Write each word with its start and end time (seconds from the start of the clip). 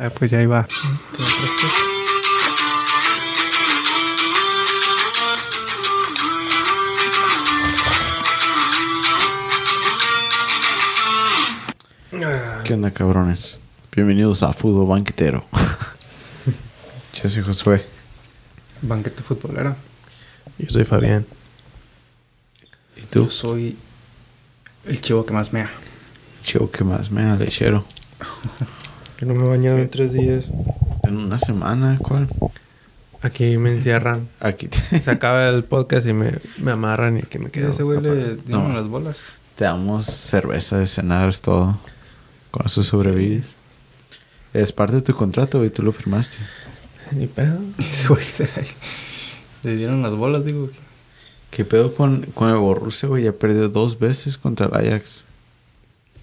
Ah, 0.00 0.10
pues 0.10 0.30
ya 0.30 0.40
iba. 0.40 0.64
¿Qué 12.64 12.74
onda, 12.74 12.92
cabrones? 12.92 13.58
Bienvenidos 13.90 14.44
a 14.44 14.52
Fútbol 14.52 14.86
Banquetero. 14.86 15.44
Yo 17.20 17.28
soy 17.28 17.42
Josué. 17.42 17.84
Banquete 18.82 19.24
futbolera. 19.24 19.76
Yo 20.58 20.70
soy 20.70 20.84
Fabián. 20.84 21.26
¿Y 22.96 23.02
tú? 23.02 23.24
Yo 23.24 23.30
soy 23.30 23.76
el 24.84 25.00
chivo 25.00 25.26
que 25.26 25.32
más 25.32 25.52
mea. 25.52 25.68
Chivo, 26.42 26.70
¿qué 26.70 26.84
más 26.84 27.10
me 27.10 27.24
da 27.24 27.34
lechero? 27.34 27.84
Que 29.18 29.26
no 29.26 29.34
me 29.34 29.44
he 29.44 29.48
bañado 29.48 29.78
en 29.78 29.88
tres 29.90 30.12
días. 30.12 30.44
En 31.02 31.16
una 31.16 31.38
semana, 31.38 31.98
¿cuál? 32.00 32.26
Aquí 33.20 33.56
me 33.58 33.72
encierran. 33.72 34.28
Aquí 34.40 34.68
te, 34.68 35.00
Se 35.00 35.10
acaba 35.10 35.48
el 35.48 35.64
podcast 35.64 36.06
y 36.06 36.12
me, 36.12 36.32
me 36.58 36.70
amarran 36.72 37.16
y 37.18 37.20
aquí 37.20 37.38
me 37.38 37.50
¿Qué 37.50 37.60
quedo. 37.60 37.72
ese 37.72 37.82
güey 37.82 38.00
le 38.00 38.14
dieron 38.36 38.40
No, 38.46 38.68
las 38.68 38.86
bolas? 38.86 39.16
te 39.56 39.64
damos 39.64 40.06
cerveza 40.06 40.78
de 40.78 40.86
cenar, 40.86 41.28
es 41.28 41.40
todo. 41.40 41.78
Con 42.52 42.66
eso 42.66 42.82
sobrevives. 42.84 43.50
Es 44.54 44.70
parte 44.72 44.94
de 44.96 45.02
tu 45.02 45.14
contrato, 45.14 45.58
güey, 45.58 45.70
tú 45.70 45.82
lo 45.82 45.90
firmaste. 45.92 46.38
Ni 47.10 47.26
pedo. 47.26 47.58
Ese 47.78 48.06
güey. 48.08 48.24
Le 49.64 49.74
dieron 49.76 50.00
las 50.02 50.12
bolas, 50.12 50.44
digo. 50.44 50.70
¿Qué 51.50 51.64
pedo 51.64 51.94
con, 51.94 52.22
con 52.34 52.50
el 52.50 52.56
Borussia, 52.56 53.08
güey? 53.08 53.24
Ya 53.24 53.32
perdió 53.32 53.68
dos 53.68 53.98
veces 53.98 54.38
contra 54.38 54.66
el 54.66 54.74
Ajax. 54.92 55.24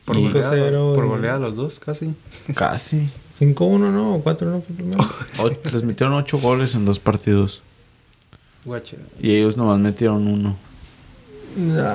Por 0.06 0.20
goleada, 0.20 0.56
5-0 0.56 0.96
por 0.96 1.08
goleada 1.08 1.40
los 1.40 1.56
dos, 1.56 1.80
casi. 1.80 2.14
Casi. 2.54 3.10
5-1, 3.40 3.92
¿no? 3.92 4.16
O 4.16 4.22
4 4.22 4.50
no 4.50 4.62
fue 4.62 4.76
primero. 4.76 5.04
Les 5.74 5.84
metieron 5.84 6.14
ocho 6.14 6.38
goles 6.38 6.76
en 6.76 6.86
dos 6.86 7.00
partidos. 7.00 7.62
Guache. 8.64 8.98
Y 9.20 9.36
ellos 9.36 9.58
nomás 9.58 9.80
metieron 9.80 10.28
uno. 10.28 10.56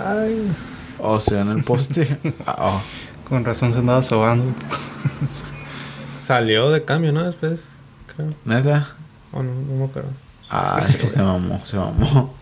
Ay. 0.06 0.50
Oh, 0.98 1.18
se 1.18 1.34
dan 1.34 1.50
el 1.50 1.64
poste. 1.64 2.18
Ah, 2.46 2.56
oh. 2.58 2.82
Con 3.28 3.44
razón 3.44 3.72
se 3.72 3.78
andaba 3.78 4.02
sobando. 4.02 4.52
Salió 6.26 6.70
de 6.70 6.84
cambio, 6.84 7.12
¿no? 7.12 7.24
Después, 7.24 7.60
creo. 8.14 8.34
¿Neta? 8.44 8.96
O 9.32 9.42
no, 9.42 9.54
no 9.54 9.76
me 9.76 9.84
acuerdo. 9.84 10.10
Ah, 10.50 10.80
se 10.80 11.16
mamó, 11.22 11.60
se 11.64 11.76
mamó. 11.76 12.34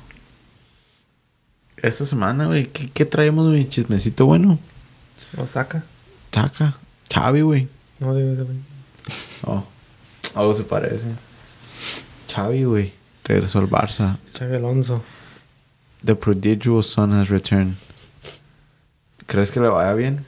Esta 1.76 2.04
semana, 2.04 2.46
güey, 2.46 2.64
¿qué, 2.66 2.90
qué 2.90 3.04
traemos, 3.04 3.48
güey? 3.48 3.68
Chismecito 3.68 4.26
bueno. 4.26 4.58
Osaka. 5.36 5.82
Chaca. 6.32 6.74
Chavi, 7.08 7.40
güey. 7.42 7.68
No 8.00 8.14
digo 8.14 8.32
ese 8.32 8.42
güey. 8.42 8.56
Oh, 9.46 9.64
algo 10.34 10.54
se 10.54 10.64
parece. 10.64 11.06
Chavi, 12.28 12.64
güey. 12.64 12.92
Regresó 13.24 13.58
al 13.58 13.68
Barça. 13.68 14.16
Xavi 14.38 14.56
Alonso. 14.56 15.02
The 16.04 16.14
prodigious 16.14 16.86
son 16.86 17.12
has 17.12 17.28
returned. 17.28 17.74
¿Crees 19.26 19.50
que 19.50 19.60
le 19.60 19.68
vaya 19.68 19.92
bien? 19.94 20.24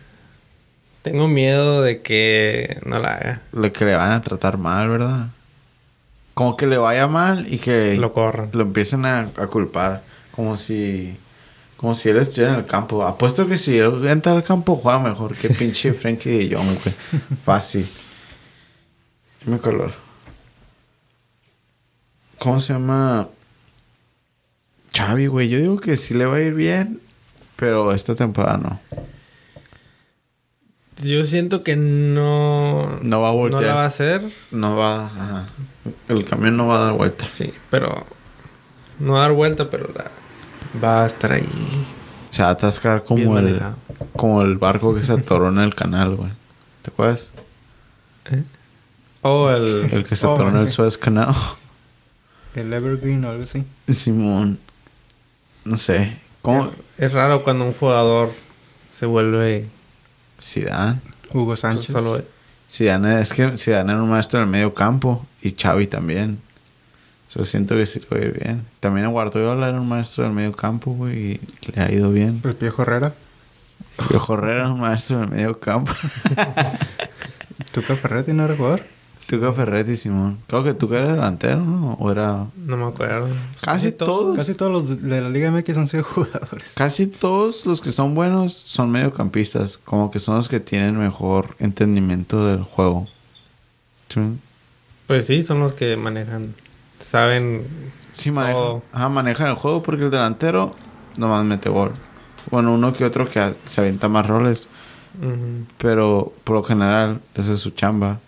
Tengo 1.02 1.28
miedo 1.28 1.80
de 1.80 2.02
que 2.02 2.78
no 2.84 2.98
la 2.98 3.14
haga. 3.14 3.42
Lo 3.52 3.72
que 3.72 3.84
le 3.86 3.94
van 3.94 4.12
a 4.12 4.20
tratar 4.20 4.58
mal, 4.58 4.88
¿verdad? 4.90 5.28
Como 6.34 6.56
que 6.56 6.66
le 6.66 6.76
vaya 6.76 7.06
mal 7.06 7.50
y 7.52 7.58
que 7.58 7.96
Lo 7.96 8.12
corran. 8.12 8.50
lo 8.52 8.62
empiecen 8.62 9.06
a, 9.06 9.20
a 9.36 9.46
culpar. 9.46 10.02
Como 10.32 10.56
si... 10.56 11.16
Como 11.80 11.94
si 11.94 12.10
él 12.10 12.18
estuviera 12.18 12.52
en 12.52 12.58
el 12.58 12.66
campo. 12.66 13.06
Apuesto 13.06 13.48
que 13.48 13.56
si 13.56 13.78
él 13.78 14.06
entra 14.06 14.32
al 14.32 14.44
campo 14.44 14.76
juega 14.76 14.98
mejor 14.98 15.34
que 15.34 15.48
pinche 15.48 15.92
Frankie 15.94 16.28
de 16.28 16.54
Jong, 16.54 16.66
güey. 16.66 16.94
Fácil. 17.42 17.88
Dime 19.42 19.58
color. 19.58 19.90
¿Cómo 22.38 22.60
se 22.60 22.74
llama? 22.74 23.28
Xavi, 24.94 25.26
güey. 25.28 25.48
Yo 25.48 25.58
digo 25.58 25.78
que 25.78 25.96
sí 25.96 26.12
le 26.12 26.26
va 26.26 26.36
a 26.36 26.42
ir 26.42 26.52
bien. 26.52 27.00
Pero 27.56 27.94
esta 27.94 28.14
temporada 28.14 28.58
no. 28.58 28.80
Yo 31.02 31.24
siento 31.24 31.62
que 31.62 31.76
no... 31.76 32.98
No 33.00 33.22
va 33.22 33.30
a 33.30 33.32
voltear. 33.32 33.62
No 33.62 33.68
la 33.68 33.74
va 33.74 33.84
a 33.84 33.86
hacer. 33.86 34.30
No 34.50 34.76
va... 34.76 35.06
Ajá. 35.06 35.46
El 36.10 36.26
camión 36.26 36.58
no 36.58 36.66
va 36.66 36.76
a 36.76 36.84
dar 36.84 36.92
vueltas. 36.92 37.30
Sí, 37.30 37.54
pero... 37.70 38.06
No 38.98 39.14
va 39.14 39.20
a 39.20 39.22
dar 39.22 39.32
vuelta, 39.32 39.70
pero 39.70 39.90
la... 39.94 40.19
Va 40.82 41.04
a 41.04 41.06
estar 41.06 41.32
ahí. 41.32 41.46
Se 42.30 42.42
va 42.42 42.48
a 42.48 42.52
atascar 42.52 43.02
como 43.04 43.38
el, 43.38 43.44
manejado. 43.46 43.74
como 44.16 44.42
el 44.42 44.56
barco 44.56 44.94
que 44.94 45.02
se 45.02 45.12
atoró 45.12 45.48
en 45.48 45.58
el 45.58 45.74
canal, 45.74 46.14
güey. 46.16 46.30
¿Te 46.82 46.90
acuerdas? 46.90 47.32
¿Eh? 48.30 48.42
Oh, 49.22 49.50
el... 49.50 49.88
El 49.92 50.04
que 50.04 50.14
se 50.16 50.26
Oh, 50.26 50.34
atoró 50.34 50.50
en 50.50 50.56
el 50.56 50.68
sí. 50.68 50.74
Suez 50.74 50.96
Canal. 50.96 51.34
El 52.54 52.72
Evergreen 52.72 53.24
o 53.24 53.30
algo 53.30 53.42
así. 53.44 53.64
Simón. 53.88 54.58
No 55.64 55.76
sé. 55.76 56.16
¿Cómo? 56.42 56.70
Es 56.98 57.12
raro 57.12 57.42
cuando 57.44 57.64
un 57.64 57.72
jugador 57.74 58.30
se 58.98 59.06
vuelve 59.06 59.66
Zidane. 60.40 61.00
Hugo 61.32 61.56
Sánchez. 61.56 61.86
solo... 61.92 62.22
Zidane 62.70 63.20
es 63.20 63.32
que 63.32 63.56
Zidane 63.58 63.92
era 63.92 64.02
un 64.02 64.08
maestro 64.10 64.40
del 64.40 64.48
medio 64.48 64.72
campo. 64.72 65.26
Y 65.42 65.52
Xavi 65.52 65.86
también. 65.86 66.40
Yo 67.34 67.44
siento 67.44 67.76
que 67.76 67.86
sí 67.86 68.00
bien. 68.10 68.62
También 68.80 69.10
Guardiola 69.10 69.68
era 69.68 69.80
un 69.80 69.88
maestro 69.88 70.24
del 70.24 70.32
medio 70.32 70.52
campo, 70.52 70.92
güey. 70.92 71.18
Y 71.18 71.40
le 71.72 71.82
ha 71.82 71.92
ido 71.92 72.10
bien. 72.10 72.40
El 72.44 72.54
viejo 72.54 72.82
Herrera. 72.82 73.14
Piojo 74.08 74.34
Herrera 74.34 74.54
era 74.54 74.72
un 74.72 74.80
maestro 74.80 75.20
del 75.20 75.28
medio 75.28 75.58
campo. 75.58 75.92
Tuca 77.72 77.94
Ferretti 77.94 78.32
no 78.32 78.44
era 78.44 78.56
jugador. 78.56 78.82
Tuca 79.26 79.52
Ferretti, 79.52 79.96
Simón. 79.96 80.38
Creo 80.48 80.64
que 80.64 80.74
Tuca 80.74 80.98
era 80.98 81.12
delantero, 81.12 81.60
¿no? 81.60 81.92
O 82.00 82.10
era... 82.10 82.46
No 82.56 82.76
me 82.76 82.86
acuerdo. 82.86 83.28
Casi 83.60 83.92
todos. 83.92 84.36
Casi 84.36 84.54
todos 84.54 84.72
los 84.72 85.02
de 85.02 85.20
la 85.20 85.28
Liga 85.28 85.52
MX 85.52 85.76
han 85.76 85.86
sido 85.86 86.02
jugadores. 86.14 86.72
Casi 86.74 87.06
todos 87.06 87.64
los 87.64 87.80
que 87.80 87.92
son 87.92 88.14
buenos 88.14 88.54
son 88.54 88.90
mediocampistas. 88.90 89.76
Como 89.78 90.10
que 90.10 90.18
son 90.18 90.36
los 90.36 90.48
que 90.48 90.58
tienen 90.58 90.98
mejor 90.98 91.54
entendimiento 91.60 92.44
del 92.44 92.62
juego. 92.64 93.06
¿Sí? 94.08 94.20
Pues 95.06 95.26
sí, 95.26 95.44
son 95.44 95.60
los 95.60 95.74
que 95.74 95.96
manejan... 95.96 96.54
Saben... 97.10 97.66
Sí, 98.12 98.30
manejan, 98.30 98.54
Todo. 98.62 98.82
ajá, 98.92 99.08
manejan 99.08 99.48
el 99.48 99.54
juego 99.54 99.82
porque 99.82 100.04
el 100.04 100.10
delantero 100.10 100.72
nomás 101.16 101.44
mete 101.44 101.68
gol. 101.68 101.92
Bueno, 102.50 102.74
uno 102.74 102.92
que 102.92 103.04
otro 103.04 103.28
que 103.28 103.54
se 103.64 103.80
avienta 103.80 104.08
más 104.08 104.26
roles. 104.26 104.68
Pero 105.78 106.32
por 106.44 106.56
lo 106.56 106.62
general, 106.64 107.20
esa 107.34 107.52
es 107.52 107.60
su 107.60 107.70
chamba. 107.70 108.18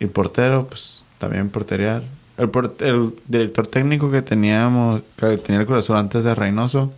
Y 0.00 0.06
portero, 0.06 0.66
pues 0.68 1.02
también 1.18 1.48
porterear. 1.50 2.02
El, 2.36 2.48
por- 2.50 2.74
el 2.80 3.14
director 3.28 3.66
técnico 3.66 4.10
que 4.10 4.20
teníamos, 4.22 5.02
que 5.16 5.38
tenía 5.38 5.60
el 5.60 5.66
corazón 5.66 5.96
antes 5.96 6.24
de 6.24 6.34
Reynoso, 6.34 6.92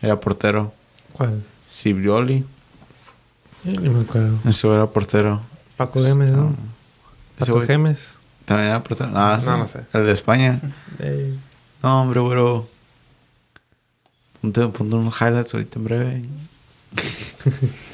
era 0.00 0.18
portero. 0.18 0.72
¿Cuál? 1.12 1.42
Sibrioli, 1.68 2.44
Eh, 3.66 3.78
No 3.80 3.92
me 3.92 4.02
acuerdo. 4.02 4.38
ese 4.48 4.68
era 4.68 4.86
portero. 4.86 5.40
Paco 5.76 6.00
Gemes, 6.00 6.30
¿no? 6.30 6.54
Ese 7.38 7.52
Paco 7.52 7.66
Gemes. 7.66 8.14
También 8.44 8.68
era 8.68 8.82
portero. 8.82 9.10
Ah, 9.14 9.38
sí, 9.40 9.46
No, 9.48 9.58
no 9.58 9.68
sé. 9.68 9.80
El 9.92 10.04
de 10.06 10.12
España. 10.12 10.60
No, 11.82 12.02
hombre, 12.02 12.20
güero. 12.20 12.68
Ponte, 14.40 14.66
ponte 14.68 14.94
unos 14.96 15.20
highlights 15.20 15.54
ahorita 15.54 15.78
en 15.78 15.84
breve. 15.84 16.22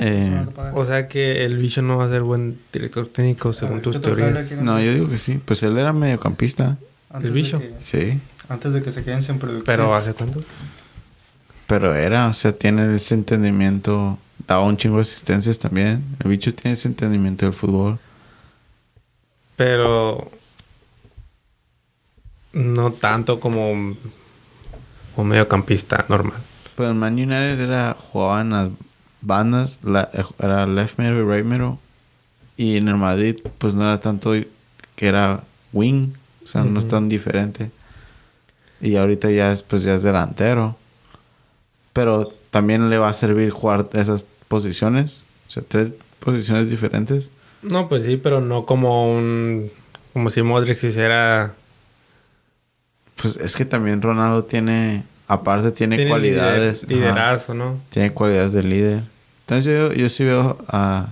eh, 0.00 0.46
o 0.74 0.84
sea 0.84 1.08
que 1.08 1.44
el 1.44 1.58
bicho 1.58 1.82
no 1.82 1.96
va 1.96 2.06
a 2.06 2.08
ser 2.08 2.22
buen 2.22 2.58
director 2.72 3.08
técnico 3.08 3.52
según 3.52 3.82
tus 3.82 4.00
teorías. 4.00 4.50
no, 4.52 4.80
yo 4.80 4.92
digo 4.92 5.08
que 5.08 5.18
sí. 5.18 5.40
Pues 5.44 5.62
él 5.62 5.76
era 5.78 5.92
mediocampista. 5.92 6.76
¿El 7.14 7.30
bicho? 7.32 7.60
Sí. 7.80 8.20
antes 8.48 8.72
de 8.72 8.82
que 8.82 8.92
se 8.92 9.02
queden 9.04 9.22
sin 9.22 9.38
producción. 9.38 9.64
Pero 9.66 9.94
¿hace 9.94 10.12
cuánto? 10.12 10.42
Pero 11.66 11.94
era, 11.94 12.28
o 12.28 12.32
sea, 12.32 12.52
tiene 12.52 12.96
ese 12.96 13.14
entendimiento. 13.14 14.18
Daba 14.46 14.64
un 14.64 14.76
chingo 14.76 14.96
de 14.96 15.02
asistencias 15.02 15.58
también. 15.58 16.02
El 16.22 16.30
bicho 16.30 16.52
tiene 16.52 16.74
ese 16.74 16.88
entendimiento 16.88 17.46
del 17.46 17.54
fútbol. 17.54 17.98
Pero... 19.60 20.30
No 22.54 22.92
tanto 22.92 23.40
como 23.40 23.70
un, 23.70 23.98
un 25.16 25.28
mediocampista 25.28 26.06
normal. 26.08 26.38
Pero 26.74 26.92
en 26.92 26.98
Man 26.98 27.12
United 27.12 27.60
era, 27.60 27.94
jugaba 27.94 28.40
en 28.40 28.50
las 28.50 28.68
bandas, 29.20 29.78
la- 29.82 30.08
era 30.38 30.66
left 30.66 30.98
middle 30.98 31.18
y 31.20 31.24
right 31.26 31.44
middle. 31.44 31.76
Y 32.56 32.78
en 32.78 32.88
el 32.88 32.96
Madrid, 32.96 33.36
pues 33.58 33.74
no 33.74 33.82
era 33.82 34.00
tanto 34.00 34.32
que 34.96 35.06
era 35.06 35.42
wing, 35.74 36.14
o 36.42 36.46
sea, 36.46 36.64
no 36.64 36.78
es 36.80 36.88
tan 36.88 37.10
diferente. 37.10 37.70
Y 38.80 38.96
ahorita 38.96 39.30
ya 39.30 39.52
es, 39.52 39.60
pues 39.62 39.82
ya 39.82 39.92
es 39.92 40.02
delantero. 40.02 40.74
Pero 41.92 42.32
también 42.50 42.88
le 42.88 42.96
va 42.96 43.10
a 43.10 43.12
servir 43.12 43.50
jugar 43.50 43.90
esas 43.92 44.24
posiciones, 44.48 45.24
o 45.48 45.52
sea, 45.52 45.62
tres 45.68 45.92
posiciones 46.18 46.70
diferentes. 46.70 47.30
No, 47.62 47.88
pues 47.88 48.04
sí, 48.04 48.16
pero 48.16 48.40
no 48.40 48.64
como 48.66 49.12
un... 49.14 49.70
Como 50.12 50.30
si 50.30 50.42
Modric 50.42 50.82
hiciera... 50.82 51.52
Pues 53.16 53.36
es 53.36 53.54
que 53.54 53.64
también 53.66 54.00
Ronaldo 54.00 54.44
tiene, 54.44 55.04
aparte 55.28 55.72
tiene, 55.72 55.96
tiene 55.96 56.10
cualidades. 56.10 56.84
lider- 56.88 56.92
ajá. 56.92 56.94
liderazgo, 56.94 57.54
¿no? 57.54 57.78
Tiene 57.90 58.12
cualidades 58.12 58.52
de 58.52 58.62
líder. 58.62 59.02
Entonces 59.40 59.76
yo, 59.76 59.92
yo 59.92 60.08
sí 60.08 60.24
veo 60.24 60.58
a, 60.68 61.08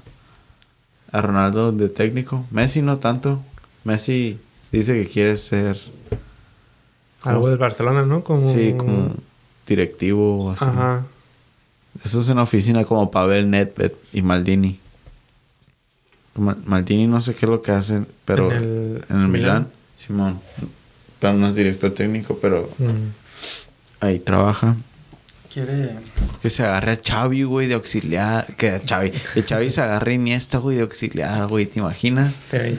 a 1.13 1.21
Ronaldo 1.21 1.71
de 1.71 1.89
técnico. 1.91 2.47
Messi 2.51 2.81
no 2.81 2.99
tanto. 2.99 3.41
Messi 3.85 4.39
dice 4.73 4.95
que 4.95 5.07
quiere 5.09 5.37
ser... 5.37 5.79
¿cómo 7.21 7.35
Algo 7.37 7.49
del 7.51 7.59
Barcelona, 7.59 8.07
¿no? 8.07 8.25
Como... 8.25 8.51
Sí, 8.53 8.75
como 8.79 9.11
directivo 9.67 10.47
o 10.47 10.51
así. 10.53 10.65
Ajá. 10.65 11.05
Eso 12.05 12.21
es 12.21 12.29
en 12.31 12.37
la 12.37 12.43
oficina 12.45 12.85
como 12.85 13.11
Pavel 13.11 13.51
Nedved 13.51 13.93
y 14.15 14.23
Maldini. 14.23 14.81
Ma- 16.39 16.57
Maldini 16.65 17.07
no 17.07 17.21
sé 17.21 17.35
qué 17.35 17.47
es 17.47 17.51
lo 17.51 17.61
que 17.63 17.73
hacen, 17.73 18.07
pero 18.25 18.51
En 18.53 18.59
en 18.63 18.65
el 18.65 19.03
el, 19.11 19.19
Milán, 19.19 19.31
Milán. 19.31 19.69
Simón. 19.97 20.41
Pero 21.21 21.35
no 21.35 21.49
es 21.49 21.55
director 21.57 21.93
técnico, 21.93 22.39
pero 22.41 22.71
Mm. 22.79 23.11
ahí 24.01 24.19
trabaja. 24.21 24.77
Quiere. 25.53 25.97
Que 26.43 26.51
se 26.51 26.63
agarre 26.63 26.93
a 26.93 27.01
Xavi, 27.03 27.43
güey, 27.43 27.67
de 27.69 27.75
auxiliar. 27.75 28.55
Que 28.57 28.69
a 28.71 28.81
Xavi, 28.87 29.11
que 29.33 29.43
Xavi 29.43 29.71
se 29.71 29.81
agarre 29.81 30.13
a 30.13 30.15
Iniesta, 30.15 30.59
güey, 30.59 30.77
de 30.77 30.83
auxiliar, 30.83 31.47
güey. 31.49 31.65
¿Te 31.67 31.81
imaginas? 31.81 32.35
Te. 32.51 32.77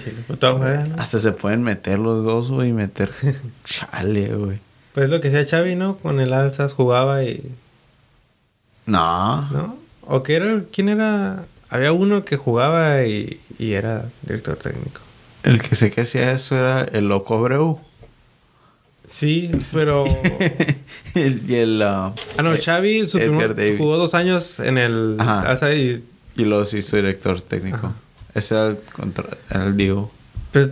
Hasta 0.98 1.20
se 1.20 1.32
pueden 1.32 1.64
meter 1.64 1.98
los 2.00 2.24
dos, 2.24 2.52
güey, 2.52 2.70
y 2.70 2.74
meter... 2.74 3.10
Chale, 3.66 4.34
güey. 4.36 4.60
Pues 4.94 5.06
es 5.06 5.10
lo 5.12 5.20
que 5.20 5.30
hacía 5.30 5.46
Xavi, 5.48 5.76
¿no? 5.76 5.98
Con 5.98 6.20
el 6.20 6.32
Alzas 6.32 6.74
jugaba 6.74 7.24
y... 7.24 7.42
No. 8.86 9.50
¿No? 9.52 9.76
¿O 10.02 10.24
qué 10.24 10.36
era? 10.38 10.62
¿Quién 10.72 10.90
era? 10.90 11.46
Había 11.70 11.92
uno 11.92 12.26
que 12.26 12.36
jugaba 12.38 13.04
y, 13.06 13.40
y 13.60 13.74
era 13.74 14.06
director 14.24 14.56
técnico. 14.58 15.02
El 15.44 15.62
que 15.62 15.76
sé 15.76 15.92
que 15.92 16.02
hacía 16.02 16.32
eso 16.32 16.58
era 16.58 16.82
el 16.84 17.08
loco 17.08 17.36
Abreu. 17.38 17.80
Sí, 19.08 19.52
pero... 19.74 20.06
El- 21.16 21.44
y 21.50 21.56
el... 21.56 21.82
ah, 21.82 22.14
Ah, 22.38 22.44
no, 22.44 22.56
Xavi 22.56 23.08
su 23.08 23.18
primer- 23.18 23.78
jugó 23.78 23.98
dos 23.98 24.14
años 24.14 24.60
en 24.60 24.78
el... 24.78 25.16
Ajá. 25.20 25.74
Y... 25.74 26.04
Y 26.36 26.46
luego 26.46 26.64
se 26.66 26.78
hizo 26.78 26.96
director 26.96 27.42
técnico. 27.42 27.78
Ajá. 27.78 27.94
Ese 28.36 28.54
era 28.56 28.68
el, 28.68 28.78
contra, 28.82 29.26
el 29.50 29.76
Diego. 29.76 30.12
Pues, 30.54 30.70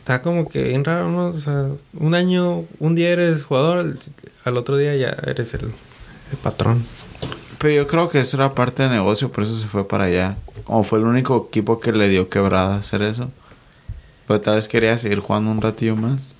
está 0.00 0.22
como 0.22 0.48
que 0.48 0.64
bien 0.64 0.84
raro, 0.84 1.10
¿no? 1.10 1.26
O 1.28 1.38
sea, 1.38 1.68
un 1.94 2.14
año, 2.14 2.64
un 2.78 2.94
día 2.94 3.10
eres 3.10 3.42
jugador, 3.42 3.96
al 4.44 4.56
otro 4.56 4.76
día 4.78 4.96
ya 4.96 5.14
eres 5.26 5.52
el, 5.54 5.66
el 5.66 6.36
patrón. 6.42 6.84
Pero 7.60 7.74
yo 7.74 7.86
creo 7.86 8.08
que 8.08 8.20
eso 8.20 8.36
era 8.38 8.54
parte 8.54 8.82
de 8.84 8.88
negocio, 8.88 9.30
por 9.30 9.44
eso 9.44 9.56
se 9.58 9.68
fue 9.68 9.86
para 9.86 10.04
allá. 10.04 10.36
Como 10.64 10.82
fue 10.82 10.98
el 10.98 11.04
único 11.04 11.46
equipo 11.48 11.78
que 11.78 11.92
le 11.92 12.08
dio 12.08 12.28
quebrada 12.30 12.76
hacer 12.76 13.02
eso. 13.02 13.30
Pero 14.26 14.40
tal 14.40 14.54
vez 14.56 14.66
quería 14.66 14.96
seguir 14.96 15.20
jugando 15.20 15.50
un 15.50 15.60
ratillo 15.60 15.94
más. 15.94 16.34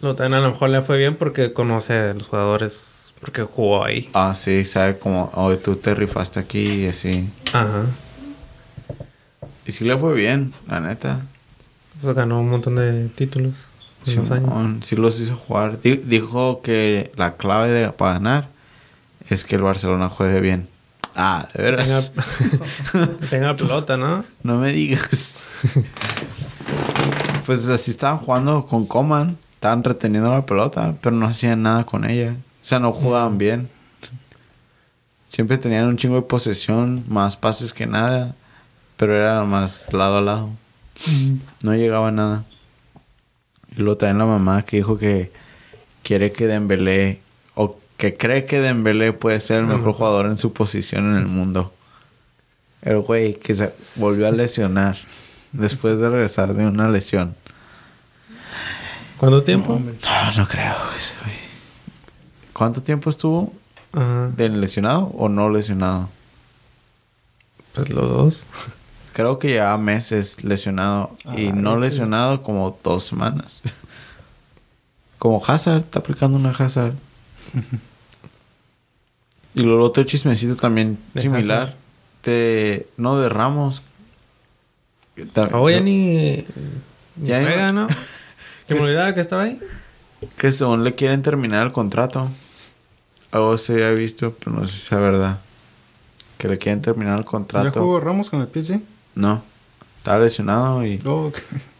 Lo 0.00 0.14
también 0.14 0.40
a 0.40 0.44
lo 0.46 0.52
mejor 0.52 0.70
le 0.70 0.82
fue 0.82 0.98
bien 0.98 1.16
porque 1.16 1.52
conoce 1.52 1.94
a 1.94 2.14
los 2.14 2.28
jugadores, 2.28 2.86
porque 3.20 3.42
jugó 3.42 3.84
ahí. 3.84 4.08
Ah, 4.14 4.34
sí, 4.36 4.64
sabe 4.64 4.98
como, 4.98 5.30
hoy 5.34 5.56
tú 5.56 5.74
te 5.76 5.94
rifaste 5.94 6.38
aquí 6.38 6.84
y 6.84 6.86
así. 6.86 7.28
Ajá. 7.52 7.86
Y 9.66 9.72
sí 9.72 9.84
le 9.84 9.96
fue 9.98 10.14
bien, 10.14 10.52
la 10.68 10.80
neta. 10.80 11.20
Pues 12.00 12.14
ganó 12.14 12.38
un 12.40 12.50
montón 12.50 12.76
de 12.76 13.08
títulos 13.08 13.54
años. 14.30 14.84
Sí 14.86 14.94
los 14.94 15.18
hizo 15.18 15.34
jugar. 15.34 15.80
Di- 15.80 15.96
dijo 15.96 16.60
que 16.62 17.10
la 17.16 17.36
clave 17.36 17.70
de, 17.70 17.88
para 17.90 18.12
ganar 18.12 18.48
es 19.34 19.44
que 19.44 19.56
el 19.56 19.62
Barcelona 19.62 20.08
juegue 20.08 20.40
bien. 20.40 20.68
Ah, 21.14 21.48
de 21.54 21.62
Tenga, 21.62 21.70
veras. 21.76 22.12
tenga 23.30 23.46
la 23.52 23.56
pelota, 23.56 23.96
¿no? 23.96 24.24
No 24.42 24.58
me 24.58 24.72
digas. 24.72 25.38
pues 27.46 27.68
así 27.68 27.90
estaban 27.90 28.18
jugando 28.18 28.66
con 28.66 28.86
Coman. 28.86 29.38
Estaban 29.54 29.82
reteniendo 29.82 30.30
la 30.30 30.44
pelota, 30.44 30.94
pero 31.00 31.16
no 31.16 31.26
hacían 31.26 31.62
nada 31.62 31.84
con 31.84 32.04
ella. 32.08 32.32
O 32.32 32.64
sea, 32.64 32.78
no 32.78 32.92
jugaban 32.92 33.38
bien. 33.38 33.68
Siempre 35.28 35.56
tenían 35.58 35.86
un 35.86 35.96
chingo 35.96 36.16
de 36.16 36.22
posesión, 36.22 37.04
más 37.08 37.36
pases 37.36 37.72
que 37.72 37.86
nada. 37.86 38.34
Pero 38.96 39.16
era 39.16 39.42
más 39.44 39.92
lado 39.92 40.18
a 40.18 40.20
lado. 40.20 40.50
No 41.62 41.74
llegaba 41.74 42.08
a 42.08 42.12
nada. 42.12 42.44
Y 43.76 43.80
luego 43.80 43.96
también 43.96 44.18
la 44.18 44.26
mamá 44.26 44.62
que 44.62 44.78
dijo 44.78 44.98
que 44.98 45.32
quiere 46.02 46.32
que 46.32 46.46
Dembélé... 46.46 47.20
Que 47.96 48.16
cree 48.16 48.44
que 48.44 48.60
Dembélé 48.60 49.12
puede 49.12 49.40
ser 49.40 49.60
el 49.60 49.66
mejor 49.66 49.92
jugador 49.94 50.26
en 50.26 50.36
su 50.38 50.52
posición 50.52 51.10
en 51.12 51.16
el 51.18 51.26
mundo. 51.26 51.72
El 52.82 53.00
güey 53.00 53.34
que 53.38 53.54
se 53.54 53.72
volvió 53.94 54.28
a 54.28 54.30
lesionar 54.30 54.96
después 55.52 55.98
de 55.98 56.08
regresar 56.10 56.54
de 56.54 56.66
una 56.66 56.88
lesión. 56.88 57.34
¿Cuánto 59.18 59.42
tiempo? 59.42 59.80
No, 59.80 60.32
no 60.36 60.46
creo 60.46 60.74
ese 60.96 61.14
güey. 61.22 61.34
¿Cuánto 62.52 62.82
tiempo 62.82 63.08
estuvo 63.10 63.52
Ajá. 63.92 64.28
de 64.36 64.48
lesionado 64.50 65.04
o 65.16 65.28
no 65.28 65.48
lesionado? 65.48 66.10
Pues 67.74 67.88
los 67.90 68.08
dos. 68.08 68.44
Creo 69.12 69.38
que 69.38 69.48
llevaba 69.48 69.78
meses 69.78 70.44
lesionado 70.44 71.16
y 71.34 71.48
Ah, 71.48 71.52
no 71.54 71.78
lesionado 71.80 72.42
como 72.42 72.78
dos 72.84 73.04
semanas. 73.04 73.62
como 75.18 75.42
Hazard, 75.46 75.78
está 75.78 76.00
aplicando 76.00 76.36
una 76.36 76.50
Hazard. 76.50 76.92
Y 79.54 79.62
luego 79.62 79.84
otro 79.84 80.04
chismecito 80.04 80.56
también 80.56 80.98
¿De 81.14 81.20
similar. 81.22 81.74
De, 82.24 82.86
no 82.96 83.18
de 83.18 83.28
Ramos. 83.28 83.82
Oh, 85.52 85.70
ya 85.70 85.80
ni... 85.80 86.44
Ya 87.22 87.38
ni- 87.40 87.46
juega, 87.46 87.72
¿no? 87.72 87.86
Que 88.66 88.74
me 88.74 88.80
olvidaba 88.82 89.14
que 89.14 89.20
estaba 89.20 89.44
ahí. 89.44 89.60
Que 90.36 90.50
según 90.50 90.82
le 90.82 90.92
quieren 90.94 91.22
terminar 91.22 91.64
el 91.66 91.72
contrato. 91.72 92.28
Algo 93.30 93.56
se 93.58 93.74
había 93.74 93.92
visto, 93.92 94.34
pero 94.42 94.56
no 94.56 94.66
sé 94.66 94.72
si 94.76 94.82
es 94.94 95.00
verdad. 95.00 95.38
Que 96.36 96.48
le 96.48 96.58
quieren 96.58 96.82
terminar 96.82 97.16
el 97.18 97.24
¿Ya 97.24 97.30
contrato. 97.30 97.80
jugó 97.80 98.00
Ramos 98.00 98.28
con 98.28 98.40
el 98.40 98.48
PSG? 98.48 98.80
No. 99.14 99.42
Estaba 99.98 100.18
lesionado 100.18 100.84
y 100.84 101.00
Oh, 101.04 101.30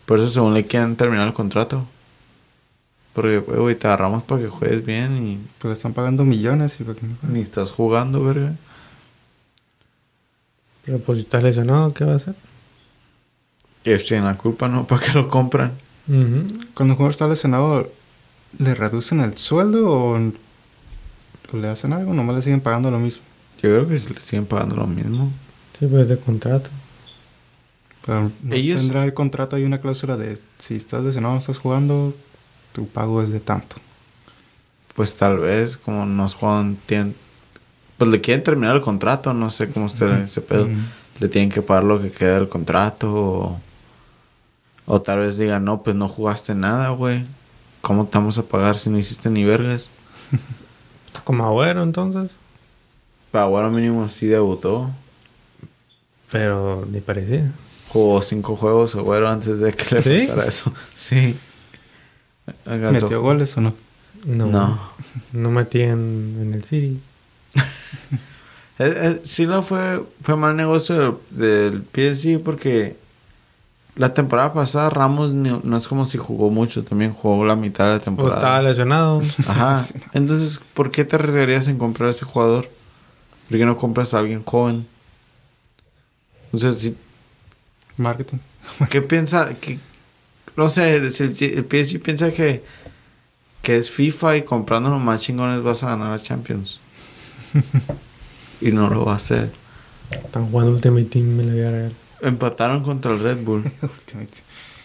por 0.06 0.18
eso 0.20 0.28
según 0.28 0.54
le 0.54 0.64
quieren 0.64 0.94
terminar 0.94 1.26
el 1.26 1.34
contrato. 1.34 1.84
Porque, 3.16 3.38
güey, 3.38 3.74
te 3.74 3.86
agarramos 3.88 4.22
para 4.24 4.42
que 4.42 4.48
juegues 4.48 4.84
bien 4.86 5.16
y 5.26 5.38
Pues 5.58 5.70
le 5.70 5.72
están 5.76 5.92
pagando 5.94 6.22
millones 6.24 6.76
y 6.78 6.84
para 6.84 6.96
que 6.98 7.06
no 7.06 7.16
ni 7.32 7.40
estás 7.40 7.70
jugando, 7.72 8.22
verga. 8.22 8.52
Pero 10.84 10.98
pues 11.00 11.18
si 11.18 11.24
estás 11.24 11.42
lesionado, 11.42 11.92
¿qué 11.92 12.04
va 12.04 12.12
a 12.12 12.16
hacer? 12.16 12.34
Ellos 13.84 14.04
tienen 14.06 14.26
la 14.26 14.34
culpa, 14.36 14.68
¿no? 14.68 14.86
¿Para 14.86 15.00
qué 15.04 15.12
lo 15.12 15.28
compran? 15.28 15.72
Ujú. 16.08 16.46
Cuando 16.74 16.92
un 16.92 16.96
jugador 16.96 17.10
está 17.12 17.26
lesionado, 17.26 17.90
¿le 18.58 18.74
reducen 18.74 19.20
el 19.20 19.36
sueldo 19.36 19.90
o, 19.90 20.16
o 20.18 21.56
le 21.56 21.68
hacen 21.68 21.92
algo? 21.92 22.12
Nomás 22.14 22.36
le 22.36 22.42
siguen 22.42 22.60
pagando 22.60 22.90
lo 22.90 22.98
mismo. 22.98 23.22
Yo 23.62 23.70
creo 23.74 23.88
que 23.88 23.94
le 23.94 24.20
siguen 24.20 24.46
pagando 24.46 24.76
lo 24.76 24.86
mismo. 24.86 25.32
Sí, 25.78 25.86
pues 25.86 26.08
de 26.08 26.18
contrato. 26.18 26.70
Pero 28.04 28.30
no 28.42 28.54
Ellos- 28.54 28.80
tendrá 28.80 29.04
el 29.04 29.14
contrato 29.14 29.56
hay 29.56 29.64
una 29.64 29.80
cláusula 29.80 30.16
de 30.16 30.38
si 30.58 30.76
estás 30.76 31.02
lesionado 31.02 31.34
no 31.34 31.40
estás 31.40 31.58
jugando, 31.58 32.14
tu 32.76 32.86
pago 32.86 33.22
es 33.22 33.30
de 33.30 33.40
tanto. 33.40 33.76
Pues 34.94 35.16
tal 35.16 35.38
vez, 35.38 35.78
como 35.78 36.04
nos 36.04 36.34
juegan, 36.34 36.76
tienen... 36.84 37.16
Pues 37.96 38.10
le 38.10 38.20
quieren 38.20 38.44
terminar 38.44 38.76
el 38.76 38.82
contrato, 38.82 39.32
no 39.32 39.50
sé 39.50 39.70
cómo 39.70 39.86
esté 39.86 40.24
ese 40.24 40.42
pedo. 40.42 40.64
Ujú. 40.64 40.74
Le 41.20 41.28
tienen 41.28 41.48
que 41.48 41.62
pagar 41.62 41.84
lo 41.84 42.02
que 42.02 42.10
queda 42.10 42.34
del 42.34 42.50
contrato 42.50 43.10
o... 43.10 43.60
O 44.84 45.00
tal 45.00 45.20
vez 45.20 45.38
digan, 45.38 45.64
no, 45.64 45.82
pues 45.82 45.96
no 45.96 46.06
jugaste 46.06 46.54
nada, 46.54 46.90
güey. 46.90 47.24
¿Cómo 47.80 48.04
te 48.04 48.18
vamos 48.18 48.36
a 48.36 48.42
pagar 48.42 48.76
si 48.76 48.90
no 48.90 48.98
hiciste 48.98 49.30
ni 49.30 49.42
vergas? 49.42 49.90
Como 51.24 51.46
agüero 51.46 51.82
entonces. 51.82 52.30
Pero 53.32 53.44
ahora 53.44 53.70
mínimo 53.70 54.06
sí 54.06 54.26
debutó. 54.26 54.90
Pero 56.30 56.86
ni 56.90 57.00
parecía. 57.00 57.50
Jugó 57.88 58.20
cinco 58.20 58.54
juegos, 58.54 58.94
güero, 58.94 59.30
antes 59.30 59.60
de 59.60 59.72
que 59.72 59.94
le 59.94 60.02
¿Sí? 60.02 60.26
pasara 60.26 60.46
eso. 60.46 60.72
Sí. 60.94 61.36
¿Metió 62.66 63.20
goles 63.22 63.56
o 63.56 63.60
no? 63.60 63.74
No. 64.24 64.46
No. 64.46 64.80
No 65.32 65.50
metí 65.50 65.82
en, 65.82 66.36
en 66.40 66.54
el 66.54 66.64
City. 66.64 67.00
Eh, 68.78 68.92
eh, 68.94 69.20
sí 69.24 69.46
no 69.46 69.62
fue, 69.62 70.02
fue 70.20 70.36
mal 70.36 70.54
negocio 70.54 71.18
del, 71.30 71.82
del 71.82 71.82
PSG 71.82 72.42
porque 72.44 72.94
la 73.94 74.12
temporada 74.12 74.52
pasada 74.52 74.90
Ramos 74.90 75.30
ni- 75.32 75.58
no 75.64 75.76
es 75.78 75.88
como 75.88 76.04
si 76.04 76.18
jugó 76.18 76.50
mucho, 76.50 76.84
también 76.84 77.14
jugó 77.14 77.46
la 77.46 77.56
mitad 77.56 77.84
de 77.84 77.90
la 77.92 77.94
O 77.94 77.98
estaba 78.00 78.16
temporada. 78.16 78.60
lesionado. 78.62 79.22
Ajá. 79.48 79.82
Entonces, 80.12 80.60
¿por 80.74 80.90
qué 80.90 81.06
te 81.06 81.16
arriesgarías 81.16 81.68
en 81.68 81.78
comprar 81.78 82.08
a 82.08 82.10
ese 82.10 82.26
jugador? 82.26 82.68
¿Por 83.48 83.56
qué 83.56 83.64
no 83.64 83.78
compras 83.78 84.12
a 84.12 84.18
alguien 84.18 84.44
joven? 84.44 84.86
Entonces, 86.52 86.78
si- 86.78 86.96
Marketing. 87.96 88.36
¿qué 88.90 89.00
piensa? 89.00 89.54
qué- 89.58 89.78
no 90.56 90.68
sé, 90.68 91.10
si 91.10 91.24
el, 91.24 91.36
el 91.40 91.64
PSG 91.64 92.00
piensa 92.00 92.30
que, 92.30 92.62
que 93.62 93.76
es 93.76 93.90
FIFA 93.90 94.36
y 94.38 94.42
comprando 94.42 94.90
los 94.90 95.00
más 95.00 95.22
chingones 95.22 95.62
vas 95.62 95.82
a 95.82 95.90
ganar 95.90 96.12
a 96.12 96.18
Champions. 96.18 96.80
y 98.60 98.72
no 98.72 98.88
lo 98.88 99.04
va 99.04 99.14
a 99.14 99.16
hacer. 99.16 99.50
Están 100.10 100.50
jugando 100.50 100.72
Ultimate 100.72 101.04
Team 101.04 101.40
en 101.40 101.46
la 101.48 101.54
vida 101.54 101.70
real. 101.70 101.92
Empataron 102.22 102.82
contra 102.82 103.12
el 103.12 103.20
Red 103.20 103.44
Bull. 103.44 103.64
Ultimate. 103.82 104.32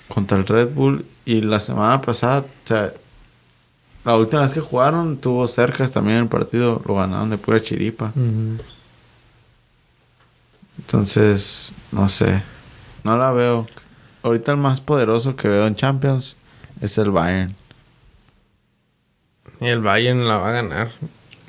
contra 0.08 0.38
el 0.38 0.48
Red 0.48 0.70
Bull. 0.70 1.06
Y 1.26 1.42
la 1.42 1.60
semana 1.60 2.02
pasada, 2.02 2.40
o 2.40 2.68
sea, 2.68 2.92
la 4.04 4.16
última 4.16 4.42
vez 4.42 4.54
que 4.54 4.62
jugaron, 4.62 5.18
tuvo 5.18 5.48
cercas 5.48 5.92
también 5.92 6.18
el 6.18 6.28
partido. 6.28 6.82
Lo 6.86 6.96
ganaron 6.96 7.30
de 7.30 7.38
pura 7.38 7.62
chiripa. 7.62 8.12
Entonces, 10.80 11.74
no 11.92 12.10
sé. 12.10 12.42
No 13.04 13.18
la 13.18 13.32
veo. 13.32 13.68
Ahorita 14.24 14.52
el 14.52 14.58
más 14.58 14.82
poderoso 14.82 15.36
que 15.36 15.48
veo 15.48 15.66
en 15.68 15.76
Champions 15.76 16.36
es 16.82 16.98
el 16.98 17.12
Bayern. 17.12 17.56
Y 19.60 19.68
el 19.68 19.82
Bayern 19.82 20.28
la 20.28 20.38
va 20.38 20.50
a 20.50 20.52
ganar. 20.54 20.92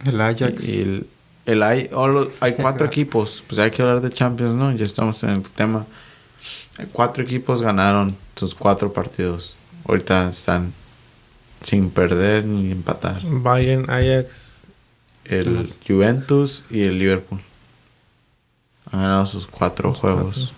El 0.07 0.21
Ajax. 0.21 0.65
Y 0.69 0.81
el, 0.81 1.07
el 1.47 1.63
hay, 1.63 1.91
oh, 1.93 2.09
lo- 2.09 2.31
hay 2.41 2.55
cuatro 2.55 2.87
equipos. 2.93 3.43
Pues 3.47 3.59
hay 3.59 3.71
que 3.71 3.83
hablar 3.83 4.01
de 4.01 4.11
Champions, 4.11 4.55
¿no? 4.55 4.73
Ya 4.73 4.85
estamos 4.85 5.23
en 5.25 5.31
el 5.31 5.43
tema. 5.43 5.87
Cuatro 6.93 7.23
equipos 7.23 7.61
ganaron 7.63 8.17
sus 8.37 8.55
cuatro 8.55 8.93
partidos. 8.93 9.55
Ahorita 9.87 10.31
están 10.31 10.73
sin 11.61 11.91
perder 11.91 12.45
ni 12.45 12.71
empatar. 12.73 13.21
Bayern, 13.25 13.89
Ajax. 13.91 14.29
El 15.25 15.73
Juventus 15.87 16.65
y 16.71 16.83
el 16.83 16.99
Liverpool. 16.99 17.41
Han 18.91 19.01
ganado 19.03 19.27
sus 19.27 19.47
cuatro 19.47 19.93
juegos. 19.95 20.53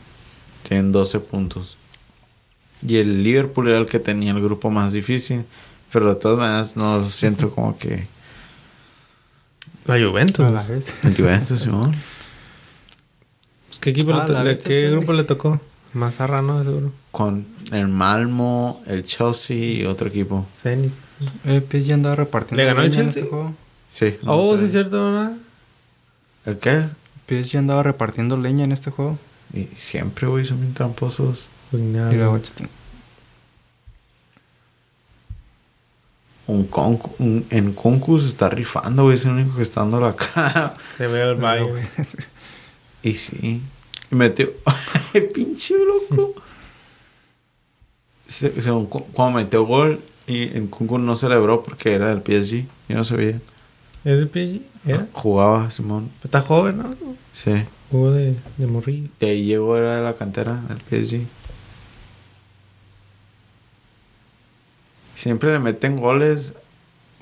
Tienen 0.66 0.90
12 0.92 1.21
puntos. 1.21 1.76
Y 2.87 2.97
el 2.99 3.23
Liverpool 3.23 3.69
era 3.69 3.79
el 3.79 3.87
que 3.87 3.99
tenía 3.99 4.33
el 4.33 4.43
grupo 4.43 4.71
más 4.71 4.93
difícil. 4.93 5.45
Pero 5.93 6.09
de 6.12 6.17
todas 6.21 6.38
maneras 6.38 6.76
no 6.76 7.09
siento 7.11 7.50
como 7.50 7.79
que... 7.79 8.07
La 9.87 9.95
Juventus. 10.05 10.47
La 10.50 10.64
Juventus, 11.17 11.61
Simón. 11.61 11.95
Pues, 13.69 13.79
¿Qué 13.81 13.91
equipo 13.91 14.12
Ah, 14.12 14.21
le 14.21 14.26
to- 14.26 14.33
la 14.33 14.45
le- 14.45 14.50
neta, 14.55 14.69
¿Qué 14.69 14.85
sí. 14.87 14.91
grupo 14.91 15.12
le 15.12 15.25
tocó? 15.25 15.61
Mazarra, 15.93 16.43
¿no? 16.43 16.62
Seguro. 16.64 16.93
Con 17.12 17.47
el 17.71 17.88
Malmo, 17.88 18.83
el 18.87 19.05
Chelsea 19.07 19.57
y 19.57 19.85
otro 19.87 20.09
equipo. 20.09 20.47
Zenit. 20.62 20.93
El 21.45 21.62
PSG 21.62 21.93
andaba 21.93 22.17
repartiendo. 22.17 22.57
¿Le 22.57 22.64
ganó 22.67 22.81
el 22.83 22.91
leña 22.91 23.03
en 23.03 23.07
Chelsea? 23.07 23.23
este 23.23 23.31
juego. 23.31 23.55
Sí. 23.91 24.14
no 24.23 24.37
Oh, 24.37 24.55
sé. 24.55 24.61
sí, 24.61 24.64
es 24.67 24.73
cierto, 24.73 25.05
¿verdad? 25.05 25.33
¿El 26.47 26.59
qué? 26.59 26.71
El 27.29 27.45
PSG 27.45 27.59
andaba 27.59 27.83
repartiendo 27.85 28.37
leña 28.37 28.64
en 28.64 28.73
este 28.73 28.91
juego. 28.91 29.19
Y 29.53 29.64
siempre, 29.76 30.26
güey, 30.26 30.45
son 30.45 30.61
bien 30.61 30.75
tramposos. 30.75 31.47
Luego, 32.12 32.38
chate. 32.38 32.69
Un, 36.47 36.69
concu- 36.71 37.14
un 37.19 37.47
en 37.50 37.73
Concus 37.73 38.23
se 38.23 38.28
está 38.28 38.49
rifando, 38.50 39.04
güey. 39.04 39.14
Es 39.14 39.25
el 39.25 39.33
único 39.33 39.57
que 39.57 39.62
está 39.62 39.81
dando 39.81 39.99
la 40.00 40.14
cara. 40.14 40.76
Se 40.99 41.07
ve 41.07 41.23
el 41.23 41.35
Bayern. 41.37 41.88
Y 43.02 43.12
sí. 43.14 43.61
Y 44.11 44.14
metió. 44.14 44.50
Pinche 45.35 45.75
loco. 45.76 46.35
Se, 48.26 48.62
se- 48.62 48.71
cu- 48.71 49.07
cuando 49.12 49.38
metió 49.40 49.64
gol 49.64 50.00
y 50.26 50.45
en 50.57 50.69
Concus 50.69 51.00
no 51.00 51.14
celebró 51.16 51.62
porque 51.62 51.93
era 51.95 52.14
del 52.14 52.21
PSG. 52.23 52.64
Yo 52.88 52.97
no 52.97 53.04
sabía. 53.04 53.40
¿Es 54.04 54.19
el 54.19 54.28
PSG? 54.28 54.61
¿Era? 54.87 55.07
Jugaba 55.12 55.71
Simón. 55.71 56.11
Está 56.23 56.40
joven, 56.43 56.78
¿no? 56.78 56.95
Sí. 57.35 57.52
Jugó 57.90 58.11
de, 58.12 58.37
de 58.57 58.66
morrillo. 58.66 59.09
De 59.21 59.31
ahí 59.31 59.45
llegó, 59.45 59.76
era 59.76 59.97
de 59.97 60.02
la 60.02 60.14
cantera 60.14 60.61
del 60.69 60.78
PSG. 60.81 61.26
Siempre 65.14 65.52
le 65.52 65.59
meten 65.59 65.97
goles 65.97 66.54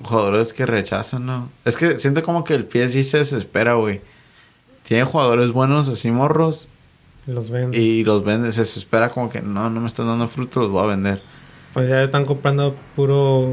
jugadores 0.01 0.53
que 0.53 0.65
rechazan, 0.65 1.25
¿no? 1.25 1.49
Es 1.65 1.77
que 1.77 1.99
siento 1.99 2.23
como 2.23 2.43
que 2.43 2.55
el 2.55 2.63
PSG 2.65 3.03
se 3.03 3.17
desespera, 3.19 3.75
güey. 3.75 4.01
Tiene 4.87 5.03
jugadores 5.05 5.51
buenos 5.51 5.87
así 5.87 6.11
morros 6.11 6.67
Los 7.25 7.49
ven. 7.49 7.73
y 7.73 8.03
los 8.03 8.23
vende, 8.25 8.51
se 8.51 8.61
desespera 8.61 9.09
como 9.09 9.29
que 9.29 9.41
no, 9.41 9.69
no 9.69 9.79
me 9.79 9.87
están 9.87 10.07
dando 10.07 10.27
fruto, 10.27 10.59
los 10.59 10.71
voy 10.71 10.83
a 10.83 10.87
vender. 10.87 11.21
Pues 11.73 11.87
ya 11.89 12.03
están 12.03 12.25
comprando 12.25 12.75
puro. 12.95 13.51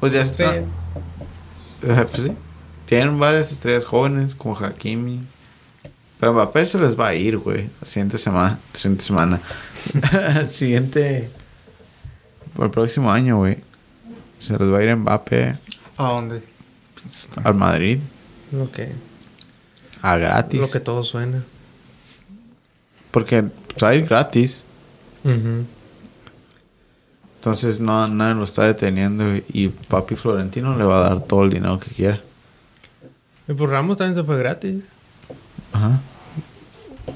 Pues 0.00 0.12
ya 0.12 0.22
está. 0.22 0.56
Eh, 0.56 0.64
Pues 1.82 2.22
sí. 2.22 2.32
Tienen 2.86 3.18
varias 3.18 3.52
estrellas 3.52 3.84
jóvenes 3.84 4.34
como 4.34 4.56
Hakimi. 4.56 5.20
Pero 6.18 6.32
Mbappé 6.32 6.64
se 6.66 6.78
les 6.78 6.98
va 6.98 7.08
a 7.08 7.14
ir, 7.14 7.38
güey. 7.38 7.68
La 7.80 7.86
siguiente 7.86 8.16
semana. 8.18 8.58
La 8.72 8.78
siguiente 8.78 9.04
semana. 9.04 9.40
El 10.40 10.48
siguiente. 10.50 11.30
Por 12.54 12.66
el 12.66 12.70
próximo 12.70 13.10
año, 13.10 13.38
güey. 13.38 13.58
Se 14.38 14.58
les 14.58 14.68
va 14.72 14.78
a 14.78 14.82
ir 14.82 14.96
Mbappé 14.96 15.56
¿A 15.96 16.04
dónde? 16.08 16.42
al 17.44 17.54
Madrid. 17.54 17.98
Lo 18.50 18.70
que, 18.70 18.92
A 20.02 20.16
gratis. 20.16 20.60
lo 20.60 20.70
que 20.70 20.80
todo 20.80 21.04
suena. 21.04 21.42
Porque 23.10 23.42
va 23.82 23.88
a 23.88 23.94
ir 23.94 24.04
gratis. 24.06 24.64
Ujú. 25.24 25.64
Entonces 27.36 27.80
no, 27.80 28.06
nadie 28.08 28.34
lo 28.34 28.44
está 28.44 28.64
deteniendo. 28.64 29.24
Y 29.52 29.68
papi 29.68 30.16
Florentino 30.16 30.76
le 30.76 30.84
va 30.84 30.98
a 30.98 31.08
dar 31.10 31.20
todo 31.20 31.44
el 31.44 31.50
dinero 31.50 31.78
que 31.78 31.90
quiera. 31.90 32.20
Y 33.48 33.52
pues 33.54 33.70
Ramos 33.70 33.96
también 33.96 34.14
se 34.16 34.24
fue 34.24 34.38
gratis. 34.38 34.84
Ajá. 35.72 36.00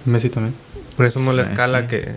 Messi 0.05 0.31
también. 0.31 0.55
Por 0.97 1.07
eso 1.07 1.21
no 1.21 1.33
le 1.33 1.43
Messi. 1.43 1.52
escala 1.52 1.87
que. 1.88 2.14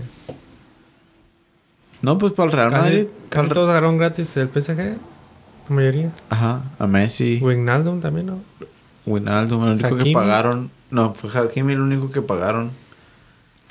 No, 2.01 2.17
pues 2.17 2.33
para 2.33 2.49
el 2.49 2.55
Real 2.55 2.71
Casi, 2.71 2.83
Madrid. 2.83 3.07
casi 3.29 3.49
todos 3.49 3.69
agarraron 3.69 3.97
gratis 3.97 4.35
el 4.37 4.49
PSG. 4.49 4.77
La 5.69 5.75
mayoría. 5.75 6.11
Ajá. 6.29 6.63
A 6.79 6.87
Messi. 6.87 7.39
Wijnaldum 7.41 7.99
también, 8.01 8.27
¿no? 8.27 8.39
Wijnaldum, 9.05 9.63
el 9.65 9.71
único 9.73 9.97
que 9.97 10.11
pagaron. 10.11 10.71
No, 10.91 11.13
fue 11.13 11.29
Hakimi 11.31 11.73
el 11.73 11.81
único 11.81 12.11
que 12.11 12.21
pagaron. 12.21 12.71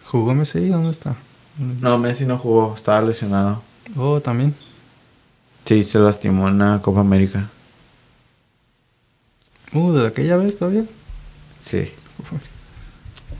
¿Jugó 0.06 0.34
Messi? 0.34 0.68
¿Dónde 0.68 0.90
está? 0.90 1.16
No, 1.80 1.98
Messi 1.98 2.24
no 2.26 2.38
jugó, 2.38 2.74
estaba 2.74 3.02
lesionado. 3.02 3.62
Oh, 3.96 4.20
también. 4.20 4.54
Sí, 5.64 5.82
se 5.82 5.98
lastimó 5.98 6.48
en 6.48 6.58
la 6.58 6.80
Copa 6.82 7.00
América. 7.00 7.48
Uh, 9.72 9.92
¿de 9.92 10.06
aquella 10.06 10.36
vez 10.36 10.56
todavía? 10.58 10.84
Sí. 11.60 11.92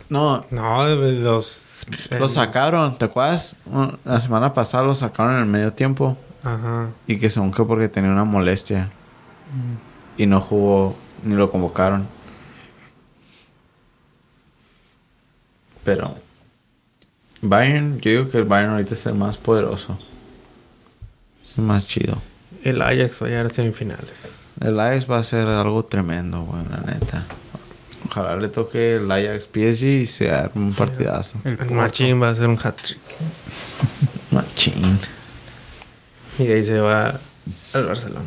No, 0.09 0.45
No, 0.51 0.85
de 0.87 1.13
los. 1.13 1.68
Lo 2.11 2.29
sacaron, 2.29 2.99
¿te 2.99 3.07
acuerdas? 3.07 3.57
La 4.05 4.21
semana 4.21 4.55
pasada 4.55 4.85
lo 4.85 4.95
sacaron 4.95 5.35
en 5.35 5.41
el 5.41 5.47
medio 5.47 5.73
tiempo. 5.73 6.17
Ajá. 6.43 6.91
Y 7.07 7.19
que 7.19 7.31
según 7.31 7.53
que 7.53 7.65
porque 7.65 7.89
tenía 7.89 8.11
una 8.11 8.25
molestia. 8.25 8.91
Y 10.17 10.27
no 10.27 10.41
jugó, 10.41 10.97
ni 11.23 11.35
lo 11.35 11.51
convocaron. 11.51 12.07
Pero... 15.85 16.15
Bayern, 17.41 18.01
yo 18.01 18.11
digo 18.11 18.31
que 18.31 18.39
el 18.39 18.45
Bayern 18.45 18.73
ahorita 18.73 18.95
es 18.95 19.07
el 19.07 19.15
más 19.15 19.39
poderoso. 19.39 19.97
Es 21.45 21.57
el 21.57 21.65
más 21.65 21.87
chido. 21.87 22.21
El 22.65 22.83
Ajax 22.83 23.23
va 23.23 23.27
a 23.27 23.31
llegar 23.31 23.47
a 23.47 23.51
semifinales. 23.51 24.11
El 24.61 24.81
Ajax 24.81 25.09
va 25.09 25.19
a 25.19 25.23
ser 25.23 25.47
algo 25.47 25.85
tremendo, 25.85 26.43
güey, 26.43 26.65
la 26.69 26.79
neta. 26.79 27.25
Ojalá 28.11 28.37
le 28.37 28.49
toque 28.49 28.97
el 28.97 29.11
Ajax 29.11 29.45
PSG 29.53 29.85
y 29.85 30.07
se 30.07 30.31
arme 30.31 30.65
un 30.65 30.75
partidazo. 30.75 31.39
El. 31.45 31.59
Machín 31.71 32.21
va 32.23 32.29
a 32.29 32.31
hacer 32.33 32.49
un 32.49 32.59
hat-trick. 32.63 32.99
Machín. 34.31 34.99
Y 36.39 36.47
de 36.47 36.55
ahí 36.55 36.65
se 36.65 36.81
va 36.81 37.21
al 37.75 37.87
Barcelona. 37.87 38.27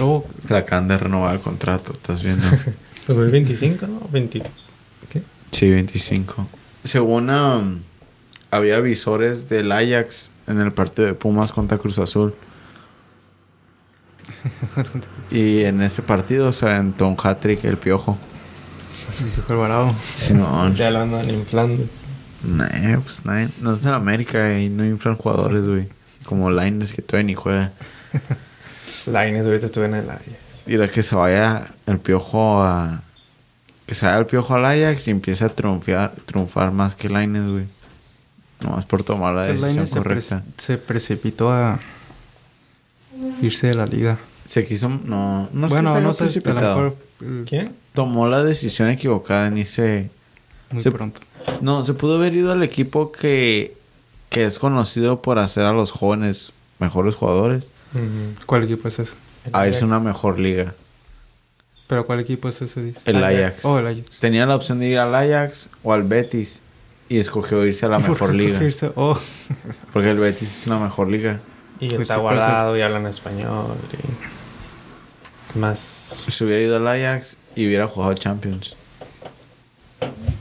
Oh, 0.00 0.24
Le 0.48 0.56
acaban 0.56 0.88
de 0.88 0.96
renovar 0.96 1.34
el 1.34 1.40
contrato, 1.40 1.92
¿estás 1.92 2.22
viendo? 2.22 2.46
2025, 3.06 3.86
¿no? 3.86 4.00
20. 4.10 4.42
¿Qué? 5.10 5.22
sí, 5.50 5.68
25. 5.68 6.46
Según 6.84 7.28
um, 7.28 7.80
había 8.50 8.80
visores 8.80 9.48
del 9.48 9.72
Ajax 9.72 10.32
en 10.46 10.60
el 10.60 10.72
partido 10.72 11.06
de 11.06 11.14
Pumas 11.14 11.52
contra 11.52 11.76
Cruz 11.76 11.98
Azul. 11.98 12.34
Y 15.30 15.64
en 15.64 15.82
ese 15.82 16.02
partido 16.02 16.52
se 16.52 16.66
aventó 16.68 17.06
un 17.08 17.16
hat-trick 17.22 17.64
el 17.64 17.76
piojo. 17.76 18.18
dijo 19.36 19.52
Alvarado. 19.52 19.94
Simón. 20.16 20.74
Ya 20.74 20.90
lo 20.90 21.00
andan 21.00 21.28
inflando. 21.30 21.84
Nah, 22.42 23.00
pues 23.04 23.24
nadie- 23.24 23.50
no 23.60 23.74
es 23.74 23.84
en 23.84 23.92
América 23.92 24.58
y 24.58 24.68
no 24.68 24.84
inflan 24.84 25.16
jugadores, 25.16 25.66
güey. 25.68 25.88
Como 26.24 26.50
Lines 26.50 26.92
que 26.92 27.02
todavía 27.02 27.26
ni 27.26 27.34
juega. 27.34 27.72
Lainez 29.06 29.44
ahorita 29.44 29.66
estuve 29.66 29.86
en 29.86 29.94
el 29.94 30.08
Ajax. 30.10 30.24
Y 30.66 30.76
la 30.76 30.88
que 30.88 31.02
se 31.02 31.14
vaya 31.16 31.66
el 31.86 31.98
piojo 31.98 32.62
a. 32.62 33.02
Que 33.86 33.94
se 33.94 34.06
vaya 34.06 34.18
el 34.18 34.26
piojo 34.26 34.54
al 34.54 34.64
Ajax 34.64 35.08
y 35.08 35.10
empiece 35.10 35.44
a 35.44 35.48
triunfar, 35.48 36.12
triunfar 36.26 36.70
más 36.70 36.94
que 36.94 37.08
Lines, 37.08 37.42
güey. 37.46 37.64
Nomás 38.60 38.84
por 38.84 39.02
tomar 39.02 39.34
la 39.34 39.46
El 39.48 39.52
decisión 39.60 39.68
Lainez 39.76 39.90
se, 39.90 39.96
correcta. 39.98 40.42
pre- 40.42 40.64
se 40.64 40.78
precipitó 40.78 41.50
a 41.50 41.78
irse 43.42 43.68
de 43.68 43.74
la 43.74 43.86
liga. 43.86 44.18
Se 44.50 44.66
quiso. 44.66 44.88
No, 44.88 45.48
no 45.52 45.66
es 45.66 45.72
bueno, 45.72 45.90
que 45.90 45.98
se 45.98 46.02
no 46.02 46.08
haya 46.10 46.28
sé, 46.28 46.40
a 46.44 46.52
lo 46.52 46.60
mejor 46.60 46.96
eh, 47.22 47.44
¿Quién? 47.46 47.72
Tomó 47.94 48.26
la 48.28 48.42
decisión 48.42 48.88
equivocada 48.88 49.46
en 49.46 49.58
irse. 49.58 50.10
muy 50.72 50.82
se- 50.82 50.90
pronto. 50.90 51.20
No, 51.60 51.84
se 51.84 51.94
pudo 51.94 52.16
haber 52.16 52.34
ido 52.34 52.50
al 52.50 52.64
equipo 52.64 53.12
que. 53.12 53.76
Que 54.28 54.44
es 54.46 54.58
conocido 54.58 55.22
por 55.22 55.38
hacer 55.38 55.64
a 55.66 55.72
los 55.72 55.92
jóvenes 55.92 56.52
mejores 56.80 57.14
jugadores. 57.14 57.70
¿Cuál 58.46 58.64
equipo 58.64 58.88
es 58.88 58.98
ese? 58.98 59.12
El 59.46 59.54
A 59.54 59.68
irse 59.68 59.84
a 59.84 59.86
una 59.86 60.00
mejor 60.00 60.40
liga. 60.40 60.74
¿Pero 61.86 62.04
cuál 62.06 62.18
equipo 62.18 62.48
es 62.48 62.60
ese? 62.60 62.82
Dice? 62.82 62.98
El 63.04 63.22
Ajax. 63.22 63.36
Ajax. 63.40 63.64
Oh, 63.64 63.78
el 63.78 63.86
Ajax. 63.86 64.18
Tenía 64.18 64.46
la 64.46 64.56
opción 64.56 64.80
de 64.80 64.88
ir 64.88 64.98
al 64.98 65.14
Ajax 65.14 65.70
o 65.84 65.92
al 65.92 66.02
Betis. 66.02 66.62
Y 67.08 67.18
escogió 67.18 67.64
irse 67.66 67.86
a 67.86 67.88
la 67.88 67.98
¿Por 68.00 68.10
mejor 68.10 68.30
qué 68.30 68.36
liga. 68.36 68.60
Oh, 68.96 69.16
Porque 69.92 70.10
el 70.10 70.18
Betis 70.18 70.60
es 70.60 70.66
una 70.66 70.78
mejor 70.80 71.08
liga. 71.08 71.40
Y 71.80 71.88
Pues 71.88 72.02
está 72.02 72.16
guardado 72.18 72.76
y 72.76 72.82
hablan 72.82 73.06
español. 73.06 73.74
y- 73.92 74.39
Más. 75.54 75.80
Se 76.28 76.44
hubiera 76.44 76.62
ido 76.62 76.76
al 76.76 76.86
Ajax 76.88 77.36
y 77.54 77.66
hubiera 77.66 77.86
jugado 77.88 78.14
Champions. 78.14 78.76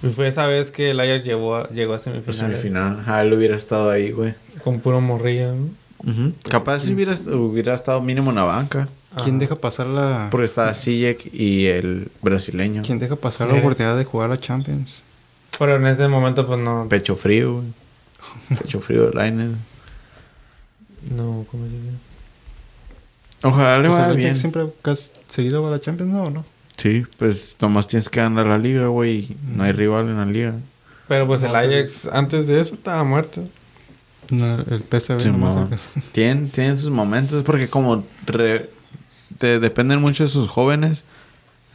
Y 0.02 0.08
fue 0.08 0.28
esa 0.28 0.46
vez 0.48 0.72
que 0.72 0.92
el 0.92 1.00
Ajax 1.00 1.26
llegó 1.26 1.56
a, 1.56 1.70
llegó 1.70 1.94
a 1.94 2.00
semifinales. 2.00 2.38
semifinal. 2.38 3.04
Ah, 3.06 3.22
él 3.22 3.34
hubiera 3.34 3.56
estado 3.56 3.90
ahí, 3.90 4.12
güey. 4.12 4.34
Con 4.64 4.80
puro 4.80 5.02
morrillo. 5.02 5.54
¿no? 5.54 6.32
Capaz 6.50 6.80
si 6.80 6.94
hubiera, 6.94 7.14
hubiera 7.14 7.74
estado 7.74 8.02
mínimo 8.02 8.30
en 8.30 8.36
la 8.38 8.44
banca. 8.44 8.88
¿Quién 9.24 9.36
Ajá. 9.36 9.40
deja 9.40 9.56
pasar 9.56 9.88
la... 9.88 10.28
Porque 10.30 10.46
estaba 10.46 10.74
Sijek 10.74 11.34
y 11.34 11.66
el 11.66 12.10
brasileño. 12.22 12.84
¿Quién 12.86 13.00
deja 13.00 13.16
pasar 13.16 13.48
la 13.48 13.56
oportunidad 13.56 13.98
de 13.98 14.06
jugar 14.06 14.30
la 14.30 14.40
Champions? 14.40 15.04
Pero 15.58 15.76
en 15.76 15.88
ese 15.88 16.08
momento, 16.08 16.46
pues 16.46 16.60
no. 16.60 16.86
Pecho 16.88 17.16
frío, 17.16 17.56
güey. 17.56 18.60
Pecho 18.62 18.80
frío, 18.80 19.10
Lainez. 19.12 19.50
No, 21.10 21.46
¿cómo 21.50 21.66
se 21.66 21.72
dice? 21.72 22.09
Ojalá 23.44 23.80
le 23.80 23.88
vaya 23.90 24.12
bien. 24.14 24.36
siempre 24.36 24.66
casi 24.82 25.12
seguido 25.30 25.66
a 25.68 25.72
la 25.72 25.80
Champions, 25.82 26.12
¿no? 26.12 26.24
¿O 26.24 26.30
no? 26.30 26.46
Sí, 26.78 27.06
pues 27.18 27.56
nomás 27.60 27.88
tienes 27.88 28.10
que 28.10 28.20
ganar 28.22 28.48
la 28.48 28.58
liga, 28.58 28.88
güey. 28.88 29.36
No 29.56 29.64
hay 29.64 29.72
rival 29.72 30.06
en 30.08 30.18
la 30.18 30.26
liga. 30.26 30.54
Pero 31.08 31.28
pues 31.28 31.42
No, 31.42 31.48
el 31.58 31.70
sí. 31.70 31.76
Ajax, 31.76 32.14
antes 32.14 32.48
de 32.48 32.60
eso, 32.60 32.76
estaba 32.76 33.04
muerto. 33.04 33.44
No, 34.30 34.56
el 34.60 34.84
PSV 34.84 35.20
Sí, 35.20 35.28
el- 35.30 35.80
Tienen, 36.12 36.50
tienen 36.52 36.78
sus 36.78 36.92
momentos 36.92 37.44
porque 37.44 37.68
como 37.68 38.06
re- 38.28 38.70
te 39.38 39.60
dependen 39.60 40.02
mucho 40.02 40.24
de 40.24 40.30
sus 40.30 40.48
jóvenes. 40.48 41.04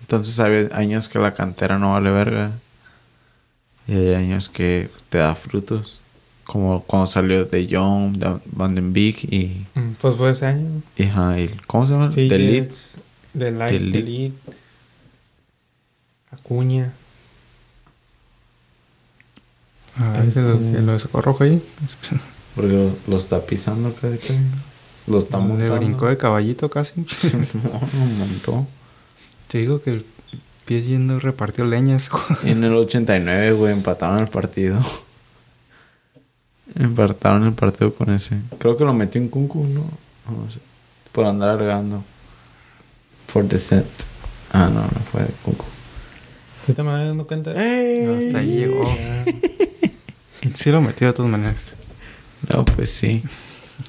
Entonces 0.02 0.38
hay 0.38 0.68
años 0.72 1.08
que 1.08 1.18
la 1.18 1.34
cantera 1.34 1.78
no 1.78 1.92
vale 1.94 2.10
verga. 2.10 2.52
Y 3.88 3.94
hay 3.94 4.14
años 4.14 4.48
que 4.48 4.88
te 5.08 5.18
da 5.18 5.34
frutos. 5.34 5.98
Como 6.44 6.82
cuando 6.84 7.06
salió 7.06 7.44
de 7.46 7.66
Jong, 7.70 8.18
de 8.18 8.36
Van 8.52 8.74
den 8.74 8.92
Beek 8.92 9.24
y, 9.24 9.66
Mm, 9.74 9.94
Pues 10.00 10.16
fue 10.16 10.30
ese 10.30 10.46
año. 10.46 10.82
y, 10.96 11.04
ajá, 11.04 11.38
y- 11.40 11.48
¿Cómo 11.66 11.86
se 11.86 11.94
llama? 11.94 12.12
Sí. 12.12 12.28
De 12.28 13.50
Light. 13.50 13.80
Leeds. 13.80 14.34
Acuña. 16.30 16.92
Ah, 19.96 20.22
ese 20.28 20.42
lo, 20.42 20.58
que 20.58 20.80
lo 20.80 20.98
sacó 20.98 21.20
rojo 21.22 21.44
ahí. 21.44 21.62
Porque 22.54 22.72
lo, 22.72 22.90
lo 23.06 23.16
está 23.16 23.40
pisando 23.44 23.94
casi 23.94 24.18
que. 24.18 24.38
Lo 25.06 25.18
está 25.18 25.38
Le 25.38 25.44
montando. 25.44 25.76
brincó 25.76 26.06
de 26.08 26.16
caballito 26.16 26.68
casi. 26.70 26.92
No, 27.54 27.80
lo 27.92 28.04
montó. 28.16 28.66
Te 29.48 29.58
digo 29.58 29.80
que 29.82 29.90
el 29.90 30.06
pie 30.64 30.82
yendo 30.82 31.20
repartió 31.20 31.64
leñas. 31.64 32.10
En 32.44 32.64
el 32.64 32.74
89, 32.74 33.52
güey, 33.52 33.72
empataron 33.72 34.18
el 34.20 34.28
partido. 34.28 34.80
Empataron 36.76 37.44
el 37.46 37.52
partido 37.52 37.94
con 37.94 38.10
ese. 38.12 38.36
Creo 38.58 38.76
que 38.76 38.84
lo 38.84 38.92
metió 38.94 39.20
en 39.20 39.28
Kunku, 39.28 39.64
¿no? 39.66 39.80
No 39.82 40.50
sé. 40.50 40.58
Por 41.12 41.26
andar 41.26 41.50
alargando. 41.50 42.02
For 43.28 43.46
the 43.46 43.58
set. 43.58 43.86
Ah, 44.52 44.70
no, 44.72 44.80
no 44.82 44.88
fue 45.10 45.22
de 45.22 45.32
Kunku. 45.42 45.64
¿Ahorita 46.62 46.82
me 46.82 46.90
voy 46.96 47.06
dando 47.06 47.26
cuenta? 47.26 47.50
Hasta 47.50 48.38
ahí 48.38 48.56
llegó. 48.58 48.84
Sí 50.54 50.70
lo 50.70 50.82
metió 50.82 51.06
de 51.06 51.14
todas 51.14 51.30
maneras. 51.30 51.72
No, 52.52 52.66
pues 52.66 52.90
sí. 52.90 53.22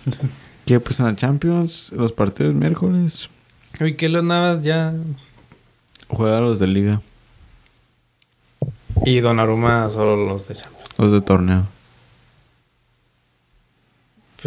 que 0.66 0.80
pues 0.80 1.00
en 1.02 1.06
la 1.08 1.16
Champions, 1.16 1.92
los 1.92 2.14
partidos 2.14 2.54
miércoles, 2.56 3.28
Oye, 3.82 3.98
que 3.98 4.08
los 4.08 4.24
Navas 4.24 4.62
ya. 4.62 4.94
juega 6.08 6.40
los 6.40 6.58
de 6.60 6.68
liga, 6.68 7.02
Y 9.06 9.20
Donnarumma 9.20 9.90
solo 9.90 10.16
los 10.16 10.48
de 10.48 10.56
Champions. 10.56 10.90
los 10.98 11.12
de 11.12 11.20
torneo. 11.22 11.68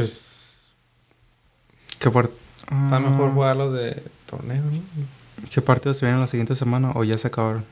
Pues. 0.02 0.68
¿Qué, 1.98 2.10
par- 2.10 2.30
Está 2.62 2.98
mejor 3.00 3.30
Ah, 3.30 3.32
jugar 3.34 3.56
los 3.56 3.72
de 3.72 4.02
torneo, 4.26 4.62
¿no? 4.62 5.48
¿Qué 5.50 5.60
partidos 5.62 5.96
se 5.98 6.06
vienen 6.06 6.20
la 6.20 6.26
siguiente 6.26 6.54
semana 6.54 6.92
o 6.94 7.02
ya 7.04 7.16
se 7.18 7.26
acabaron? 7.28 7.64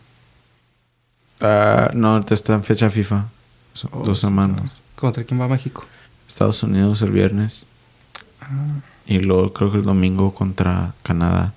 Ah, 1.40 1.90
no, 1.94 2.14
ahorita 2.14 2.34
está 2.34 2.54
en 2.54 2.64
fecha 2.64 2.88
FIFA. 2.90 3.26
Son 3.74 3.90
Oh, 3.92 4.02
dos 4.04 4.18
semanas. 4.20 4.80
¿Contra 4.94 5.22
quién 5.24 5.40
va 5.40 5.48
México? 5.48 5.84
Estados 6.26 6.62
Unidos 6.62 7.02
el 7.02 7.10
viernes. 7.10 7.66
Ah, 8.40 8.80
Y 9.06 9.18
luego 9.18 9.52
creo 9.52 9.70
que 9.70 9.78
el 9.78 9.84
domingo 9.84 10.32
contra 10.34 10.94
Canadá. 11.02 11.52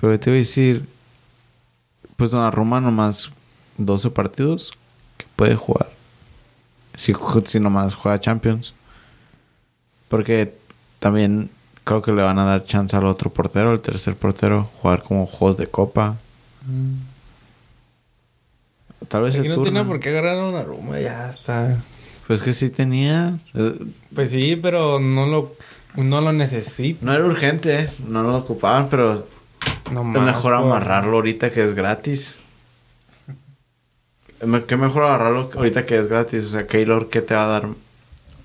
Pero 0.00 0.18
te 0.18 0.30
voy 0.30 0.38
a 0.38 0.40
decir, 0.40 0.88
pues 2.16 2.30
Donnarumma 2.30 2.80
nomás 2.80 3.30
12 3.76 4.10
partidos 4.10 4.72
que 5.18 5.26
puede 5.36 5.54
jugar. 5.54 5.89
Si, 7.00 7.14
si 7.46 7.60
nomás 7.60 7.94
juega 7.94 8.20
Champions. 8.20 8.74
Porque 10.08 10.52
también 10.98 11.48
creo 11.84 12.02
que 12.02 12.12
le 12.12 12.22
van 12.22 12.38
a 12.38 12.44
dar 12.44 12.64
chance 12.66 12.94
al 12.96 13.06
otro 13.06 13.30
portero, 13.30 13.72
el 13.72 13.80
tercer 13.80 14.16
portero, 14.16 14.68
jugar 14.82 15.02
como 15.02 15.26
juegos 15.26 15.56
de 15.56 15.66
copa. 15.66 16.16
Tal 19.08 19.22
vez 19.22 19.38
Aquí 19.38 19.48
no 19.48 19.54
tiene 19.62 19.80
turna. 19.80 19.86
por 19.86 19.98
qué 20.00 20.10
agarrar 20.10 20.36
a 20.36 20.40
Donnarumma, 20.40 21.00
ya 21.00 21.30
está. 21.30 21.78
Pues 22.26 22.42
que 22.42 22.52
sí 22.52 22.70
tenía. 22.70 23.38
eh, 23.54 23.74
Pues 24.14 24.30
sí, 24.30 24.56
pero 24.60 25.00
no 25.00 25.26
lo, 25.26 25.54
no 25.96 26.20
lo 26.20 26.32
necesito. 26.32 27.04
No 27.04 27.14
era 27.14 27.24
urgente, 27.24 27.80
¿eh? 27.80 27.88
no 28.06 28.22
lo 28.22 28.36
ocupaban, 28.36 28.88
pero 28.90 29.26
No 29.90 30.02
Es 30.14 30.22
mejor 30.22 30.54
amarrarlo 30.54 31.16
ahorita 31.16 31.50
que 31.50 31.64
es 31.64 31.74
gratis. 31.74 32.38
¿Qué 34.66 34.76
mejor 34.76 35.04
agarrarlo 35.04 35.50
ahorita 35.54 35.84
que 35.84 35.98
es 35.98 36.08
gratis? 36.08 36.46
O 36.46 36.48
sea, 36.50 36.66
Keylor, 36.66 37.10
¿qué 37.10 37.20
te 37.20 37.34
va 37.34 37.44
a 37.44 37.46
dar? 37.46 37.68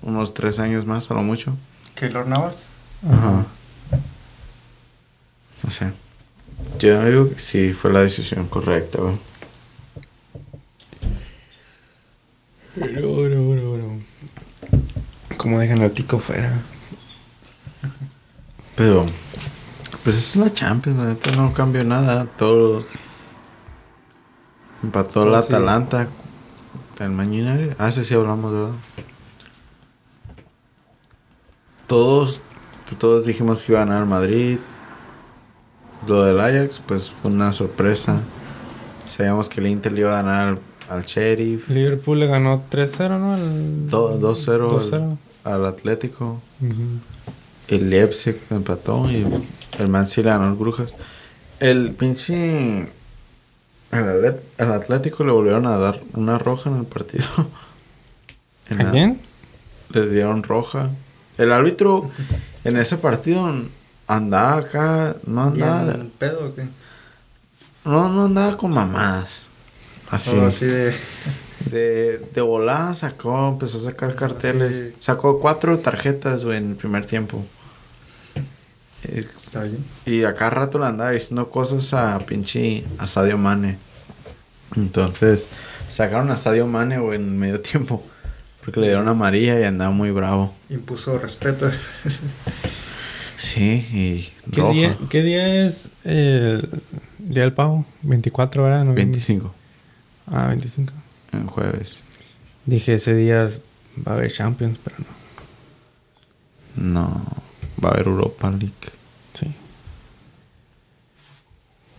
Unos 0.02 0.34
tres 0.34 0.58
años 0.58 0.86
más, 0.86 1.10
a 1.10 1.14
lo 1.14 1.22
mucho. 1.22 1.56
¿Keylor 1.94 2.26
Navas? 2.26 2.56
Ajá. 3.10 3.46
No 5.62 5.70
sé. 5.70 5.90
Yo 6.78 7.04
digo 7.04 7.30
que 7.30 7.40
sí 7.40 7.72
fue 7.72 7.92
la 7.92 8.00
decisión 8.00 8.46
correcta, 8.46 8.98
güey. 8.98 9.16
Como 15.36 15.58
dejan 15.58 15.80
al 15.80 15.92
tico 15.92 16.18
fuera. 16.18 16.52
Pero, 18.76 19.06
pues 20.04 20.16
es 20.16 20.36
la 20.36 20.52
Champions, 20.52 20.98
la 20.98 21.06
neta 21.06 21.30
no 21.32 21.54
cambió 21.54 21.82
nada. 21.84 22.26
Todo. 22.26 22.84
Empató 24.82 25.22
Oh, 25.22 25.26
la 25.30 25.42
sí. 25.42 25.48
Atalanta. 25.52 26.08
El 26.98 27.10
United. 27.10 27.76
Ah, 27.78 27.88
ese 27.88 28.04
sí 28.04 28.14
hablamos, 28.14 28.52
¿verdad? 28.52 28.70
Todos, 31.86 32.40
todos 32.98 33.26
dijimos 33.26 33.62
que 33.62 33.72
iba 33.72 33.82
a 33.82 33.84
ganar 33.84 34.02
el 34.02 34.08
Madrid. 34.08 34.58
Lo 36.06 36.24
del 36.24 36.40
Ajax, 36.40 36.80
pues 36.86 37.10
fue 37.10 37.30
una 37.30 37.52
sorpresa. 37.52 38.20
Sabíamos 39.08 39.48
que 39.48 39.60
el 39.60 39.68
Inter 39.68 39.92
le 39.92 40.00
iba 40.00 40.18
a 40.18 40.22
ganar 40.22 40.48
al, 40.48 40.58
al 40.98 41.04
Sheriff. 41.04 41.68
Liverpool 41.68 42.18
le 42.20 42.26
ganó 42.26 42.62
3-0, 42.70 43.18
¿no? 43.18 43.36
Do- 43.90 44.18
2-0 44.18 44.90
2-0. 44.90 45.18
al, 45.44 45.52
al 45.52 45.66
Atlético. 45.66 46.40
El 47.68 47.90
Leipzig 47.90 48.36
empató 48.50 49.10
y 49.10 49.26
el 49.78 49.88
Man 49.88 50.06
le 50.22 50.30
ganó 50.30 50.44
al 50.46 50.54
Brujas. 50.54 50.94
El 51.60 51.92
pinche... 51.92 52.88
El, 53.92 54.04
Atlet- 54.04 54.40
el 54.58 54.72
Atlético 54.72 55.24
le 55.24 55.32
volvieron 55.32 55.66
a 55.66 55.76
dar 55.78 56.00
una 56.14 56.38
roja 56.38 56.70
en 56.70 56.78
el 56.78 56.86
partido. 56.86 57.26
En 58.68 58.80
¿A 58.80 58.84
la- 58.84 58.90
quién? 58.90 59.20
Les 59.90 60.10
dieron 60.10 60.42
roja. 60.42 60.90
El 61.38 61.52
árbitro 61.52 62.10
en 62.64 62.76
ese 62.78 62.96
partido 62.96 63.48
andaba 64.08 64.56
acá, 64.56 65.14
no 65.24 65.44
andaba, 65.44 65.94
pedo 66.18 66.48
o 66.48 66.54
qué? 66.54 66.66
no, 67.84 68.08
no 68.08 68.24
andaba 68.24 68.56
con 68.56 68.72
mamadas. 68.72 69.48
Así. 70.10 70.34
De... 70.66 70.94
De, 71.70 72.18
de 72.32 72.40
volada 72.42 72.94
sacó, 72.94 73.48
empezó 73.48 73.78
a 73.78 73.80
sacar 73.80 74.14
carteles. 74.14 74.76
Sí. 74.76 74.96
Sacó 75.00 75.40
cuatro 75.40 75.78
tarjetas, 75.80 76.44
güey, 76.44 76.58
en 76.58 76.70
el 76.70 76.76
primer 76.76 77.06
tiempo. 77.06 77.44
Está 79.14 79.62
bien. 79.64 79.84
Y 80.04 80.24
acá 80.24 80.50
rato 80.50 80.78
le 80.78 80.86
andaba 80.86 81.10
diciendo 81.10 81.48
cosas 81.50 81.92
a 81.94 82.18
pinche 82.20 82.84
a 82.98 83.06
Sadio 83.06 83.38
Mane. 83.38 83.78
Entonces, 84.76 85.46
sacaron 85.88 86.30
a 86.30 86.36
Sadio 86.36 86.66
Mane, 86.66 86.98
güey, 86.98 87.16
en 87.20 87.38
medio 87.38 87.60
tiempo. 87.60 88.04
Porque 88.64 88.80
le 88.80 88.88
dieron 88.88 89.06
amarilla 89.08 89.60
y 89.60 89.62
andaba 89.64 89.92
muy 89.92 90.10
bravo. 90.10 90.52
Impuso 90.70 91.18
respeto. 91.18 91.70
Sí, 93.36 93.86
y 93.92 94.32
¿Qué 94.50 94.60
roja. 94.60 94.72
día, 94.72 94.98
¿Qué 95.10 95.22
día 95.22 95.66
es 95.66 95.88
el 96.04 96.68
día 97.18 97.42
del 97.42 97.52
pavo? 97.52 97.84
24, 98.02 98.62
¿verdad? 98.62 98.78
Noviembre. 98.80 99.04
25, 99.04 99.54
Ah, 100.26 100.48
25. 100.48 100.92
en 101.32 101.46
jueves. 101.46 102.02
Dije, 102.64 102.94
ese 102.94 103.14
día 103.14 103.50
va 104.06 104.12
a 104.12 104.14
haber 104.16 104.32
Champions, 104.32 104.78
pero 104.82 104.96
no. 104.98 105.06
No, 106.76 107.24
va 107.84 107.90
a 107.90 107.92
haber 107.92 108.06
Europa 108.08 108.50
League. 108.50 108.72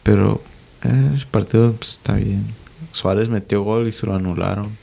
Pero 0.08 0.42
eh, 0.86 1.12
ese 1.14 1.26
partido 1.26 1.74
pues, 1.74 1.92
está 1.92 2.14
bien. 2.14 2.46
Suárez 2.94 3.28
metió 3.28 3.64
gol 3.64 3.90
y 3.90 3.92
se 3.92 4.06
lo 4.06 4.16
anularon. 4.16 4.78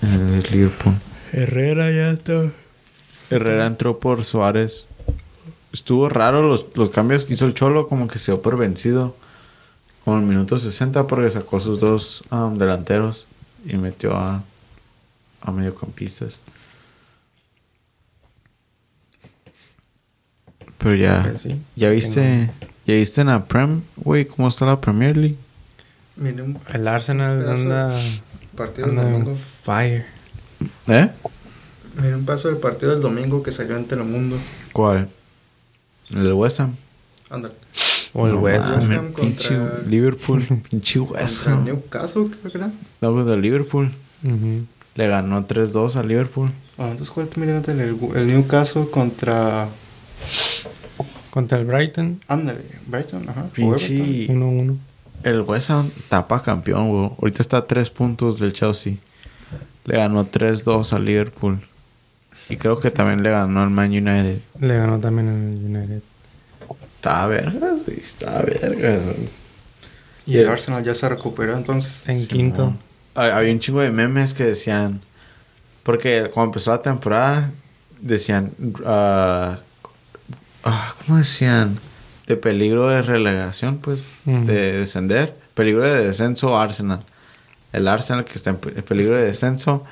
El 0.00 0.44
Liverpool. 0.52 0.94
Herrera 1.32 1.90
ya 1.90 2.10
está. 2.10 2.52
Herrera 3.30 3.66
entró 3.66 3.98
por 3.98 4.24
Suárez. 4.24 4.86
Estuvo 5.72 6.08
raro 6.08 6.40
los, 6.40 6.66
los 6.76 6.90
cambios 6.90 7.24
que 7.24 7.32
hizo 7.32 7.46
el 7.46 7.54
Cholo, 7.54 7.88
como 7.88 8.06
que 8.06 8.20
se 8.20 8.30
dio 8.30 8.40
por 8.40 8.56
vencido. 8.56 9.16
como 10.04 10.18
el 10.18 10.24
minuto 10.24 10.56
60 10.56 11.08
porque 11.08 11.28
sacó 11.28 11.58
sus 11.58 11.80
dos 11.80 12.22
um, 12.30 12.58
delanteros 12.58 13.26
y 13.66 13.76
metió 13.76 14.16
a, 14.16 14.44
a 15.40 15.50
mediocampistas. 15.50 16.38
Pero 20.78 20.94
ya, 20.94 21.36
sí. 21.36 21.60
ya 21.74 21.90
viste, 21.90 22.52
ya 22.88 22.94
viste 22.94 23.20
en 23.20 23.26
la 23.28 23.44
Prem, 23.44 23.82
güey, 23.96 24.24
cómo 24.26 24.48
está 24.48 24.64
la 24.66 24.80
Premier 24.80 25.16
League. 25.16 25.36
Mire 26.16 26.42
un 26.42 26.58
El 26.72 26.88
Arsenal 26.88 27.38
Pedazo 27.38 27.62
anda, 27.62 28.00
partido 28.56 28.88
del 28.88 28.98
anda 28.98 29.08
en 29.16 29.24
domingo. 29.24 29.38
fire. 29.62 30.04
¿Eh? 30.88 31.08
Mire 32.00 32.14
un 32.16 32.24
paso 32.24 32.48
del 32.48 32.56
partido 32.58 32.92
del 32.92 33.00
domingo 33.02 33.42
que 33.42 33.52
salió 33.52 33.76
en 33.76 33.84
Telemundo. 33.86 34.36
¿Cuál? 34.72 35.08
El 36.10 36.24
del 36.24 36.32
West 36.32 36.60
Ham. 36.60 36.74
Ándale. 37.30 37.54
O 38.14 38.26
el 38.26 38.32
No 38.32 38.40
West. 38.40 38.64
Ham. 38.64 39.12
pinche 39.14 39.54
contra- 39.56 39.82
Liverpool, 39.86 40.42
pinche 40.70 40.98
West 41.00 41.46
Ham. 41.46 41.64
Newcastle, 41.64 42.28
creo 42.40 42.50
que 42.52 42.58
era. 42.58 42.70
No, 43.00 43.12
contra 43.12 43.34
el 43.34 43.42
Liverpool. 43.42 43.92
Le 44.94 45.06
ganó 45.06 45.46
3-2 45.46 45.94
al 45.96 46.08
Liverpool. 46.08 46.50
Bueno, 46.76 46.92
entonces, 46.92 47.12
¿cuál 47.14 47.26
está 47.28 47.40
mirando 47.40 47.70
el, 47.70 47.80
el 48.16 48.26
Newcastle 48.26 48.86
contra. 48.90 49.68
Contra 51.38 51.56
el 51.58 51.66
Brighton. 51.66 52.20
Ándale, 52.26 52.62
Brighton, 52.88 53.28
ajá. 53.28 53.46
Everton. 53.56 53.76
1-1. 53.78 54.76
El 55.22 55.42
West 55.42 55.70
Ham 55.70 55.88
tapa 56.08 56.42
campeón, 56.42 56.90
güey. 56.90 57.10
Ahorita 57.20 57.42
está 57.42 57.58
a 57.58 57.64
3 57.64 57.90
puntos 57.90 58.40
del 58.40 58.52
Chelsea. 58.52 58.94
Le 59.84 59.98
ganó 59.98 60.26
3-2 60.28 60.92
al 60.92 61.04
Liverpool. 61.04 61.60
Y 62.48 62.56
creo 62.56 62.80
que 62.80 62.90
también 62.90 63.22
le 63.22 63.30
ganó 63.30 63.62
al 63.62 63.70
Man 63.70 63.90
United. 63.90 64.40
Le 64.58 64.76
ganó 64.78 64.98
también 64.98 65.28
el 65.28 65.64
United. 65.76 66.02
Está 66.96 67.26
verga, 67.28 67.68
güey. 67.86 68.00
Está 68.00 68.42
verga, 68.42 68.96
güey. 68.96 69.28
Y 70.26 70.38
el 70.38 70.48
Arsenal 70.48 70.82
ya 70.82 70.92
se 70.94 71.08
recuperó 71.08 71.56
entonces. 71.56 72.08
En 72.08 72.26
quinto. 72.26 72.74
Ha- 73.14 73.36
Había 73.36 73.52
un 73.52 73.60
chingo 73.60 73.80
de 73.80 73.92
memes 73.92 74.34
que 74.34 74.42
decían. 74.42 75.00
Porque 75.84 76.30
cuando 76.34 76.48
empezó 76.50 76.72
la 76.72 76.82
temporada, 76.82 77.52
decían. 78.00 78.50
ah, 78.84 79.58
ah, 80.64 80.94
¿Cómo 81.06 81.18
decían? 81.18 81.78
De 82.26 82.36
peligro 82.36 82.88
de 82.88 83.02
relegación, 83.02 83.78
pues. 83.78 84.08
De 84.24 84.72
descender. 84.72 85.34
Peligro 85.54 85.82
de 85.82 86.06
descenso, 86.06 86.58
Arsenal. 86.58 87.00
El 87.72 87.88
Arsenal 87.88 88.24
que 88.24 88.34
está 88.34 88.50
en 88.50 88.56
peligro 88.56 89.16
de 89.16 89.24
descenso. 89.24 89.84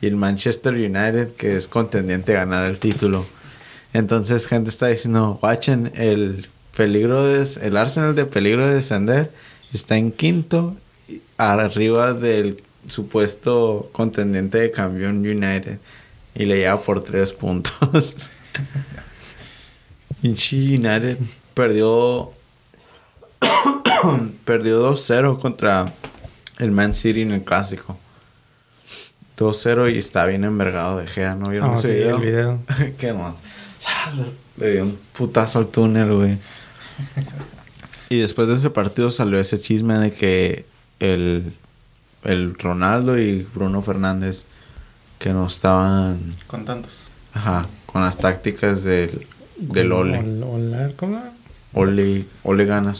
Y 0.00 0.06
el 0.06 0.16
Manchester 0.16 0.74
United 0.74 1.34
que 1.36 1.56
es 1.56 1.68
contendiente 1.68 2.36
a 2.36 2.40
ganar 2.40 2.66
el 2.66 2.78
título. 2.78 3.26
Entonces, 3.92 4.46
gente 4.48 4.70
está 4.70 4.88
diciendo: 4.88 5.38
Watchen, 5.42 5.92
el 5.94 6.48
peligro 6.76 7.24
de. 7.24 7.48
El 7.62 7.76
Arsenal 7.76 8.14
de 8.14 8.24
peligro 8.24 8.66
de 8.66 8.74
descender 8.74 9.30
está 9.72 9.96
en 9.96 10.10
quinto 10.10 10.76
arriba 11.36 12.12
del 12.12 12.62
supuesto 12.88 13.88
contendiente 13.92 14.58
de 14.58 14.70
campeón 14.70 15.18
United 15.18 15.78
y 16.34 16.44
le 16.44 16.58
lleva 16.58 16.80
por 16.80 17.02
tres 17.02 17.32
puntos. 17.32 18.30
Pinche 20.24 20.56
United 20.56 21.18
perdió 21.52 22.32
perdió 24.46 24.90
2-0 24.90 25.38
contra 25.38 25.92
el 26.58 26.70
Man 26.72 26.94
City 26.94 27.20
en 27.20 27.32
el 27.32 27.42
clásico. 27.44 27.98
2-0 29.36 29.92
y 29.94 29.98
está 29.98 30.24
bien 30.24 30.44
envergado 30.44 30.96
de 30.96 31.06
Gea, 31.06 31.34
¿no 31.34 31.50
vieron 31.50 31.72
Ah, 31.72 31.74
ese 31.74 31.88
sí, 31.88 31.94
video? 31.94 32.16
el 32.16 32.22
video. 32.22 32.58
¿Qué 32.96 33.12
más? 33.12 33.36
Le 34.56 34.72
dio 34.72 34.84
un 34.84 34.98
putazo 35.12 35.58
al 35.58 35.66
túnel, 35.66 36.10
güey. 36.14 36.38
Y 38.08 38.20
después 38.20 38.48
de 38.48 38.54
ese 38.54 38.70
partido 38.70 39.10
salió 39.10 39.38
ese 39.38 39.60
chisme 39.60 39.98
de 39.98 40.10
que 40.14 40.64
el, 41.00 41.52
el 42.22 42.54
Ronaldo 42.58 43.18
y 43.18 43.42
Bruno 43.54 43.82
Fernández 43.82 44.44
que 45.18 45.34
no 45.34 45.46
estaban 45.46 46.18
Con 46.46 46.64
tantos. 46.64 47.08
ajá, 47.34 47.66
con 47.84 48.00
las 48.00 48.16
tácticas 48.16 48.84
del, 48.84 49.26
del 49.56 49.92
Ole. 49.92 50.18
Ol- 50.18 50.42
Olar, 50.42 50.94
¿Cómo? 50.94 51.22
Ole, 51.72 52.24
Ole 52.42 52.64
gana. 52.64 52.94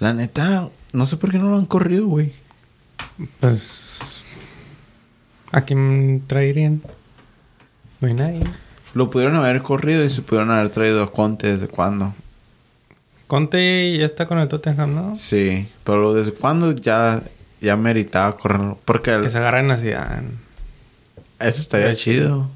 La 0.00 0.14
neta, 0.14 0.68
no 0.92 1.06
sé 1.06 1.16
por 1.16 1.30
qué 1.30 1.38
no 1.38 1.50
lo 1.50 1.56
han 1.56 1.66
corrido, 1.66 2.06
güey. 2.06 2.32
Pues. 3.40 3.98
¿A 5.50 5.62
quién 5.62 6.22
traerían? 6.26 6.82
No 8.00 8.08
hay 8.08 8.14
nadie. 8.14 8.44
Lo 8.94 9.10
pudieron 9.10 9.36
haber 9.36 9.60
corrido 9.62 10.04
y 10.04 10.10
se 10.10 10.22
pudieron 10.22 10.50
haber 10.50 10.70
traído 10.70 11.02
a 11.02 11.10
Conte 11.12 11.50
desde 11.52 11.66
cuándo. 11.68 12.14
Conte 13.26 13.96
ya 13.98 14.06
está 14.06 14.26
con 14.26 14.38
el 14.38 14.48
Tottenham, 14.48 14.94
¿no? 14.94 15.16
Sí, 15.16 15.68
pero 15.84 16.14
desde 16.14 16.32
cuándo 16.32 16.72
ya, 16.72 17.22
ya 17.60 17.76
meritaba 17.76 18.36
correrlo. 18.36 18.78
Porque 18.84 19.10
el- 19.12 19.22
Que 19.22 19.30
se 19.30 19.38
agarren 19.38 19.70
a 19.70 19.76
Zidane. 19.76 20.28
eso 21.40 21.60
estaría 21.60 21.94
chido. 21.94 22.48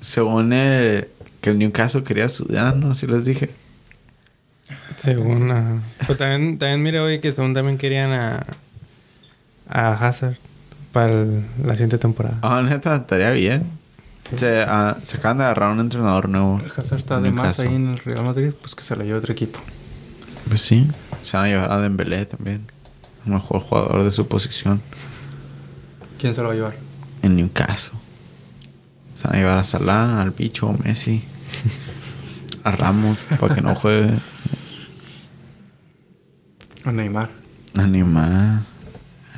Según 0.00 0.52
el, 0.52 1.08
que 1.40 1.50
el 1.50 1.58
Newcastle 1.58 2.02
quería 2.02 2.24
estudiar, 2.24 2.76
¿no? 2.76 2.90
Así 2.92 3.06
les 3.06 3.24
dije. 3.24 3.50
Según. 4.96 5.50
ajá. 5.50 5.78
Pero 6.00 6.16
también, 6.16 6.58
también 6.58 6.82
mire 6.82 7.00
hoy 7.00 7.20
que 7.20 7.32
según 7.34 7.54
también 7.54 7.78
querían 7.78 8.12
a. 8.12 8.42
A 9.68 9.92
Hazard. 9.92 10.36
Para 10.92 11.12
el- 11.12 11.44
la 11.64 11.72
siguiente 11.72 11.98
temporada. 11.98 12.38
Ah, 12.42 12.62
neta, 12.62 12.96
estaría 12.96 13.30
bien. 13.32 13.64
Se, 14.36 14.60
ah, 14.62 14.96
se 15.04 15.18
acaban 15.18 15.38
de 15.38 15.44
agarrar 15.44 15.70
un 15.72 15.80
entrenador 15.80 16.28
nuevo. 16.28 16.60
El 16.64 16.72
Hazard 16.76 16.98
está 16.98 17.20
de 17.20 17.30
más 17.30 17.60
ahí 17.60 17.74
en 17.74 17.88
el 17.90 17.98
Real 17.98 18.24
Madrid, 18.24 18.52
pues 18.60 18.74
que 18.74 18.82
se 18.82 18.96
lo 18.96 19.04
lleve 19.04 19.18
otro 19.18 19.32
equipo. 19.32 19.60
Pues 20.48 20.62
sí. 20.62 20.86
Se 21.22 21.36
van 21.36 21.46
a 21.46 21.48
llevar 21.48 21.70
a 21.72 21.78
Dembélé 21.78 22.24
también. 22.26 22.62
El 23.24 23.32
mejor 23.34 23.60
jugador 23.60 24.04
de 24.04 24.12
su 24.12 24.26
posición 24.28 24.80
¿Quién 26.20 26.34
se 26.34 26.40
lo 26.40 26.46
va 26.48 26.52
a 26.54 26.56
llevar? 26.56 26.74
en 27.22 27.36
Newcastle. 27.36 27.98
Se 29.16 29.24
van 29.26 29.34
a 29.34 29.38
llevar 29.38 29.58
a 29.58 29.64
Salah, 29.64 30.20
al 30.22 30.30
bicho, 30.30 30.72
Messi, 30.84 31.24
a 32.62 32.70
Ramos, 32.70 33.18
para 33.40 33.54
que 33.54 33.60
no 33.62 33.74
juegue. 33.74 34.12
A 36.84 36.92
Neymar. 36.92 37.30
A 37.76 37.86
Neymar, 37.86 38.62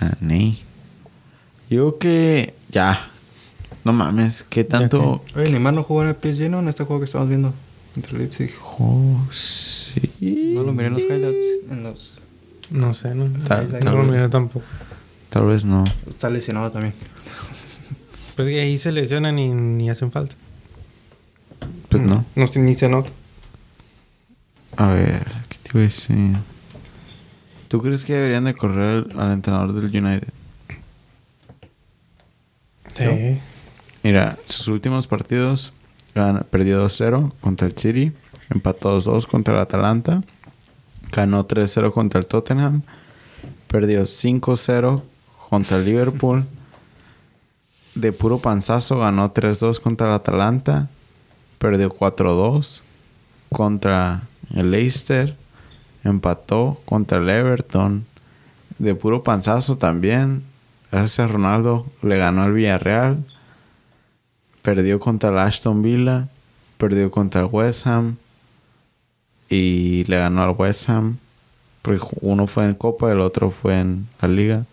a 0.01 0.12
Ney. 0.21 0.62
Yo 1.71 1.99
que 1.99 2.55
ya. 2.71 3.09
No 3.85 3.93
mames, 3.93 4.45
¿qué 4.49 4.64
tanto? 4.64 5.25
Oye, 5.35 5.51
Neymar 5.51 5.73
no 5.75 5.83
jugó 5.83 6.03
en 6.03 6.09
el 6.09 6.14
PSG, 6.17 6.51
¿no? 6.51 6.59
En 6.61 6.69
este 6.69 6.85
juego 6.85 7.01
que 7.01 7.07
estamos 7.07 7.29
viendo. 7.29 7.55
Entre 7.97 8.19
Leipzig. 8.19 8.53
Oh, 8.79 9.27
sí. 9.33 10.53
No 10.55 10.62
lo 10.62 10.73
miré 10.73 10.88
en 10.88 10.95
los 10.95 11.03
highlights. 11.03 11.47
En 11.71 11.83
los... 11.85 12.21
No 12.71 12.93
sé, 12.95 13.14
no. 13.14 13.25
Tal- 13.49 13.73
no 13.73 13.79
tal 13.79 13.95
lo 13.95 14.03
vez. 14.03 14.11
miré 14.11 14.29
tampoco. 14.29 14.67
Tal 15.31 15.47
vez 15.47 15.64
no. 15.64 15.85
Está 16.09 16.29
lesionado 16.29 16.71
también. 16.71 16.93
Pues 18.38 18.46
que 18.51 18.61
ahí 18.61 18.79
se 18.79 18.92
lesionan 18.92 19.37
y 19.37 19.51
ni 19.53 19.90
hacen 19.90 20.12
falta. 20.12 20.37
Pues 21.88 22.01
no. 22.05 22.24
No, 22.37 22.46
se- 22.46 22.61
ni 22.61 22.74
se 22.77 22.88
nota. 22.88 23.11
A 24.77 24.90
ver, 24.92 25.27
¿qué 25.48 25.57
te 25.61 25.70
iba 25.74 25.81
a 25.81 25.83
decir? 25.83 26.37
¿Tú 27.66 27.83
crees 27.83 28.05
que 28.05 28.12
deberían 28.14 28.44
de 28.44 28.55
correr 28.55 29.09
al 29.18 29.33
entrenador 29.33 29.72
del 29.72 29.87
United? 30.05 30.29
Sí. 32.94 33.40
Mira, 34.05 34.38
sus 34.44 34.68
últimos 34.68 35.09
partidos 35.09 35.72
gan- 36.14 36.44
perdió 36.44 36.79
2-0 36.81 37.33
contra 37.40 37.66
el 37.66 37.72
City, 37.77 38.12
empató 38.51 38.90
2-2 39.01 39.27
contra 39.27 39.55
el 39.55 39.61
Atalanta, 39.61 40.22
ganó 41.11 41.44
3-0 41.44 41.92
contra 41.92 42.20
el 42.20 42.27
Tottenham, 42.27 42.83
perdió 43.66 44.07
5-0 44.07 45.03
contra 45.51 45.79
el 45.79 45.85
Liverpool, 45.85 46.44
de 48.00 48.12
puro 48.12 48.38
panzazo 48.38 48.98
ganó 48.98 49.34
3-2 49.34 49.80
contra 49.80 50.06
el 50.06 50.12
Atalanta, 50.14 50.88
perdió 51.58 51.92
4-2 51.92 52.82
contra 53.50 54.22
el 54.54 54.70
Leicester, 54.70 55.37
empató 56.04 56.80
contra 56.84 57.18
el 57.18 57.28
Everton, 57.28 58.06
de 58.78 58.94
puro 58.94 59.24
panzazo 59.24 59.78
también, 59.78 60.44
gracias 60.92 61.28
a 61.28 61.32
Ronaldo, 61.32 61.87
le 62.02 62.18
ganó 62.18 62.42
al 62.42 62.52
Villarreal, 62.52 63.24
perdió 64.62 65.00
contra 65.00 65.30
el 65.30 65.38
Aston 65.38 65.82
Villa, 65.82 66.28
perdió 66.76 67.11
contra 67.11 67.40
el 67.40 67.48
West 67.50 67.87
Ham 67.88 68.16
y 69.48 70.04
le 70.04 70.18
ganó 70.18 70.42
al 70.42 70.54
West 70.56 70.88
Ham. 70.88 71.18
Porque 71.82 72.04
uno 72.20 72.46
fue 72.46 72.64
en 72.64 72.74
Copa, 72.74 73.11
el 73.11 73.20
otro 73.20 73.50
fue 73.50 73.80
en 73.80 74.06
la 74.20 74.28
Liga 74.28 74.64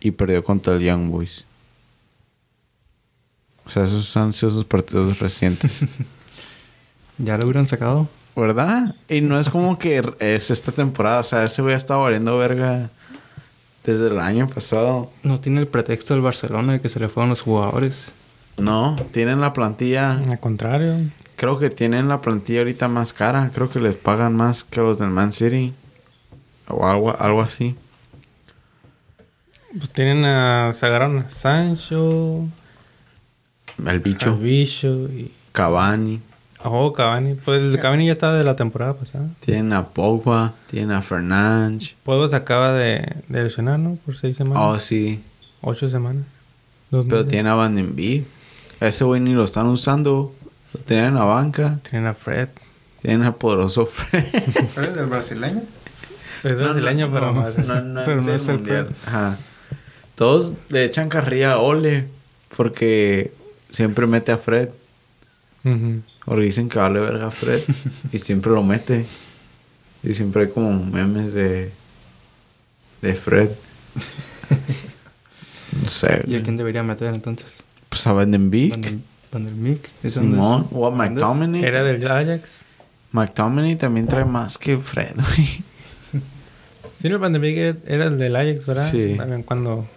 y 0.00 0.10
perdió 0.10 0.42
contra 0.42 0.74
el 0.74 0.80
Young 0.80 1.08
Boys. 1.08 1.46
O 3.66 3.70
sea, 3.70 3.84
esos 3.84 4.16
han 4.16 4.32
sido 4.32 4.50
sus 4.50 4.64
partidos 4.64 5.18
recientes. 5.18 5.72
Ya 7.18 7.36
lo 7.36 7.44
hubieran 7.44 7.68
sacado. 7.68 8.08
¿Verdad? 8.34 8.96
Y 9.08 9.20
no 9.20 9.38
es 9.38 9.50
como 9.50 9.78
que 9.78 10.02
es 10.18 10.50
esta 10.50 10.72
temporada. 10.72 11.20
O 11.20 11.24
sea, 11.24 11.44
ese 11.44 11.60
güey 11.62 11.74
ha 11.74 11.76
estado 11.76 12.00
valiendo 12.00 12.36
verga 12.38 12.88
desde 13.84 14.08
el 14.08 14.18
año 14.18 14.48
pasado. 14.48 15.10
No 15.22 15.38
tiene 15.38 15.60
el 15.60 15.68
pretexto 15.68 16.14
del 16.14 16.22
Barcelona 16.22 16.72
de 16.72 16.80
que 16.80 16.88
se 16.88 16.98
le 16.98 17.08
fueron 17.08 17.28
los 17.28 17.42
jugadores. 17.42 18.06
No, 18.56 18.96
tienen 19.12 19.40
la 19.40 19.52
plantilla 19.52 20.12
Al 20.14 20.40
contrario. 20.40 20.96
creo 21.36 21.58
que 21.58 21.70
tienen 21.70 22.08
la 22.08 22.22
plantilla 22.22 22.60
ahorita 22.60 22.88
más 22.88 23.12
cara. 23.12 23.50
Creo 23.54 23.70
que 23.70 23.78
les 23.78 23.94
pagan 23.94 24.34
más 24.34 24.64
que 24.64 24.80
los 24.80 24.98
del 24.98 25.10
Man 25.10 25.30
City. 25.32 25.74
O 26.66 26.86
algo, 26.88 27.14
algo 27.20 27.42
así. 27.42 27.76
Pues 29.76 29.90
tienen 29.90 30.24
a... 30.24 30.72
Se 30.72 30.86
agarraron 30.86 31.18
a 31.18 31.30
Sancho, 31.30 32.46
El 33.86 34.00
bicho. 34.00 34.30
a 34.30 34.36
Bicho 34.36 34.88
y... 35.08 35.30
Cavani. 35.52 36.20
Oh, 36.64 36.92
Cavani. 36.92 37.34
Pues 37.34 37.60
el 37.62 37.78
Cavani 37.80 38.06
ya 38.06 38.12
estaba 38.12 38.34
de 38.34 38.44
la 38.44 38.54
temporada 38.56 38.94
pasada. 38.94 39.28
Tienen 39.40 39.72
a 39.72 39.86
Pogba. 39.88 40.54
Tienen 40.70 40.92
a 40.92 41.02
Fernández. 41.02 41.94
Pueblo 42.04 42.28
se 42.28 42.36
acaba 42.36 42.72
de, 42.72 43.16
de 43.28 43.42
lesionar, 43.42 43.78
¿no? 43.78 43.96
Por 44.04 44.16
seis 44.16 44.36
Oh, 44.36 44.44
semanas. 44.44 44.82
sí. 44.84 45.22
Ocho 45.60 45.88
semanas. 45.90 46.24
Dos 46.90 47.06
Pero 47.06 47.18
meses. 47.18 47.30
tienen 47.30 47.46
a 47.52 47.54
Van 47.54 47.74
den 47.74 47.94
Beek. 47.96 48.24
Ese 48.80 49.04
güey 49.04 49.20
ni 49.20 49.32
lo 49.34 49.44
están 49.44 49.66
usando. 49.66 50.34
Lo 50.72 50.80
tienen 50.80 51.06
en 51.06 51.14
la 51.16 51.24
banca. 51.24 51.78
Tienen 51.88 52.08
a 52.08 52.14
Fred. 52.14 52.48
Tienen 53.00 53.24
a 53.24 53.32
poderoso 53.32 53.86
Fred. 53.86 54.24
¿Eres 54.76 54.94
del 54.94 55.06
brasileño? 55.06 55.62
Es 56.44 56.58
brasileño, 56.58 57.10
pero 57.12 57.26
no, 57.32 57.40
más. 57.42 57.58
no, 57.58 57.80
no, 57.80 58.04
Pero 58.04 58.22
no 58.22 58.32
es 58.32 58.46
el 58.48 58.58
mundial. 58.58 58.86
Fred. 58.86 58.96
Ajá. 59.14 59.38
Todos 60.14 60.54
le 60.68 60.84
echan 60.84 61.08
carrilla 61.08 61.52
a 61.54 61.58
Ole 61.58 62.06
porque 62.56 63.32
siempre 63.72 64.06
mete 64.06 64.30
a 64.30 64.38
Fred. 64.38 64.68
Ujú. 65.64 66.02
Porque 66.24 66.44
dicen 66.44 66.68
que 66.68 66.78
vale 66.78 67.00
verga 67.00 67.26
a 67.26 67.30
Fred 67.32 67.62
y 68.12 68.18
siempre 68.18 68.52
lo 68.52 68.62
mete. 68.62 69.04
Y 70.04 70.14
siempre 70.14 70.42
hay 70.42 70.48
como 70.50 70.72
memes 70.72 71.34
de 71.34 71.72
de 73.02 73.14
Fred. 73.14 73.50
No 75.82 75.88
sé. 75.88 76.24
¿Y 76.28 76.36
a 76.36 76.42
quién 76.42 76.56
debería 76.56 76.82
meter 76.82 77.12
entonces? 77.12 77.62
Pues 77.88 78.06
a 78.06 78.12
Van 78.12 78.30
den 78.30 78.50
Beek, 78.50 78.96
Van 79.32 79.62
Beek. 79.62 79.90
¿Es 80.02 80.14
donde 80.14 80.36
Simón 80.36 80.68
o 80.70 80.86
a. 80.86 80.90
McTominay. 80.90 81.64
Era 81.64 81.82
del 81.82 82.06
Ajax. 82.10 82.48
McTominay 83.10 83.76
también 83.76 84.06
trae 84.06 84.24
más 84.24 84.56
que 84.56 84.78
Fred, 84.78 85.14
güey. 85.14 85.64
Sí, 86.98 87.08
no, 87.08 87.16
el 87.16 87.20
Van 87.20 87.32
de 87.32 87.40
Beek 87.40 87.80
era 87.84 88.04
el 88.04 88.16
del 88.16 88.36
Ajax, 88.36 88.64
¿verdad? 88.64 88.88
Sí. 88.88 89.14
También 89.16 89.42
cuando 89.42 89.88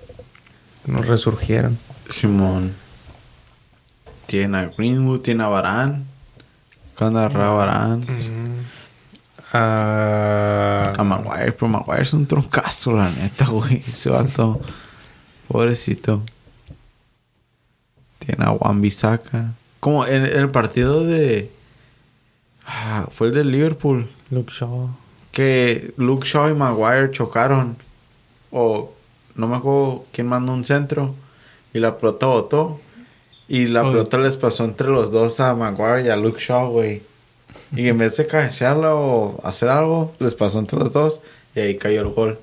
nos 0.87 1.05
resurgieron. 1.05 1.77
Simón. 2.09 2.73
Tiene 4.27 4.57
a 4.57 4.65
Greenwood, 4.67 5.21
tiene 5.21 5.43
a 5.43 5.47
Varane. 5.47 6.03
Cuando 6.97 7.19
agarra 7.19 7.49
a 7.49 7.53
Varane. 7.53 8.05
Ah, 9.53 10.91
A 10.97 11.03
Maguire, 11.03 11.51
pero 11.53 11.67
Maguire 11.69 12.01
es 12.03 12.13
un 12.13 12.25
troncazo, 12.25 12.93
la 12.93 13.09
neta, 13.09 13.45
güey. 13.45 13.83
Ese 13.87 14.09
vato. 14.09 14.59
Pobrecito. 15.47 16.21
Tiene 18.19 18.43
a 18.45 18.49
Juan 18.49 18.81
Bisaca. 18.81 19.53
Como 19.79 20.05
en, 20.05 20.25
en 20.25 20.37
el 20.37 20.49
partido 20.49 21.05
de. 21.05 21.51
Ah, 22.65 23.07
fue 23.11 23.27
el 23.27 23.33
de 23.33 23.43
Liverpool. 23.43 24.09
Luke 24.31 24.51
Shaw. 24.51 24.89
Que 25.31 25.93
Luke 25.97 26.27
Shaw 26.27 26.49
y 26.49 26.55
Maguire 26.55 27.11
chocaron. 27.11 27.77
O 28.51 28.93
no 29.35 29.47
me 29.47 29.57
acuerdo 29.57 30.05
quién 30.11 30.27
mandó 30.27 30.53
un 30.53 30.65
centro. 30.65 31.13
Y 31.73 31.79
la 31.79 31.97
pelota 31.97 32.25
botó. 32.25 32.81
Y 33.47 33.65
la 33.67 33.83
Oh. 33.83 33.91
pelota 33.91 34.17
les 34.17 34.37
pasó 34.37 34.65
entre 34.65 34.87
los 34.89 35.11
dos 35.11 35.39
a 35.39 35.53
Maguire 35.53 36.05
y 36.05 36.09
a 36.09 36.15
Luke 36.15 36.39
Shaw, 36.39 36.71
güey. 36.71 37.01
Y 37.75 37.87
en 37.87 37.97
vez 37.97 38.17
de 38.17 38.25
cabecearla 38.27 38.95
o 38.95 39.39
hacer 39.43 39.69
algo, 39.69 40.13
les 40.19 40.33
pasó 40.33 40.59
entre 40.59 40.79
los 40.79 40.91
dos. 40.91 41.21
Y 41.55 41.59
ahí 41.59 41.77
cayó 41.77 42.01
el 42.01 42.09
gol. 42.09 42.39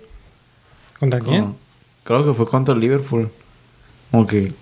¿Contra 0.99 1.21
quién? 1.21 1.41
Como- 1.43 1.57
Creo 2.05 2.25
que 2.27 2.35
fue 2.35 2.47
contra 2.47 2.75
Liverpool. 2.75 3.31
Como 4.11 4.27
que 4.27 4.53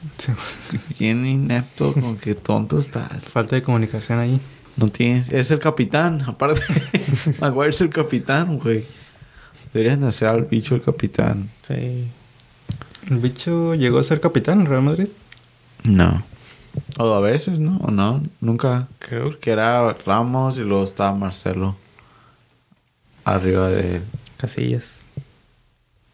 bien 0.98 1.26
inepto, 1.26 1.92
como 1.92 2.18
que 2.18 2.35
tonto 2.35 2.79
estás. 2.79 3.24
Falta 3.24 3.57
de 3.57 3.62
comunicación 3.62 4.18
ahí. 4.18 4.40
No 4.76 4.88
tienes. 4.88 5.31
Es 5.31 5.50
el 5.50 5.59
capitán, 5.59 6.22
aparte. 6.26 6.62
Maguire 7.40 7.70
es 7.70 7.81
el 7.81 7.90
capitán, 7.90 8.59
güey. 8.59 8.85
Deberían 9.72 10.00
de 10.00 10.09
hacer 10.09 10.29
al 10.29 10.44
bicho 10.44 10.74
el 10.74 10.83
capitán. 10.83 11.48
Sí. 11.66 12.09
¿El 13.11 13.16
bicho 13.18 13.74
llegó 13.74 13.98
a 13.98 14.05
ser 14.05 14.20
capitán 14.20 14.61
en 14.61 14.66
Real 14.66 14.83
Madrid? 14.83 15.09
No. 15.85 16.23
O 16.99 17.14
a 17.14 17.21
veces, 17.21 17.61
¿no? 17.61 17.79
O 17.79 17.90
no, 17.90 18.23
nunca. 18.40 18.88
Creo 18.99 19.38
Que 19.38 19.51
era 19.51 19.93
Ramos 20.07 20.57
y 20.57 20.61
luego 20.61 20.85
estaba 20.85 21.14
Marcelo. 21.14 21.77
Arriba 23.25 23.69
de 23.69 23.97
él. 23.97 24.03
Casillas. 24.37 24.85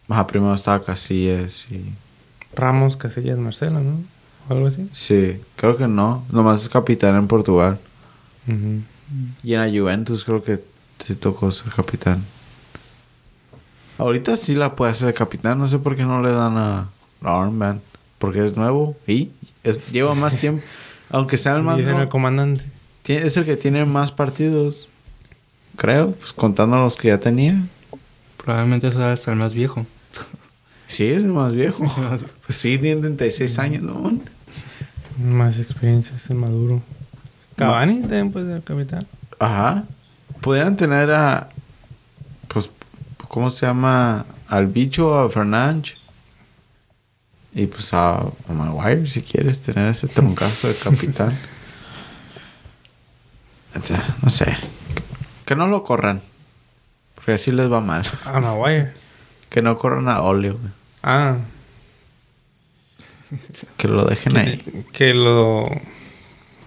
Ajá, 0.09 0.27
primero 0.27 0.55
estaba 0.55 0.83
Casillas 0.83 1.65
y... 1.71 1.93
Ramos, 2.55 2.97
Casillas, 2.97 3.39
Marcelo, 3.39 3.81
¿no? 3.81 4.03
O 4.49 4.55
algo 4.55 4.69
así. 4.69 4.89
Sí, 4.93 5.41
creo 5.57 5.77
que 5.77 5.89
no. 5.89 6.25
Nomás 6.31 6.63
es 6.63 6.69
capitán 6.69 7.17
en 7.17 7.27
Portugal. 7.27 7.79
Y 9.43 9.55
en 9.55 9.61
la 9.61 9.69
Juventus 9.69 10.25
creo 10.25 10.43
que 10.43 10.63
sí 11.05 11.15
tocó 11.17 11.51
ser 11.51 11.73
capitán. 11.73 12.25
Ahorita 13.99 14.37
sí 14.37 14.55
la 14.55 14.75
puede 14.75 14.93
hacer 14.93 15.09
de 15.09 15.15
capitán. 15.15 15.59
No 15.59 15.69
sé 15.69 15.79
por 15.79 15.97
qué 15.97 16.05
no 16.05 16.23
le 16.23 16.31
dan 16.31 16.57
a, 16.57 16.89
a 17.23 17.43
Armband. 17.43 17.81
Porque 18.19 18.45
es 18.45 18.57
nuevo 18.57 18.97
y 19.07 19.31
es- 19.67 19.87
lleva 19.91 20.15
más 20.15 20.37
tiempo. 20.41 20.63
Aunque 21.11 21.37
sea 21.37 21.55
el 21.57 21.63
más... 21.63 21.77
Dicen 21.77 21.97
el 21.97 22.09
comandante. 22.09 22.65
tiene- 23.03 23.27
es 23.27 23.37
el 23.37 23.45
que 23.45 23.57
tiene 23.57 23.85
más 23.85 24.13
partidos. 24.13 24.89
Creo, 25.77 26.13
pues 26.13 26.33
contando 26.33 26.77
los 26.79 26.97
que 26.97 27.09
ya 27.09 27.19
tenía. 27.21 27.61
Probablemente 28.39 28.91
sea 28.93 29.13
hasta 29.13 29.31
el 29.33 29.37
más 29.39 29.53
viejo. 29.55 29.85
Sí, 30.89 31.05
es 31.05 31.23
el 31.25 31.33
más 31.33 31.53
viejo. 31.53 31.85
pues 32.47 32.57
sí, 32.59 32.79
tiene 32.79 33.01
36 33.01 33.59
años, 33.59 33.83
¿no? 33.83 34.21
Más 35.21 35.59
experiencia, 35.59 36.15
es 36.17 36.31
el 36.31 36.37
maduro. 36.37 36.81
Cavani 37.57 38.03
también 38.03 38.31
puede 38.31 38.53
ser 38.53 38.63
capitán. 38.63 39.05
Ajá. 39.41 39.83
Podrían 40.41 40.77
tener 40.77 41.11
a. 41.11 41.49
Pues, 42.47 42.71
¿cómo 43.27 43.51
se 43.51 43.67
llama? 43.67 44.27
Al 44.47 44.69
bicho, 44.69 45.19
a 45.19 45.29
Fernández. 45.29 45.95
Y 47.57 47.67
pues 47.69 47.95
a, 47.95 48.19
a 48.19 48.53
Maguire, 48.53 49.09
si 49.09 49.23
quieres 49.23 49.61
tener 49.61 49.89
ese 49.89 50.09
troncazo 50.09 50.69
de 50.69 50.75
capitán. 50.75 51.35
Entonces, 53.75 53.99
no 54.23 54.29
sé. 54.29 54.55
Que 55.47 55.57
no 55.57 55.67
lo 55.67 55.83
corran. 55.83 56.21
Porque 57.15 57.33
así 57.33 57.53
les 57.53 57.73
va 57.73 57.81
mal. 57.81 58.03
Ah, 58.27 58.41
Maguire. 58.41 58.93
Que 59.49 59.63
no 59.63 59.79
corran 59.79 60.07
a 60.11 60.19
güey. 60.19 60.55
Ah, 61.03 61.39
Que 63.79 63.89
lo 63.89 64.05
dejen 64.05 64.37
ahí. 64.37 64.85
que 64.93 65.15
lo. 65.15 65.65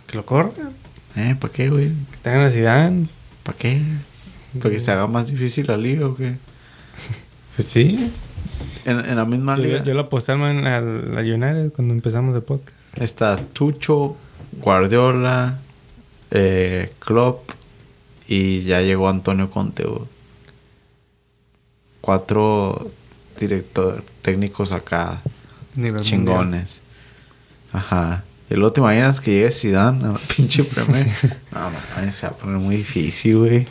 Que 0.08 0.18
lo 0.18 0.26
corra. 0.26 0.50
¿Eh? 1.16 1.36
¿Para 1.40 1.54
qué, 1.54 1.70
güey? 1.70 1.90
Que 1.90 2.18
tengan 2.24 2.42
a 2.42 2.50
Zidane. 2.50 3.08
¿Para 3.44 3.58
qué? 3.60 3.80
¿Para 4.58 4.72
que 4.72 4.80
se 4.80 4.92
haga 4.92 5.06
más 5.06 5.28
difícil 5.28 5.68
la 5.68 5.78
liga 5.78 6.08
o 6.08 6.16
qué? 6.16 6.36
Pues 7.56 7.68
sí. 7.68 8.12
En, 8.86 9.00
en 9.00 9.16
la 9.16 9.26
misma 9.26 9.56
Yo, 9.58 9.64
liga. 9.64 9.84
yo 9.84 9.94
lo 9.94 10.02
aposté 10.02 10.32
al 10.34 10.38
Man- 10.40 10.66
al 10.68 11.18
al 11.18 11.26
United 11.32 11.72
cuando 11.74 11.94
empezamos 11.94 12.36
el 12.36 12.42
podcast. 12.44 12.76
Está 12.96 13.38
Tucho, 13.54 14.16
Guardiola, 14.54 15.60
eh, 16.32 16.92
Klopp 17.00 17.52
y 18.28 18.64
ya 18.64 18.82
llegó 18.82 19.10
Antonio 19.10 19.50
Conte. 19.50 19.86
Cuatro 22.02 22.90
directores 23.40 24.04
técnicos 24.22 24.72
acá, 24.72 25.22
Nivel 25.76 26.02
chingones. 26.02 26.82
Ajá. 27.72 28.24
Y 28.50 28.56
luego 28.56 28.72
te 28.74 28.82
imaginas 28.82 29.22
que 29.22 29.32
llegue 29.32 29.52
Zidane 29.52 30.06
a 30.06 30.12
la 30.14 30.20
pinche 30.36 30.64
Premier. 30.64 31.08
no, 31.52 31.72
mames, 31.96 32.16
se 32.16 32.26
va 32.28 32.34
a 32.34 32.36
poner 32.36 32.58
muy 32.58 32.78
difícil, 32.78 33.38
güey. 33.38 33.68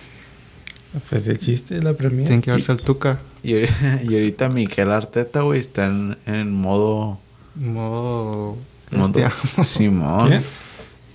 Pues 1.09 1.27
el 1.27 1.39
chiste 1.39 1.77
es 1.77 1.85
la 1.85 1.93
premia. 1.93 2.25
Tiene 2.25 2.43
que 2.43 2.51
verse 2.51 2.73
el 2.73 2.81
Tuca. 2.81 3.19
Y, 3.43 3.55
y 3.55 4.15
ahorita 4.15 4.49
Miquel 4.49 4.91
Arteta, 4.91 5.43
güey, 5.43 5.61
está 5.61 5.87
en, 5.87 6.17
en 6.27 6.53
modo... 6.53 7.19
Modo... 7.55 8.57
modo 8.91 9.13
bestia. 9.13 9.33
Simón. 9.65 10.29
¿Quién? 10.29 10.45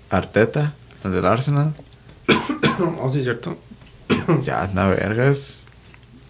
Arteta, 0.09 0.73
el 1.03 1.11
del 1.11 1.25
Arsenal. 1.25 1.73
Oh, 3.01 3.11
sí, 3.11 3.21
cierto. 3.21 3.55
Ya 4.43 4.63
anda 4.63 4.87
vergas. 4.87 5.65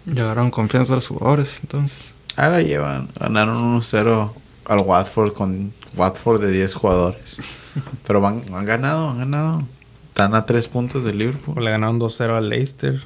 Llegaron 0.06 0.52
confianza 0.52 0.92
a 0.94 0.98
los 0.98 1.08
jugadores, 1.08 1.60
entonces. 1.62 2.14
Ahí 2.36 2.52
la 2.52 2.62
llevan. 2.62 3.10
Ganaron 3.18 3.80
1-0 3.80 4.32
al 4.66 4.80
Watford 4.80 5.34
con 5.34 5.72
Watford 5.96 6.42
de 6.42 6.52
10 6.52 6.74
jugadores. 6.74 7.38
Pero 8.08 8.20
van, 8.20 8.44
han 8.54 8.66
ganado, 8.66 9.10
han 9.10 9.20
ganado. 9.20 9.64
Están 10.10 10.36
a 10.36 10.46
3 10.46 10.68
puntos 10.68 11.06
de 11.06 11.14
Liverpool. 11.14 11.64
Le 11.64 11.72
ganaron 11.72 12.00
2-0 12.00 12.38
al 12.38 12.50
Leicester. 12.50 13.02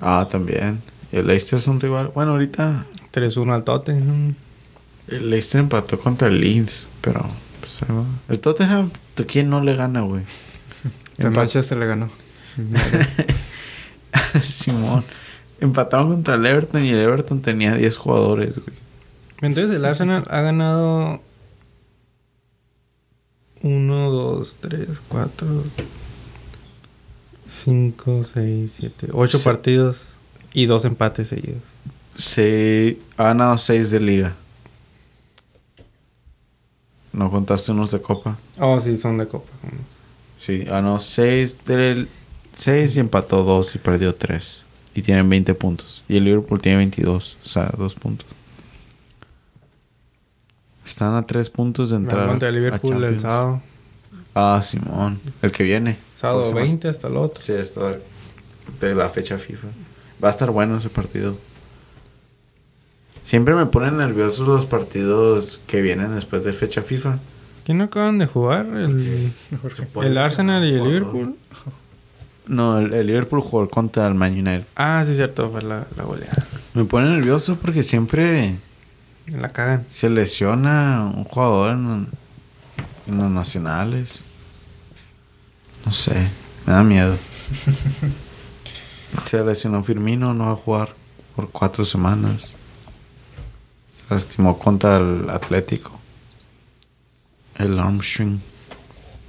Ah, 0.00 0.26
también. 0.30 0.80
El 1.12 1.26
Leicester 1.26 1.58
es 1.58 1.66
un 1.66 1.80
rival. 1.80 2.10
Bueno, 2.14 2.32
ahorita 2.32 2.86
3-1 3.12 3.52
al 3.54 3.64
Tottenham. 3.64 4.34
el 5.08 5.30
Leicester 5.30 5.60
empató 5.60 5.98
contra 5.98 6.28
el 6.28 6.40
Leeds. 6.40 6.86
Pero, 7.00 7.28
pues. 7.60 7.80
El 8.28 8.38
Tottenham, 8.40 8.90
¿tú 9.14 9.24
quién 9.26 9.50
no 9.50 9.62
le 9.62 9.74
gana, 9.76 10.00
güey? 10.02 10.22
El 11.18 11.26
Empat- 11.26 11.36
Manchester 11.36 11.78
le 11.78 11.86
ganó. 11.86 12.08
Simón. 14.42 15.04
Empataron 15.60 16.08
contra 16.10 16.36
el 16.36 16.46
Everton 16.46 16.84
y 16.84 16.90
el 16.90 16.98
Everton 16.98 17.42
tenía 17.42 17.74
10 17.74 17.96
jugadores, 17.98 18.54
güey. 18.56 18.76
Entonces 19.42 19.76
el 19.76 19.84
Arsenal 19.84 20.24
ha 20.30 20.40
ganado 20.40 21.20
1, 23.62 24.10
2, 24.10 24.56
3, 24.60 24.88
4, 25.08 25.46
5, 27.50 28.22
6, 28.24 28.72
7, 28.78 29.08
8 29.12 29.38
Sí. 29.38 29.44
partidos 29.44 29.96
y 30.52 30.66
dos 30.66 30.84
empates 30.84 31.28
seguidos. 31.28 31.62
Se 32.16 32.98
ha 33.16 33.24
ganado 33.24 33.58
6 33.58 33.90
de 33.90 34.00
liga. 34.00 34.34
¿No 37.12 37.30
contaste 37.30 37.72
unos 37.72 37.90
de 37.90 38.00
copa? 38.00 38.38
Oh, 38.60 38.80
sí, 38.80 38.96
son 38.96 39.18
de 39.18 39.26
copa. 39.26 39.50
Sí, 40.38 40.58
ganó 40.58 40.98
6 41.00 41.64
del 41.66 42.08
6 42.56 42.96
y 42.96 43.00
empató 43.00 43.42
2 43.42 43.74
y 43.74 43.78
perdió 43.78 44.14
3. 44.14 44.64
Y 44.94 45.02
tienen 45.02 45.28
20 45.28 45.54
puntos. 45.54 46.04
Y 46.08 46.16
el 46.18 46.24
Liverpool 46.24 46.60
tiene 46.60 46.78
22, 46.78 47.36
o 47.44 47.48
sea, 47.48 47.70
2 47.76 47.94
puntos. 47.96 48.26
Están 50.86 51.14
a 51.14 51.26
3 51.26 51.50
puntos 51.50 51.90
de 51.90 51.96
entrar. 51.96 52.28
contra 52.28 52.48
el 52.48 52.54
a 52.56 52.58
Liverpool 52.58 53.02
el 53.04 53.20
sábado. 53.20 53.60
Ah, 54.34 54.60
Simón, 54.62 55.20
el 55.42 55.50
que 55.52 55.64
viene. 55.64 55.96
Sábado 56.20 56.40
Próximas- 56.40 56.64
20 56.64 56.88
hasta 56.88 57.08
el 57.08 57.16
otro. 57.16 57.40
Sí, 57.40 57.52
está 57.52 57.96
de 58.80 58.94
la 58.94 59.08
fecha 59.08 59.38
FIFA. 59.38 59.68
Va 60.22 60.28
a 60.28 60.30
estar 60.30 60.50
bueno 60.50 60.76
ese 60.78 60.88
partido. 60.90 61.36
Siempre 63.22 63.54
me 63.54 63.66
ponen 63.66 63.98
nerviosos 63.98 64.46
los 64.48 64.66
partidos 64.66 65.60
que 65.66 65.82
vienen 65.82 66.14
después 66.14 66.44
de 66.44 66.52
fecha 66.52 66.82
FIFA. 66.82 67.18
¿Quién 67.64 67.78
no 67.78 67.84
acaban 67.84 68.18
de 68.18 68.26
jugar? 68.26 68.66
El, 68.66 69.32
el 70.02 70.18
Arsenal 70.18 70.64
y 70.64 70.74
el 70.74 70.84
Liverpool. 70.84 71.36
No, 72.46 72.78
el, 72.78 72.92
el 72.94 73.06
Liverpool 73.06 73.40
jugó 73.42 73.68
contra 73.68 74.08
el 74.08 74.14
Man 74.14 74.32
United. 74.32 74.64
Ah, 74.74 75.04
sí, 75.06 75.14
cierto, 75.14 75.50
fue 75.50 75.62
la, 75.62 75.86
la 75.96 76.02
goleada. 76.04 76.32
Me 76.74 76.84
pone 76.84 77.10
nervioso 77.10 77.56
porque 77.56 77.82
siempre 77.82 78.54
La 79.26 79.50
cagan. 79.50 79.84
se 79.88 80.08
lesiona 80.08 81.12
un 81.14 81.24
jugador 81.24 81.72
en, 81.72 82.06
en 83.06 83.18
los 83.18 83.30
nacionales. 83.30 84.24
No 85.84 85.92
sé, 85.92 86.28
me 86.66 86.72
da 86.72 86.82
miedo. 86.82 87.16
se 89.26 89.44
lesionó 89.44 89.82
Firmino, 89.82 90.34
no 90.34 90.46
va 90.46 90.52
a 90.52 90.56
jugar 90.56 90.94
por 91.36 91.50
cuatro 91.50 91.84
semanas. 91.84 92.54
Se 93.96 94.14
lastimó 94.14 94.58
contra 94.58 94.98
el 94.98 95.28
Atlético. 95.30 95.98
El 97.56 97.78
Armstrong. 97.78 98.38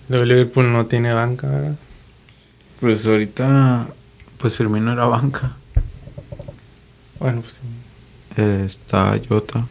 Liverpool 0.10 0.72
no 0.72 0.86
tiene 0.86 1.14
banca, 1.14 1.48
¿verdad? 1.48 1.76
Pues 2.80 3.06
ahorita, 3.06 3.88
pues 4.38 4.58
Firmino 4.58 4.92
era 4.92 5.06
banca. 5.06 5.56
Bueno, 7.20 7.42
pues 7.42 7.54
sí. 7.54 7.62
Eh, 8.38 8.64
está 8.66 9.16
Jota. 9.28 9.68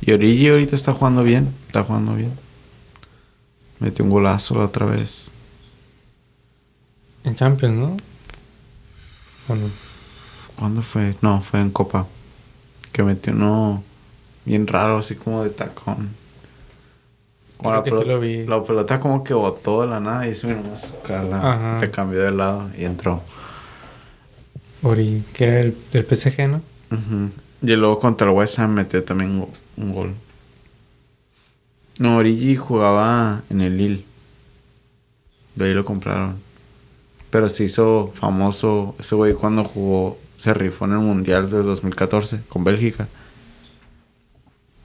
Y 0.00 0.12
Origi 0.12 0.48
ahorita 0.48 0.76
está 0.76 0.92
jugando 0.92 1.22
bien. 1.22 1.54
Está 1.66 1.82
jugando 1.82 2.14
bien. 2.14 2.32
Metió 3.80 4.04
un 4.04 4.10
golazo 4.10 4.54
la 4.56 4.66
otra 4.66 4.86
vez. 4.86 5.30
En 7.34 7.38
Champions, 7.38 7.74
¿no? 7.74 7.96
¿Cuándo 10.54 10.82
fue? 10.82 11.16
No, 11.20 11.40
fue 11.40 11.60
en 11.60 11.70
Copa. 11.70 12.06
Que 12.92 13.02
metió 13.02 13.32
uno 13.32 13.82
bien 14.44 14.68
raro, 14.68 14.98
así 14.98 15.16
como 15.16 15.42
de 15.42 15.50
tacón. 15.50 16.10
Creo 17.58 17.82
que 17.82 17.90
sí 17.90 17.96
pelota, 17.96 18.08
lo 18.12 18.20
vi. 18.20 18.44
la 18.44 18.62
pelota 18.62 19.00
como 19.00 19.24
que 19.24 19.34
botó 19.34 19.80
de 19.80 19.88
la 19.88 19.98
nada 19.98 20.28
y 20.28 20.30
eso 20.30 20.46
nomás 20.46 20.94
Carla 21.04 21.80
le 21.80 21.90
cambió 21.90 22.20
de 22.20 22.30
lado 22.30 22.70
y 22.78 22.84
entró. 22.84 23.20
Ori, 24.84 25.24
que 25.32 25.44
era 25.44 25.60
el 25.60 25.76
del 25.92 26.04
PSG, 26.04 26.48
¿no? 26.48 26.62
Ujú. 26.92 27.30
Y 27.62 27.74
luego 27.74 27.98
contra 27.98 28.28
el 28.28 28.32
West 28.34 28.60
Ham 28.60 28.74
metió 28.74 29.02
también 29.02 29.30
un, 29.32 29.48
un 29.76 29.92
gol. 29.92 30.14
No, 31.98 32.18
Origi 32.18 32.54
jugaba 32.54 33.42
en 33.50 33.60
el 33.60 33.76
Lille. 33.76 34.04
De 35.56 35.64
ahí 35.64 35.74
lo 35.74 35.84
compraron. 35.84 36.43
Pero 37.34 37.48
se 37.48 37.64
hizo 37.64 38.12
famoso 38.14 38.94
ese 39.00 39.16
güey 39.16 39.34
cuando 39.34 39.64
jugó, 39.64 40.16
se 40.36 40.54
rifó 40.54 40.84
en 40.84 40.92
el 40.92 40.98
Mundial 40.98 41.50
del 41.50 41.64
2014 41.64 42.42
con 42.48 42.62
Bélgica. 42.62 43.08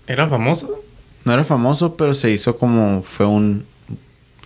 ¿Era 0.08 0.28
famoso? 0.28 0.82
No 1.26 1.32
era 1.34 1.44
famoso, 1.44 1.96
pero 1.96 2.16
se 2.16 2.32
hizo 2.32 2.58
como, 2.58 3.04
fue 3.04 3.28
un, 3.28 3.66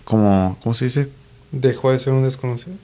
como, 0.04 0.58
¿cómo 0.62 0.74
se 0.74 0.84
dice? 0.84 1.08
Dejó 1.50 1.92
de 1.92 1.98
ser 1.98 2.12
un 2.12 2.24
desconocido. 2.24 2.76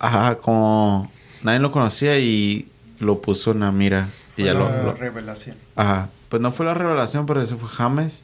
Ajá, 0.00 0.38
como 0.38 1.08
nadie 1.44 1.60
lo 1.60 1.70
conocía 1.70 2.18
y 2.18 2.66
lo 2.98 3.20
puso 3.22 3.52
en 3.52 3.60
la 3.60 3.70
mira. 3.70 4.08
Y 4.36 4.42
ya 4.42 4.54
lo, 4.54 4.68
lo- 4.68 4.94
revelación. 4.94 5.56
Ajá. 5.76 6.08
Pues 6.30 6.42
no 6.42 6.50
fue 6.50 6.66
la 6.66 6.74
revelación, 6.74 7.26
pero 7.26 7.40
ese 7.40 7.54
fue 7.54 7.68
James. 7.68 8.22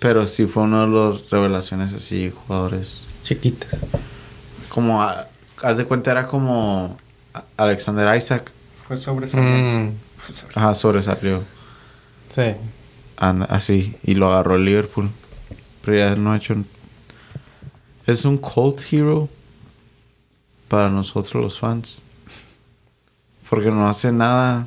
Pero 0.00 0.26
sí 0.26 0.46
fue 0.46 0.62
uno 0.62 0.80
de 0.80 0.86
los 0.88 1.28
revelaciones 1.28 1.92
así, 1.92 2.32
jugadores. 2.34 3.06
Chiquitas. 3.24 3.68
Como, 4.72 5.02
a- 5.02 5.26
haz 5.62 5.76
de 5.76 5.84
cuenta, 5.84 6.10
era 6.10 6.26
como 6.26 6.96
Alexander 7.58 8.16
Isaac. 8.16 8.50
Fue 8.88 8.96
sobresaliente. 8.96 9.58
Mm, 9.92 9.92
sobresaliente. 10.22 10.58
Ajá, 10.60 10.74
sobresalió. 10.74 11.42
sí. 12.34 12.54
Anda- 13.18 13.44
así. 13.50 13.94
Y 14.02 14.14
lo 14.14 14.32
agarró 14.32 14.56
el 14.56 14.64
Liverpool. 14.64 15.10
Pero 15.84 15.98
ya 15.98 16.16
no 16.16 16.32
ha 16.32 16.36
hecho... 16.38 16.54
Es 18.06 18.24
un 18.24 18.38
cult 18.38 18.80
hero 18.90 19.28
para 20.68 20.88
nosotros 20.88 21.42
los 21.42 21.58
fans. 21.58 22.00
Porque 23.50 23.70
no 23.70 23.86
hace 23.88 24.10
nada. 24.10 24.66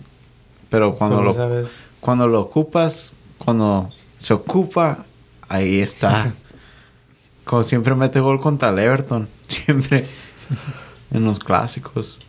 Pero 0.70 0.96
cuando 0.96 1.22
lo, 1.22 1.34
sabes. 1.34 1.68
cuando 2.00 2.28
lo 2.28 2.41
ocupas, 2.41 3.13
cuando 3.39 3.89
se 4.18 4.34
ocupa, 4.34 5.04
ahí 5.50 5.80
está. 5.80 6.32
Como 7.45 7.63
siempre 7.63 7.95
mete 7.95 8.19
gol 8.19 8.41
contra 8.41 8.69
el 8.69 8.79
Everton. 8.79 9.27
Siempre 9.47 10.05
en 11.12 11.23
los 11.25 11.39
clásicos. 11.39 12.19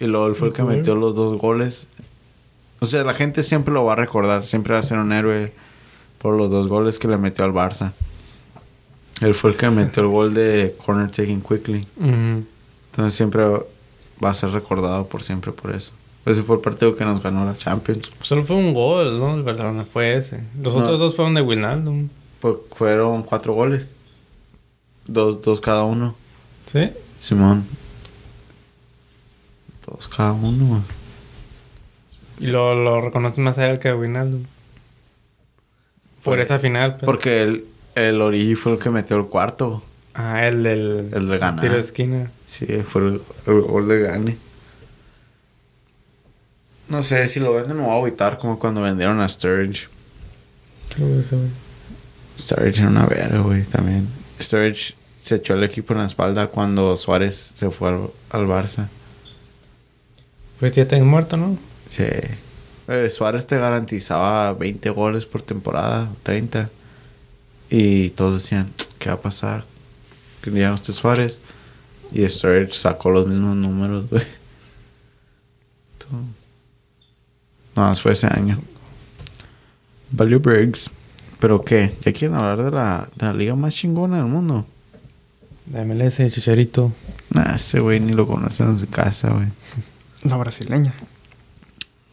Y 0.00 0.06
luego 0.06 0.26
él 0.26 0.34
fue 0.34 0.48
el 0.48 0.54
que 0.54 0.62
metió 0.62 0.94
los 0.94 1.14
dos 1.14 1.38
goles. 1.38 1.86
O 2.80 2.86
sea, 2.86 3.04
la 3.04 3.14
gente 3.14 3.42
siempre 3.42 3.72
lo 3.72 3.84
va 3.84 3.92
a 3.92 3.96
recordar. 3.96 4.44
Siempre 4.46 4.72
va 4.74 4.80
a 4.80 4.82
ser 4.82 4.98
un 4.98 5.12
héroe 5.12 5.52
por 6.18 6.34
los 6.36 6.50
dos 6.50 6.66
goles 6.68 6.98
que 6.98 7.06
le 7.08 7.18
metió 7.18 7.44
al 7.44 7.52
Barça. 7.52 7.92
Él 9.20 9.34
fue 9.34 9.50
el 9.50 9.56
que 9.56 9.70
metió 9.70 10.02
el 10.02 10.08
gol 10.08 10.34
de 10.34 10.74
corner 10.84 11.10
taking 11.10 11.40
quickly. 11.42 11.86
Entonces 12.00 13.14
siempre 13.14 13.44
va 13.44 14.30
a 14.30 14.34
ser 14.34 14.50
recordado 14.50 15.06
por 15.06 15.22
siempre 15.22 15.52
por 15.52 15.72
eso. 15.74 15.92
Ese 16.26 16.42
fue 16.42 16.56
el 16.56 16.62
partido 16.62 16.94
que 16.96 17.04
nos 17.04 17.22
ganó 17.22 17.44
la 17.44 17.56
Champions. 17.56 18.10
Solo 18.22 18.44
fue 18.44 18.56
un 18.56 18.72
gol, 18.74 19.18
¿no? 19.18 19.34
El 19.34 19.42
Barcelona 19.42 19.84
fue 19.92 20.16
ese. 20.16 20.40
Los 20.60 20.74
No. 20.74 20.80
otros 20.80 20.98
dos 20.98 21.14
fueron 21.16 21.34
de 21.34 21.42
Wijnaldum. 21.42 22.08
Pues 22.40 22.56
fueron 22.74 23.22
cuatro 23.22 23.52
goles. 23.54 23.92
Dos, 25.06 25.42
dos 25.42 25.60
cada 25.60 25.84
uno. 25.84 26.14
¿Sí? 26.72 26.90
Simón. 27.20 27.66
Dos 29.86 30.08
cada 30.08 30.32
uno. 30.32 30.82
Y 32.38 32.46
lo, 32.46 32.74
lo 32.74 33.00
reconoces 33.00 33.38
más 33.38 33.58
a 33.58 33.68
él 33.68 33.78
que 33.78 33.88
a 33.88 33.96
Wijnaldum. 33.96 34.44
Por 36.22 36.40
esa 36.40 36.58
final. 36.58 36.96
Porque 37.04 37.42
el, 37.42 37.64
el 37.94 38.20
Origi 38.22 38.54
fue 38.54 38.72
el 38.72 38.78
que 38.78 38.90
metió 38.90 39.16
el 39.16 39.26
cuarto. 39.26 39.82
Ah, 40.14 40.46
el 40.46 40.62
del... 40.62 41.10
El 41.12 41.28
de 41.28 41.38
ganar. 41.38 41.60
Tiro 41.60 41.74
de 41.74 41.80
esquina. 41.80 42.30
Sí, 42.46 42.66
fue 42.88 43.02
el, 43.02 43.22
el 43.46 43.60
gol 43.62 43.88
de 43.88 44.00
Gane. 44.00 44.36
No 46.88 47.02
sé, 47.02 47.26
si 47.28 47.40
lo 47.40 47.54
venden 47.54 47.78
me 47.78 47.84
voy 47.84 47.92
a 47.92 47.96
agüitar 47.96 48.38
como 48.38 48.58
cuando 48.58 48.82
vendieron 48.82 49.20
a 49.20 49.28
Sturridge. 49.28 49.88
Qué. 50.90 51.24
Sturridge 52.38 52.80
era 52.80 52.88
una 52.88 53.06
verga, 53.06 53.38
güey, 53.38 53.64
también. 53.64 54.06
Sturridge 54.42 54.94
se 55.18 55.36
echó 55.36 55.54
el 55.54 55.62
equipo 55.62 55.92
en 55.92 56.00
la 56.00 56.06
espalda 56.06 56.48
cuando 56.48 56.96
Suárez 56.96 57.52
se 57.54 57.70
fue 57.70 57.90
al, 57.90 58.10
al 58.30 58.46
Barça. 58.46 58.88
Pues 60.58 60.72
ya 60.72 60.82
está 60.82 60.96
muerto, 60.98 61.36
¿no? 61.36 61.56
Sí. 61.88 62.04
Eh, 62.88 63.10
Suárez 63.10 63.46
te 63.46 63.56
garantizaba 63.56 64.52
20 64.54 64.90
goles 64.90 65.26
por 65.26 65.42
temporada, 65.42 66.08
30. 66.22 66.70
Y 67.70 68.10
todos 68.10 68.42
decían, 68.42 68.70
¿qué 68.98 69.08
va 69.08 69.14
a 69.14 69.20
pasar? 69.20 69.64
Que 70.42 70.50
ya 70.50 70.68
no 70.68 70.74
esté 70.74 70.92
Suárez. 70.92 71.40
Y 72.12 72.28
Sturridge 72.28 72.74
sacó 72.74 73.10
los 73.10 73.26
mismos 73.26 73.56
números, 73.56 74.10
güey. 74.10 74.24
Todo. 75.98 76.22
No, 77.74 77.96
fue 77.96 78.12
ese 78.12 78.26
año. 78.26 78.60
Value 80.10 80.38
Briggs. 80.38 80.90
¿Pero 81.42 81.64
qué? 81.64 81.92
¿Ya 82.04 82.12
quieren 82.12 82.36
hablar 82.36 82.64
de 82.64 82.70
la, 82.70 83.08
de 83.16 83.26
la 83.26 83.32
liga 83.32 83.56
más 83.56 83.74
chingona 83.74 84.18
del 84.18 84.26
mundo? 84.26 84.64
La 85.72 85.84
MLS, 85.84 86.18
Chicharito. 86.32 86.92
Nah, 87.30 87.56
ese 87.56 87.80
güey 87.80 87.98
ni 87.98 88.12
lo 88.12 88.28
conocen 88.28 88.68
en 88.68 88.78
su 88.78 88.88
casa, 88.88 89.30
güey. 89.30 89.48
La 90.22 90.36
brasileña. 90.36 90.94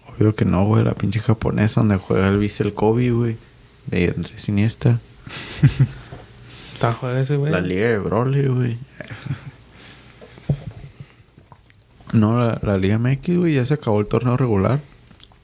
Obvio 0.07 0.34
que 0.34 0.45
no, 0.45 0.65
güey. 0.65 0.84
La 0.84 0.95
pinche 0.95 1.19
japonesa 1.19 1.82
donde 1.82 1.97
juega 1.97 2.27
el 2.27 2.39
vice 2.39 2.63
el 2.63 2.73
Kobe, 2.73 3.11
güey. 3.11 3.38
De 3.86 4.11
Andrés 4.17 4.49
Iniesta. 4.49 4.99
Está 6.73 6.93
jugando 6.93 7.21
ese 7.21 7.36
güey. 7.36 7.51
La 7.51 7.61
liga 7.61 7.88
de 7.88 7.99
Broly, 7.99 8.47
güey. 8.47 8.77
No, 12.13 12.36
la, 12.36 12.59
la 12.63 12.80
liga 12.80 12.97
MX, 12.97 13.38
güey. 13.38 13.53
Ya 13.53 13.63
se 13.63 13.75
acabó 13.75 13.99
el 13.99 14.07
torneo 14.07 14.38
regular. 14.38 14.80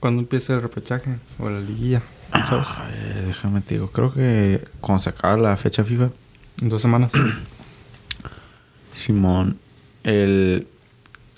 ¿Cuándo 0.00 0.22
empieza 0.22 0.54
el 0.54 0.62
repechaje? 0.62 1.18
O 1.38 1.48
la 1.48 1.60
liguilla. 1.60 2.02
¿Sabes? 2.32 2.66
Ay, 2.78 3.24
déjame 3.26 3.60
te 3.60 3.74
digo. 3.74 3.88
Creo 3.90 4.12
que 4.12 4.64
cuando 4.80 5.02
se 5.02 5.10
acaba 5.10 5.36
la 5.36 5.56
fecha 5.56 5.84
FIFA. 5.84 6.10
En 6.62 6.68
dos 6.68 6.82
semanas. 6.82 7.10
Simón. 8.94 9.58
El, 10.02 10.66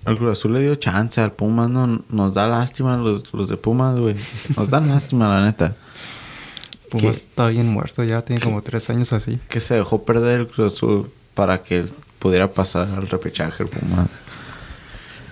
el 0.07 0.17
Cruz 0.17 0.39
Azul 0.39 0.55
le 0.55 0.61
dio 0.61 0.75
chance 0.77 1.21
al 1.21 1.33
Pumas, 1.33 1.69
no 1.71 2.03
nos 2.09 2.35
da 2.35 2.47
lástima 2.47 2.97
los, 2.97 3.33
los 3.33 3.49
de 3.49 3.57
Pumas, 3.57 3.99
güey. 3.99 4.15
Nos 4.57 4.71
dan 4.71 4.89
lástima, 4.89 5.29
la 5.29 5.45
neta. 5.45 5.75
Pumas 6.91 7.19
está 7.19 7.49
bien 7.49 7.69
muerto 7.69 8.05
ya, 8.05 8.23
tiene 8.23 8.41
como 8.41 8.63
tres 8.63 8.89
años 8.91 9.13
así. 9.13 9.39
Que 9.49 9.61
se 9.61 9.75
dejó 9.75 10.05
perder 10.05 10.41
el 10.41 10.49
Cruz 10.49 10.75
Azul 10.75 11.11
para 11.35 11.63
que 11.63 11.85
pudiera 12.19 12.49
pasar 12.49 12.89
al 12.89 13.09
repechaje 13.09 13.63
el 13.63 13.69
Pumas. 13.69 14.09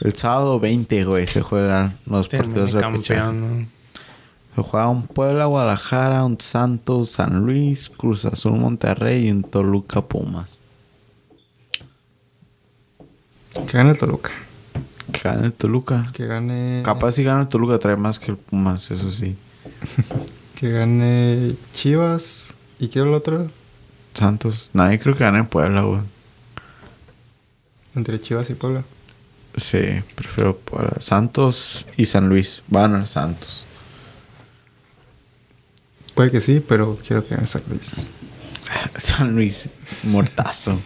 El 0.00 0.14
sábado 0.14 0.60
20, 0.60 1.04
güey, 1.04 1.26
se 1.26 1.40
juegan 1.40 1.98
los 2.06 2.28
partidos 2.28 2.72
de 2.72 2.80
repechaje. 2.80 3.68
Juega 4.62 4.88
un 4.88 5.06
Puebla, 5.06 5.46
Guadalajara, 5.46 6.24
un 6.24 6.40
Santos, 6.40 7.10
San 7.10 7.44
Luis, 7.44 7.90
Cruz 7.90 8.24
Azul, 8.24 8.58
Monterrey 8.58 9.26
y 9.26 9.30
un 9.30 9.42
Toluca, 9.42 10.00
Pumas. 10.00 10.58
Que 13.66 13.78
gane 13.78 13.90
el 13.90 13.98
Toluca. 13.98 14.30
Que 15.12 15.20
gane 15.28 15.46
el 15.46 15.52
Toluca. 15.52 16.10
Que 16.12 16.26
gane. 16.26 16.82
Capaz 16.84 17.12
si 17.12 17.24
gana 17.24 17.42
el 17.42 17.48
Toluca 17.48 17.78
trae 17.78 17.96
más 17.96 18.18
que 18.18 18.30
el 18.30 18.36
Pumas, 18.36 18.90
eso 18.90 19.10
sí. 19.10 19.36
Que 20.56 20.70
gane 20.70 21.54
Chivas. 21.74 22.54
¿Y 22.78 22.88
qué 22.88 23.00
el 23.00 23.12
otro? 23.12 23.50
Santos. 24.14 24.70
Nadie 24.72 24.98
creo 24.98 25.14
que 25.14 25.24
gane 25.24 25.44
Puebla, 25.44 25.82
güey. 25.82 26.00
Entre 27.94 28.18
Chivas 28.20 28.48
y 28.48 28.54
Puebla. 28.54 28.82
Sí, 29.56 30.02
prefiero 30.14 30.56
Puebla. 30.56 30.94
Santos 31.00 31.86
y 31.98 32.06
San 32.06 32.30
Luis. 32.30 32.62
Van 32.68 32.94
a 32.94 33.06
Santos. 33.06 33.65
Puede 36.16 36.30
que 36.30 36.40
sí, 36.40 36.64
pero 36.66 36.98
quiero 37.06 37.22
que 37.26 37.34
gane 37.34 37.46
San 37.46 37.62
Luis. 37.68 37.92
San 38.96 39.34
Luis, 39.34 39.68
mortazo. 40.04 40.80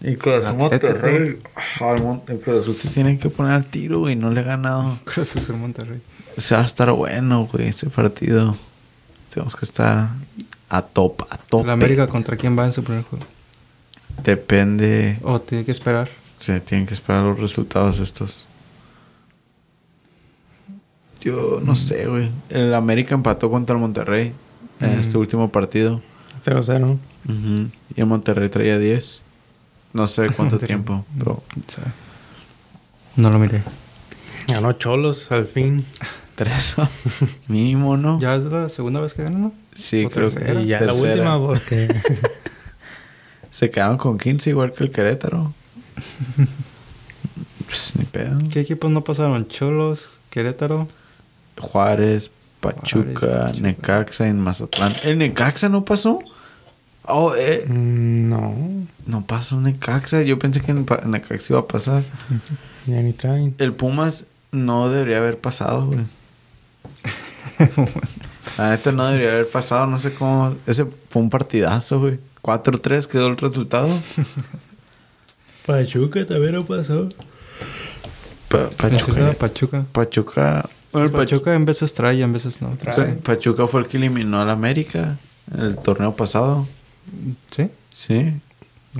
Y 0.00 0.16
Cruz 0.16 0.44
Azul, 0.44 0.58
Monterrey. 0.58 1.38
Ah, 1.80 1.94
el 2.26 2.40
Cruz 2.40 2.62
Azul 2.62 2.76
se 2.76 2.88
tiene 2.88 3.16
que 3.16 3.30
poner 3.30 3.52
al 3.52 3.64
tiro, 3.64 4.00
güey. 4.00 4.16
No 4.16 4.28
le 4.28 4.40
ha 4.40 4.42
ganado. 4.42 4.98
Cruz 5.04 5.36
Azul 5.36 5.56
Monterrey. 5.56 6.00
Se 6.36 6.56
va 6.56 6.62
a 6.62 6.64
estar 6.64 6.90
bueno, 6.90 7.46
güey, 7.46 7.68
ese 7.68 7.88
partido. 7.90 8.56
Tenemos 9.32 9.54
que 9.54 9.66
estar 9.66 10.08
a 10.68 10.82
top, 10.82 11.22
a 11.30 11.38
tope. 11.38 11.68
¿La 11.68 11.74
América 11.74 12.08
contra 12.08 12.36
quién 12.36 12.58
va 12.58 12.66
en 12.66 12.72
su 12.72 12.82
primer 12.82 13.04
juego? 13.04 13.24
Depende. 14.24 15.20
¿O 15.22 15.40
tiene 15.40 15.64
que 15.64 15.70
esperar? 15.70 16.08
Se 16.38 16.58
tienen 16.58 16.88
que 16.88 16.94
esperar 16.94 17.22
los 17.22 17.38
resultados 17.38 18.00
estos. 18.00 18.48
Yo 21.20 21.60
no 21.62 21.76
sé, 21.76 22.08
güey. 22.08 22.30
El 22.50 22.74
América 22.74 23.14
empató 23.14 23.48
contra 23.48 23.76
el 23.76 23.80
Monterrey 23.80 24.34
en 24.80 24.96
Mm. 24.96 25.00
este 25.00 25.18
último 25.18 25.50
partido. 25.50 26.00
0-0. 26.44 26.98
Ujú. 27.28 27.68
Y 27.96 28.00
el 28.00 28.06
Monterrey 28.06 28.48
traía 28.48 28.78
10. 28.78 29.22
No 29.92 30.06
sé 30.06 30.28
cuánto 30.36 30.58
tiempo, 30.58 31.04
pero 31.18 31.42
sea, 31.68 31.84
No 33.16 33.30
lo 33.30 33.38
miré. 33.38 33.62
Ganó 34.48 34.72
Cholos 34.72 35.30
al 35.32 35.46
fin. 35.46 35.84
tres 36.36 36.76
mínimo, 37.48 37.96
¿no? 37.96 38.20
Ya 38.20 38.34
es 38.36 38.44
la 38.44 38.68
segunda 38.68 39.00
vez 39.00 39.14
que 39.14 39.22
ganan, 39.24 39.40
¿no? 39.42 39.52
Sí, 39.74 40.04
¿O 40.04 40.10
creo 40.10 40.30
tercera? 40.30 40.60
que 40.60 40.62
Y 40.62 40.66
ya 40.68 40.80
la 40.80 40.92
última 40.94 41.38
porque... 41.38 41.88
Se 43.50 43.70
quedaron 43.70 43.96
con 43.96 44.18
15 44.18 44.50
igual 44.50 44.74
que 44.74 44.84
el 44.84 44.90
Querétaro. 44.90 45.54
pues 47.66 47.94
ni 47.96 48.04
pedo. 48.04 48.38
¿Qué 48.50 48.60
equipos 48.60 48.90
no 48.90 49.02
pasaron? 49.02 49.48
Cholos, 49.48 50.10
Querétaro. 50.30 50.86
Juárez, 51.58 52.30
Pachuca. 52.74 53.52
Necaxa 53.60 54.28
y 54.28 54.32
Mazatlán. 54.32 54.94
¿El 55.04 55.18
Necaxa 55.18 55.68
no 55.68 55.84
pasó? 55.84 56.20
Oh, 57.04 57.34
eh, 57.36 57.64
Mm, 57.68 58.28
no. 58.28 58.54
no 59.06 59.24
pasó 59.26 59.60
Necaxa. 59.60 60.22
Yo 60.22 60.38
pensé 60.38 60.60
que 60.60 60.72
en 60.72 60.86
Necaxa 61.06 61.52
iba 61.52 61.60
a 61.60 61.66
pasar. 61.66 62.02
Ya 62.86 63.00
ni 63.02 63.12
traen. 63.12 63.54
El 63.58 63.72
Pumas 63.74 64.24
no 64.52 64.88
debería 64.88 65.18
haber 65.18 65.38
pasado, 65.38 65.86
güey. 65.86 66.00
La 68.58 68.70
neta 68.70 68.92
no 68.92 69.06
debería 69.06 69.32
haber 69.32 69.48
pasado. 69.48 69.86
No 69.86 69.98
sé 69.98 70.12
cómo. 70.12 70.54
Ese 70.66 70.86
fue 71.10 71.22
un 71.22 71.30
partidazo, 71.30 72.00
güey. 72.00 72.18
4-3 72.42 73.06
quedó 73.06 73.26
el 73.28 73.36
resultado. 73.36 73.88
Pachuca 75.66 76.24
también 76.26 76.54
no 76.54 76.64
pasó. 76.64 77.08
Pa- 78.48 78.68
Pachuca. 78.78 79.32
Pachuca. 79.38 79.84
Pachuca. 79.92 80.68
Bueno, 80.92 81.06
el 81.06 81.12
Pachuca. 81.12 81.36
Pachuca 81.36 81.54
en 81.54 81.64
veces 81.64 81.92
trae, 81.94 82.20
en 82.22 82.32
veces 82.32 82.62
no. 82.62 82.70
Pa- 82.76 82.94
Pachuca 83.22 83.66
fue 83.66 83.80
el 83.82 83.86
que 83.88 83.96
eliminó 83.98 84.40
al 84.40 84.50
América 84.50 85.16
en 85.52 85.60
el 85.60 85.76
torneo 85.78 86.14
pasado. 86.16 86.66
¿Sí? 87.50 87.70
Sí. 87.92 88.32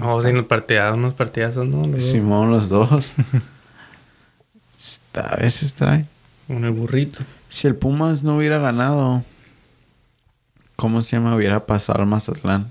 Oh, 0.02 0.20
sí, 0.22 0.28
unos 0.28 0.46
partidazos, 0.46 0.98
unos 0.98 1.14
partidazos, 1.14 1.66
¿no? 1.66 1.82
Los 1.86 1.92
dos. 1.92 2.02
Simón, 2.02 2.50
los 2.50 2.68
dos. 2.68 3.12
A 5.14 5.36
veces 5.36 5.72
trae. 5.74 6.04
Con 6.46 6.64
el 6.64 6.70
burrito. 6.72 7.24
Si 7.48 7.66
el 7.66 7.74
Pumas 7.74 8.22
no 8.22 8.36
hubiera 8.36 8.58
ganado, 8.58 9.24
¿cómo 10.76 11.00
se 11.00 11.16
llama? 11.16 11.34
Hubiera 11.34 11.64
pasado 11.64 12.00
al 12.00 12.06
Mazatlán. 12.06 12.70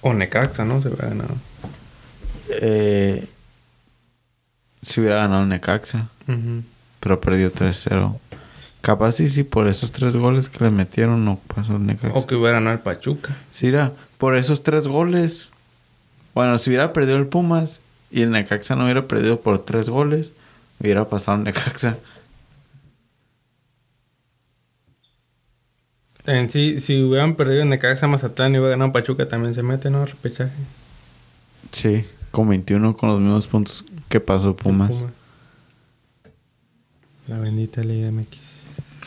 O 0.00 0.12
Necaxa, 0.12 0.64
¿no? 0.64 0.80
Se 0.82 0.88
hubiera 0.88 1.08
ganado. 1.08 1.34
Eh, 2.60 3.26
si 4.82 5.00
hubiera 5.00 5.16
ganado 5.16 5.42
el 5.42 5.48
Necaxa, 5.48 6.08
pero 7.00 7.20
perdió 7.20 7.52
3-0. 7.52 8.18
Capaz 8.80 9.12
sí, 9.12 9.28
sí, 9.28 9.42
por 9.42 9.66
esos 9.66 9.92
tres 9.92 10.16
goles 10.16 10.48
que 10.48 10.64
le 10.64 10.70
metieron 10.70 11.24
no 11.24 11.40
pasó 11.54 11.76
el 11.76 11.86
Necaxa. 11.86 12.16
O 12.16 12.26
que 12.26 12.36
hubiera 12.36 12.54
ganado 12.54 12.76
el 12.76 12.82
Pachuca. 12.82 13.36
Sí, 13.50 13.66
era 13.66 13.92
por 14.18 14.36
esos 14.36 14.62
tres 14.62 14.86
goles. 14.86 15.50
Bueno, 16.34 16.56
si 16.58 16.70
hubiera 16.70 16.92
perdido 16.92 17.18
el 17.18 17.26
Pumas 17.26 17.80
y 18.10 18.22
el 18.22 18.30
Necaxa 18.30 18.76
no 18.76 18.84
hubiera 18.84 19.06
perdido 19.06 19.40
por 19.40 19.64
tres 19.64 19.88
goles, 19.88 20.32
hubiera 20.80 21.08
pasado 21.08 21.38
el 21.38 21.44
Necaxa. 21.44 21.98
En 26.24 26.50
sí, 26.50 26.78
si 26.80 27.02
hubieran 27.02 27.34
perdido 27.34 27.62
en 27.62 27.70
Necaxa, 27.70 28.06
Mazatlán 28.06 28.54
y 28.54 28.58
hubiera 28.58 28.76
ganado 28.76 28.92
Pachuca, 28.92 29.28
también 29.28 29.54
se 29.54 29.62
mete, 29.62 29.90
¿no? 29.90 30.04
Repechaje. 30.04 30.52
Sí, 31.72 32.04
con 32.30 32.48
21 32.48 32.96
con 32.96 33.08
los 33.08 33.20
mismos 33.20 33.46
puntos 33.46 33.86
que 34.08 34.20
pasó 34.20 34.56
Pumas. 34.56 35.04
La 37.26 37.38
bendita 37.38 37.82
Liga 37.82 38.10
MX. 38.10 38.38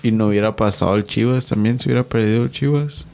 Y 0.03 0.11
no 0.11 0.27
hubiera 0.27 0.55
pasado 0.55 0.95
el 0.95 1.03
Chivas 1.03 1.45
también, 1.45 1.79
si 1.79 1.89
hubiera 1.89 2.03
perdido 2.03 2.43
el 2.43 2.51
Chivas. 2.51 3.05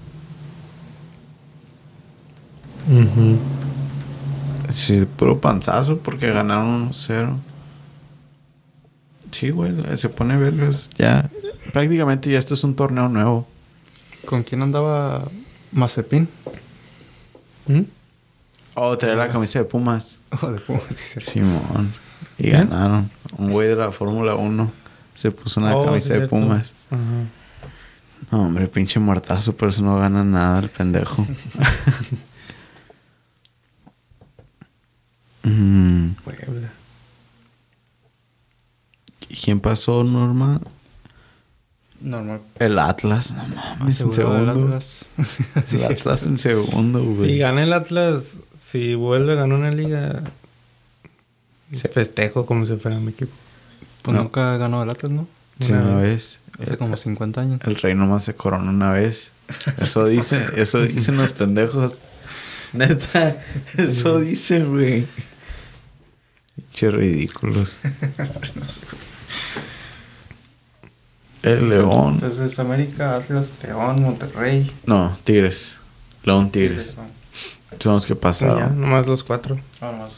Sí, 4.70 5.06
puro 5.18 5.40
panzazo 5.40 5.98
porque 6.00 6.32
ganaron 6.32 6.92
1-0. 6.92 7.36
Sí, 9.32 9.50
güey, 9.50 9.74
se 9.96 10.10
pone 10.10 10.38
vergas. 10.38 10.90
Ya, 10.98 11.30
prácticamente 11.74 12.30
ya 12.32 12.40
esto 12.40 12.54
es 12.54 12.64
un 12.64 12.76
torneo 12.76 13.10
nuevo. 13.10 13.48
¿Con 14.26 14.44
quién 14.44 14.62
andaba 14.62 15.30
Mazepin? 15.72 16.28
¿Mm? 17.68 17.82
Oh, 18.80 18.96
trae 18.96 19.16
la 19.16 19.28
camisa 19.28 19.58
de 19.60 19.66
Pumas. 19.66 20.22
Oh, 20.42 20.52
de 20.52 20.60
Pumas, 20.60 20.84
sí. 20.96 21.20
Simón. 21.22 21.92
Y 22.38 22.44
¿Qué? 22.44 22.52
ganaron. 22.52 23.10
Un 23.38 23.52
güey 23.52 23.68
de 23.70 23.76
la 23.76 23.92
Fórmula 23.92 24.36
1 24.36 24.72
se 25.16 25.32
puso 25.32 25.60
una 25.60 25.76
Oh, 25.76 25.84
camisa 25.84 26.14
de. 26.14 26.28
Pumas. 26.28 26.76
Ajá. 26.92 27.02
No, 28.32 28.44
hombre, 28.46 28.68
pinche 28.68 29.00
muertazo, 29.00 29.56
pero 29.56 29.70
eso 29.70 29.82
no 29.84 29.98
gana 29.98 30.24
nada 30.24 30.60
el 30.60 30.70
pendejo. 30.70 31.26
Mm, 35.44 36.10
Puebla. 36.26 36.70
¿Y 39.30 39.36
quién 39.36 39.60
pasó, 39.60 40.04
Norma? 40.04 40.60
Normal. 42.00 42.42
El 42.60 42.78
Atlas. 42.80 43.34
No 43.34 43.48
mames, 43.48 44.02
en 44.02 44.14
Seguro 44.14 44.34
del 44.36 44.46
segundo. 44.46 44.68
Atlas. 44.76 45.06
El 45.74 45.84
Atlas 45.86 46.24
en 46.24 46.38
segundo, 46.38 47.04
güey. 47.04 47.30
Si 47.32 47.38
gana 47.40 47.64
el 47.64 47.74
Atlas, 47.74 48.38
si 48.60 48.94
vuelve 48.96 49.34
a 49.34 49.36
ganar 49.36 49.58
una 49.58 49.72
liga, 49.72 50.22
Sí. 51.72 51.88
festejo 51.94 52.46
como 52.46 52.66
si 52.66 52.76
fuera 52.78 52.98
mi 53.00 53.10
equipo. 53.10 53.32
Pues 54.04 54.16
No. 54.16 54.24
nunca 54.24 54.56
ganó 54.58 54.82
el 54.84 54.90
Atlas, 54.90 55.12
¿no? 55.12 55.28
Sí, 55.60 55.72
Una 55.74 55.82
una 55.82 55.96
vez. 55.98 56.40
Hace 56.62 56.78
como 56.78 56.96
50 56.98 57.42
años. 57.42 57.62
El 57.66 57.76
rey 57.76 57.94
nomás 57.96 58.24
se 58.24 58.36
coronó 58.36 58.70
una 58.70 58.92
vez. 58.92 59.32
Eso 59.78 60.06
dice, 60.08 60.48
eso 60.56 60.82
dicen 60.82 61.18
los 61.18 61.32
pendejos. 61.34 62.00
Neta, 62.74 63.38
eso 63.78 64.20
dicen, 64.20 64.70
güey. 64.72 65.08
Che 66.74 66.90
ridículos. 66.92 67.78
El 71.44 71.70
León. 71.70 72.16
Entonces, 72.16 72.58
América, 72.60 73.16
Atlas, 73.16 73.52
León, 73.64 73.98
Monterrey. 74.02 74.70
No, 74.86 75.18
Tigres. 75.24 75.78
León 76.24 76.52
Tigres. 76.52 76.98
Son 77.80 77.94
los 77.94 78.06
que 78.06 78.14
Ya, 78.16 78.20
pasaron. 78.20 78.82
nomás 78.82 79.06
los 79.08 79.24
cuatro. 79.24 79.58
Ah, 79.82 79.92
nomás. 79.92 80.14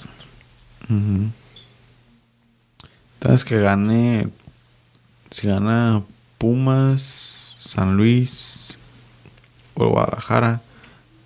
Ujú. 0.89 1.29
Entonces 3.15 3.43
que 3.45 3.59
gane. 3.59 4.29
Si 5.29 5.45
gana 5.47 6.01
Pumas, 6.37 7.55
San 7.59 7.97
Luis 7.97 8.77
o 9.75 9.87
Guadalajara, 9.89 10.61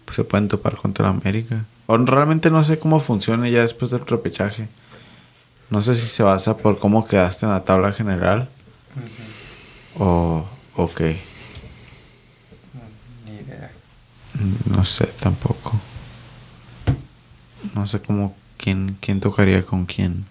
pues 0.06 0.16
se 0.18 0.24
pueden 0.24 0.48
topar 0.50 0.76
contra 0.76 1.08
América. 1.08 1.64
O 1.86 1.96
realmente 1.98 2.50
no 2.50 2.64
sé 2.64 2.80
cómo 2.80 3.00
funciona 3.00 3.48
ya 3.48 3.62
después 3.62 3.92
del 3.92 4.06
repechaje. 4.06 4.68
No 5.70 5.82
sé 5.82 5.96
si 5.96 6.08
se 6.08 6.24
basa 6.24 6.58
por 6.58 6.80
cómo 6.80 7.06
quedaste 7.06 7.46
en 7.46 7.52
la 7.52 7.64
tabla 7.64 7.92
general. 7.94 8.50
O. 8.96 9.33
O 9.98 10.48
qué. 10.96 11.20
Ni 13.26 13.36
idea. 13.36 13.72
No 14.66 14.84
sé 14.86 15.06
tampoco. 15.06 15.80
No 17.76 17.88
sé 17.88 18.02
cómo. 18.02 18.36
¿Quién, 18.58 18.98
quién 19.02 19.20
tocaría 19.20 19.64
con 19.64 19.86
quién? 19.86 20.26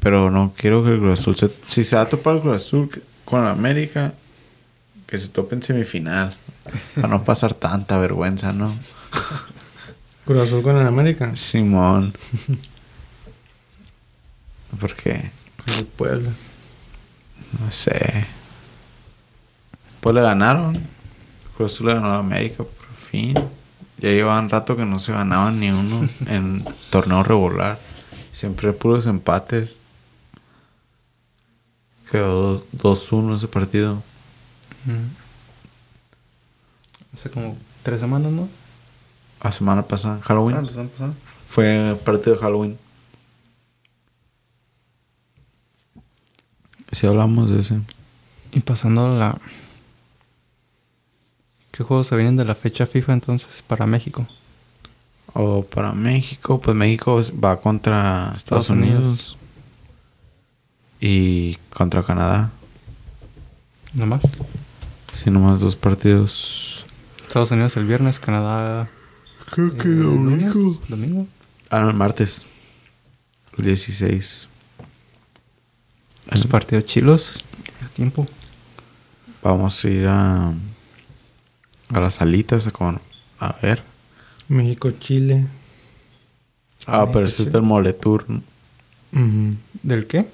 Pero 0.00 0.30
no 0.30 0.52
quiero 0.56 0.82
que 0.82 0.90
el 0.90 0.98
Cruz 0.98 1.20
Azul 1.20 1.36
se... 1.36 1.50
Si 1.66 1.84
se 1.84 1.96
va 1.96 2.02
a 2.02 2.08
topar 2.08 2.36
el 2.36 2.40
Cruz 2.40 2.56
Azul 2.56 2.90
con 3.24 3.46
América, 3.46 4.14
que 5.06 5.18
se 5.18 5.28
tope 5.28 5.54
en 5.54 5.62
semifinal. 5.62 6.36
Para 6.94 7.08
no 7.08 7.24
pasar 7.24 7.54
tanta 7.54 7.98
vergüenza, 7.98 8.52
¿no? 8.52 8.74
Cruz 10.24 10.42
Azul 10.42 10.62
con 10.62 10.76
el 10.76 10.86
América. 10.86 11.36
Simón. 11.36 12.14
¿Por 14.80 14.94
qué? 14.94 15.30
Con 15.64 15.78
el 15.78 15.86
Puebla. 15.86 16.30
No 17.52 17.70
sé. 17.70 18.26
Pues 20.00 20.14
le 20.14 20.22
ganaron. 20.22 20.78
Cruz 21.56 21.74
Azul 21.74 21.88
le 21.88 21.94
ganó 21.94 22.12
a 22.12 22.18
América 22.18 22.58
por 22.58 22.96
fin. 23.10 23.34
Ya 23.98 24.10
llevaban 24.10 24.48
rato 24.48 24.76
que 24.76 24.84
no 24.84 25.00
se 25.00 25.12
ganaban 25.12 25.58
ni 25.58 25.70
uno 25.70 26.08
en 26.26 26.64
torneo 26.90 27.22
regular. 27.22 27.78
Siempre 28.32 28.72
puros 28.72 29.06
empates. 29.06 29.76
Quedó 32.10 32.64
2-1 32.76 33.36
ese 33.36 33.48
partido. 33.48 34.02
Mm. 34.84 35.28
Hace 37.14 37.30
como 37.30 37.56
tres 37.82 38.00
semanas, 38.00 38.32
¿no? 38.32 38.48
La 39.42 39.52
semana 39.52 39.82
pasada, 39.82 40.20
Halloween. 40.22 40.56
Ah, 40.56 40.62
la 40.62 40.70
semana 40.70 40.88
pasada. 40.90 41.12
Fue 41.48 41.98
partido 42.04 42.36
de 42.36 42.42
Halloween. 42.42 42.78
Si 46.92 47.06
hablamos 47.06 47.50
de 47.50 47.60
ese. 47.60 47.80
Y 48.52 48.60
pasando 48.60 49.06
a 49.06 49.18
la... 49.18 49.38
¿Qué 51.70 51.84
juegos 51.84 52.08
se 52.08 52.16
vienen 52.16 52.36
de 52.36 52.44
la 52.44 52.54
fecha 52.54 52.86
FIFA 52.86 53.12
entonces 53.12 53.62
para 53.62 53.86
México? 53.86 54.26
O 55.34 55.62
para 55.62 55.92
México, 55.92 56.60
pues 56.60 56.76
México 56.76 57.20
va 57.42 57.60
contra 57.60 58.32
Estados, 58.36 58.64
Estados 58.64 58.70
Unidos. 58.70 58.98
Unidos. 59.06 59.36
y 61.00 61.54
contra 61.72 62.02
Canadá. 62.02 62.50
Nomás. 63.94 64.22
Sí, 65.14 65.30
nomás 65.30 65.60
dos 65.60 65.76
partidos. 65.76 66.84
Estados 67.26 67.50
Unidos 67.50 67.76
el 67.76 67.84
viernes, 67.84 68.18
Canadá... 68.18 68.88
Creo 69.50 69.68
eh, 69.68 69.84
lunes, 69.84 70.52
Domingo. 70.88 71.26
Ah, 71.70 71.80
no, 71.80 71.90
el 71.90 71.96
martes. 71.96 72.46
El 73.56 73.64
16. 73.64 74.48
Los 76.30 76.46
partidos 76.46 76.84
chilos. 76.86 77.32
A 77.84 77.88
tiempo. 77.88 78.26
Vamos 79.42 79.84
a 79.84 79.88
ir 79.88 80.06
a. 80.08 80.52
A 81.90 82.00
las 82.00 82.14
salitas 82.14 82.66
a, 82.66 82.70
con- 82.70 83.00
a 83.40 83.54
ver. 83.62 83.82
México, 84.48 84.90
Chile. 84.92 85.46
Ah, 86.86 87.06
pero 87.12 87.26
ese 87.26 87.42
es 87.44 87.52
del 87.52 87.62
Moletour. 87.62 88.24
Ujú. 89.12 89.54
¿Del 89.82 90.06
qué? 90.06 90.28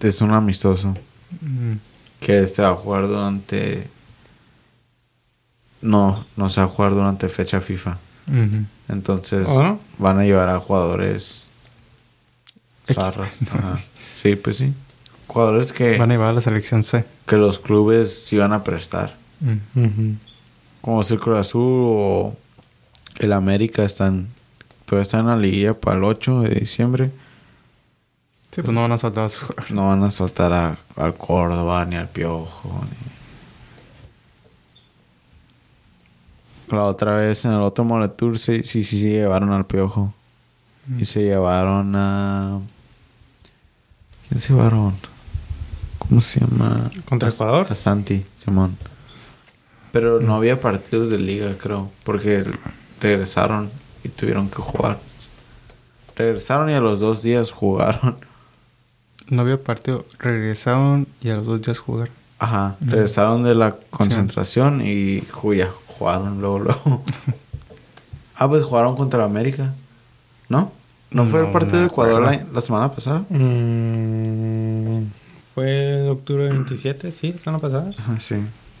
Es 0.00 0.20
un 0.20 0.32
amistoso. 0.32 0.94
Mm, 1.40 1.74
Que 2.20 2.46
se 2.46 2.62
va 2.62 2.70
a 2.70 2.74
jugar 2.74 3.06
durante. 3.06 3.88
No, 5.80 6.24
no 6.36 6.50
se 6.50 6.60
va 6.60 6.66
a 6.66 6.70
jugar 6.70 6.92
durante 6.92 7.28
fecha 7.28 7.60
FIFA. 7.60 7.98
Entonces 8.88 9.46
¿Ah? 9.50 9.76
van 9.98 10.18
a 10.18 10.24
llevar 10.24 10.48
a 10.50 10.58
jugadores 10.60 11.48
zarras. 12.86 13.38
Ajá. 13.52 13.80
Sí, 14.22 14.34
pues 14.36 14.56
sí. 14.56 14.72
Jugadores 15.26 15.72
que, 15.72 15.96
Van 15.98 16.10
a 16.10 16.14
llevar 16.14 16.30
a 16.30 16.32
la 16.32 16.40
selección 16.40 16.82
C. 16.82 17.04
que 17.26 17.36
los 17.36 17.58
clubes 17.58 18.24
sí 18.24 18.36
van 18.38 18.52
a 18.52 18.64
prestar. 18.64 19.14
Mm. 19.40 20.12
Como 20.80 21.00
es 21.02 21.10
el 21.10 21.20
Cruz 21.20 21.38
Azul 21.38 21.62
o 21.62 22.36
el 23.18 23.32
América 23.32 23.84
están. 23.84 24.28
Todavía 24.86 25.02
están 25.02 25.20
en 25.20 25.26
la 25.26 25.36
liguilla 25.36 25.74
para 25.74 25.98
el 25.98 26.04
8 26.04 26.40
de 26.42 26.54
diciembre. 26.60 27.10
Sí, 28.50 28.62
pues 28.62 28.72
no 28.72 28.80
van 28.82 28.92
a 28.92 28.98
soltar 28.98 29.26
a 29.26 29.28
su 29.28 29.40
jugador. 29.46 29.70
No 29.70 29.88
van 29.88 30.02
a 30.02 30.10
soltar 30.10 30.52
a- 30.52 30.78
al 30.96 31.14
Córdoba 31.14 31.84
ni 31.84 31.96
al 31.96 32.08
Piojo. 32.08 32.84
ni- 32.84 33.08
La 36.76 36.84
otra 36.84 37.14
vez 37.16 37.44
en 37.44 37.52
el 37.52 37.60
otro 37.60 37.84
Moletour 37.84 38.38
sí, 38.38 38.62
sí, 38.62 38.84
sí, 38.84 38.98
sí 39.00 39.10
llevaron 39.10 39.52
al 39.52 39.66
Piojo. 39.66 40.12
Mm. 40.86 41.00
Y 41.00 41.04
se 41.04 41.20
llevaron 41.22 41.94
a... 41.96 42.60
¿Quién 44.28 44.40
se 44.40 44.52
llevaron? 44.52 44.94
¿Cómo 45.98 46.20
se 46.20 46.40
llama? 46.40 46.90
¿Contra 47.08 47.28
Ecuador? 47.28 47.66
A 47.70 47.74
Santi, 47.74 48.24
Simón. 48.36 48.76
Pero 49.92 50.20
no 50.20 50.34
había 50.34 50.60
partidos 50.60 51.10
de 51.10 51.18
liga, 51.18 51.54
creo. 51.58 51.90
Porque 52.04 52.44
regresaron 53.00 53.70
y 54.04 54.08
tuvieron 54.08 54.48
que 54.48 54.56
jugar. 54.56 54.98
Regresaron 56.16 56.70
y 56.70 56.74
a 56.74 56.80
los 56.80 57.00
dos 57.00 57.22
días 57.22 57.50
jugaron. 57.50 58.16
No 59.30 59.42
había 59.42 59.62
partido. 59.62 60.06
Regresaron 60.18 61.06
y 61.20 61.28
a 61.28 61.36
los 61.36 61.44
dos 61.44 61.60
días 61.60 61.78
jugaron. 61.78 62.14
Ajá. 62.38 62.76
Regresaron 62.80 63.44
de 63.44 63.54
la 63.54 63.76
concentración 63.90 64.80
y 64.80 65.22
jugaron 65.30 66.40
luego, 66.40 66.60
luego. 66.60 67.02
ah, 68.36 68.48
pues 68.48 68.64
jugaron 68.64 68.96
contra 68.96 69.22
América. 69.24 69.74
¿No? 70.48 70.72
¿No, 71.10 71.26
fue 71.26 71.40
el 71.40 71.50
partido 71.50 71.80
de 71.80 71.86
Ecuador 71.86 72.20
la, 72.52 72.60
semana 72.60 72.92
pasada? 72.92 73.20
Mm, 73.30 75.04
Fue 75.54 76.00
el 76.02 76.08
octubre 76.10 76.48
27, 76.48 77.10
sí, 77.12 77.32
la 77.32 77.38
semana 77.38 77.58
pasada. 77.58 77.90
Ajá, 77.98 78.20
sí. 78.20 78.36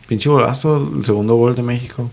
Pinche 0.06 0.28
golazo, 0.28 0.90
el 0.96 1.04
segundo 1.04 1.34
gol 1.36 1.54
de 1.54 1.62
México. 1.62 2.10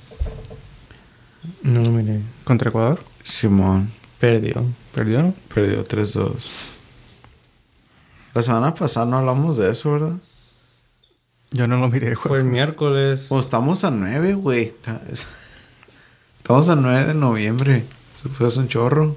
No 1.63 1.81
lo 1.81 1.91
miré. 1.91 2.21
Contra 2.43 2.69
Ecuador. 2.69 2.99
Simón. 3.23 3.91
Perdió. 4.19 4.63
Perdieron. 4.93 5.35
Perdió 5.53 5.85
3-2. 5.87 6.29
La 8.33 8.41
semana 8.41 8.73
pasada 8.73 9.05
no 9.05 9.17
hablamos 9.17 9.57
de 9.57 9.69
eso, 9.71 9.91
¿verdad? 9.91 10.15
Yo 11.51 11.67
no 11.67 11.77
lo 11.77 11.87
miré 11.89 12.07
el 12.09 12.17
Fue 12.17 12.39
el 12.39 12.43
miércoles. 12.45 13.25
Pues 13.29 13.45
estamos 13.45 13.83
a 13.83 13.91
9, 13.91 14.33
güey. 14.33 14.71
Ta- 14.81 15.01
es- 15.11 15.27
Estamos 16.37 16.69
a 16.69 16.75
9 16.75 17.05
de 17.05 17.13
noviembre. 17.13 17.85
Eso 18.15 18.29
fue 18.29 18.47
hace 18.47 18.59
un 18.59 18.67
chorro. 18.67 19.15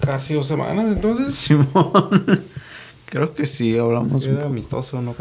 Casi 0.00 0.34
dos 0.34 0.46
semanas, 0.46 0.86
entonces. 0.86 1.34
Simón. 1.34 1.68
Creo 3.06 3.34
que 3.34 3.46
sí, 3.46 3.78
hablamos. 3.78 4.26
Era 4.26 4.46
amistoso, 4.46 5.00
¿no? 5.00 5.14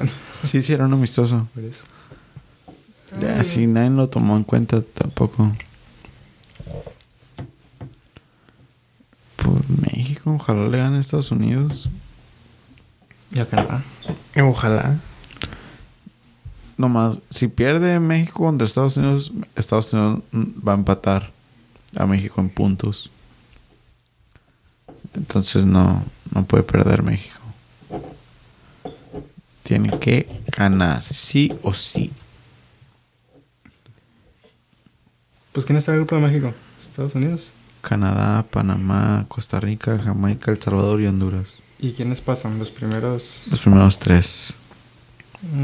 Sí, 0.44 0.62
sí, 0.62 0.74
era 0.74 0.86
un 0.86 0.94
amistoso. 0.94 1.48
Por 1.54 1.64
eso. 1.64 1.84
Ya, 3.22 3.44
sí, 3.44 3.68
nadie 3.68 3.92
lo 3.92 4.10
tomó 4.10 4.36
en 4.36 4.44
cuenta 4.44 4.82
tampoco. 4.82 5.52
Por 9.36 9.70
México, 9.82 10.32
ojalá 10.32 10.68
le 10.68 10.78
gane 10.78 10.98
a 10.98 11.00
Estados 11.00 11.32
Unidos. 11.32 11.90
Y 13.32 13.40
a 13.40 13.46
Canadá. 13.46 13.84
Ojalá. 14.42 15.00
Nomás, 16.78 17.20
si 17.30 17.48
pierde 17.48 18.00
México 18.00 18.40
contra 18.40 18.66
Estados 18.66 18.98
Unidos, 18.98 19.32
Estados 19.56 19.94
Unidos 19.94 20.22
va 20.34 20.72
a 20.74 20.76
empatar 20.76 21.32
a 21.96 22.08
México 22.08 22.42
en 22.42 22.50
puntos. 22.50 23.12
Entonces 25.16 25.66
no, 25.66 26.04
no 26.34 26.46
puede 26.46 26.64
perder 26.64 27.04
México. 27.04 27.40
Tiene 29.64 29.98
que 30.00 30.28
ganar, 30.48 31.04
sí 31.04 31.54
o 31.62 31.74
sí. 31.74 32.12
Pues 35.52 35.66
¿quién 35.66 35.78
está 35.78 35.92
en 35.92 36.00
el 36.00 36.06
grupo 36.06 36.16
de 36.16 36.22
México? 36.28 36.54
Estados 36.82 37.16
Unidos. 37.16 37.52
Canadá, 37.82 38.44
Panamá, 38.50 39.26
Costa 39.28 39.60
Rica, 39.60 40.00
Jamaica, 40.00 40.52
El 40.52 40.62
Salvador 40.62 41.02
y 41.02 41.08
Honduras. 41.08 41.54
¿Y 41.80 41.94
quiénes 41.94 42.22
pasan? 42.22 42.58
Los 42.58 42.72
primeros... 42.72 43.46
Los 43.50 43.60
primeros 43.60 44.00
tres. 44.00 44.54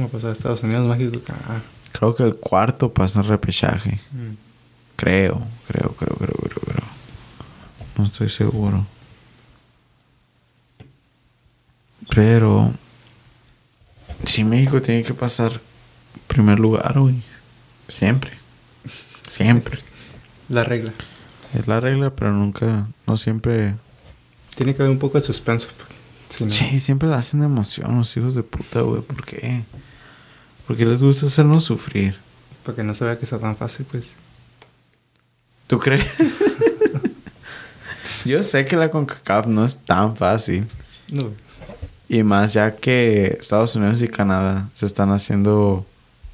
A 0.04 0.08
pasar 0.08 0.30
a 0.30 0.34
Estados 0.34 0.64
Unidos, 0.64 0.86
México 0.86 1.18
y 1.18 1.22
Canadá. 1.22 1.62
Creo 1.94 2.16
que 2.16 2.24
el 2.24 2.36
cuarto 2.36 2.94
pasa 2.94 3.22
en 3.22 3.28
repechaje. 3.28 4.00
Mm. 4.12 4.34
Creo, 4.96 5.42
creo, 5.68 5.96
creo, 5.98 6.16
creo, 6.18 6.36
creo, 6.36 6.62
creo. 6.66 6.86
No 7.98 8.06
estoy 8.06 8.30
seguro. 8.30 8.86
Pero... 12.14 12.74
Sí, 14.26 14.44
México 14.44 14.82
tiene 14.82 15.04
que 15.04 15.14
pasar 15.14 15.60
primer 16.28 16.60
lugar, 16.60 17.00
güey. 17.00 17.22
Siempre. 17.88 18.32
Siempre. 19.30 19.80
La 20.50 20.64
regla. 20.64 20.92
Es 21.58 21.68
la 21.68 21.80
regla, 21.80 22.10
pero 22.12 22.32
nunca... 22.34 22.88
No 23.08 23.18
siempre... 23.18 23.76
Tiene 24.56 24.76
que 24.76 24.82
haber 24.82 24.92
un 24.92 25.00
poco 25.00 25.20
de 25.20 25.26
suspenso. 25.26 25.70
porque 25.78 25.94
si 26.30 26.46
no- 26.46 26.52
Sí, 26.52 26.80
siempre 26.80 27.08
la 27.08 27.18
hacen 27.18 27.44
emoción 27.44 27.98
los 27.98 28.16
hijos 28.18 28.36
de 28.36 28.44
puta, 28.44 28.82
güey. 28.82 29.02
¿Por 29.02 29.24
qué? 29.26 29.62
Porque 30.68 30.86
les 30.86 31.02
gusta 31.02 31.28
hacernos 31.28 31.64
sufrir. 31.64 32.16
Para 32.66 32.76
que 32.76 32.84
no 32.84 32.94
se 32.94 33.06
vea 33.06 33.18
que 33.18 33.26
está 33.26 33.40
tan 33.40 33.56
fácil, 33.56 33.86
pues. 33.90 34.10
¿Tú 35.68 35.80
crees? 35.80 36.06
Yo 38.26 38.44
sé 38.44 38.66
que 38.66 38.76
la 38.76 38.92
CONCACAF 38.92 39.48
no 39.48 39.64
es 39.66 39.78
tan 39.78 40.16
fácil. 40.18 40.68
No. 41.08 41.32
Y 42.10 42.24
más 42.24 42.54
ya 42.54 42.76
que 42.76 43.38
Estados 43.40 43.76
Unidos 43.76 44.02
y 44.02 44.08
Canadá 44.08 44.68
se 44.74 44.86
están 44.88 45.12
haciendo... 45.12 45.86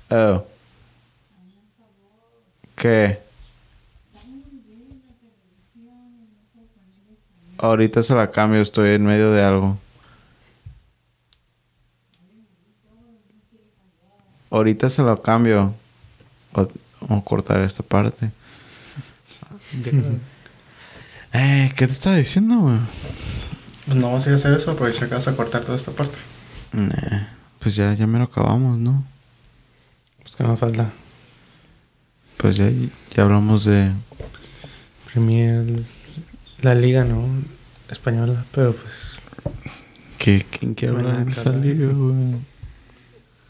Oh. 0.10 0.44
¿Qué? 2.76 3.20
Ahorita 7.58 8.02
se 8.04 8.14
la 8.16 8.32
cambio, 8.32 8.62
estoy 8.62 8.96
en 8.96 9.06
medio 9.06 9.32
de 9.32 9.44
algo. 9.44 9.78
Ahorita 14.50 14.90
se 14.90 15.02
lo 15.02 15.22
cambio. 15.22 15.74
O- 16.54 16.68
Vamos 17.02 17.22
a 17.22 17.26
cortar 17.26 17.62
esta 17.62 17.84
parte. 17.84 18.30
Eh, 21.38 21.70
¿qué 21.76 21.86
te 21.86 21.92
estaba 21.92 22.16
diciendo, 22.16 22.58
güey? 22.60 22.78
Pues 23.86 23.98
no 23.98 24.08
vamos 24.08 24.26
a 24.26 24.30
ir 24.30 24.34
a 24.34 24.38
hacer 24.38 24.54
eso, 24.54 24.72
aprovechar 24.72 25.08
que 25.08 25.16
vas 25.16 25.28
a 25.28 25.36
cortar 25.36 25.64
toda 25.64 25.78
esta 25.78 25.92
parte. 25.92 26.18
Nah, 26.72 27.28
pues 27.60 27.76
ya, 27.76 27.94
ya 27.94 28.08
me 28.08 28.18
lo 28.18 28.26
acabamos, 28.26 28.80
¿no? 28.80 29.04
Pues 30.24 30.36
que 30.36 30.44
nos 30.44 30.60
falta. 30.60 30.92
Pues 32.38 32.58
ya, 32.58 32.70
ya 33.16 33.24
hablamos 33.24 33.66
de... 33.66 33.92
Premier, 35.12 35.64
la 36.62 36.76
liga, 36.76 37.06
¿no? 37.06 37.26
Española, 37.90 38.44
pero 38.52 38.76
pues. 38.76 39.54
que 40.18 40.44
¿Quién 40.50 40.74
quiere 40.74 40.96
hablar 40.96 41.26
de 41.26 41.32
esa 41.32 41.52
liga, 41.52 41.88
güey? 41.94 42.36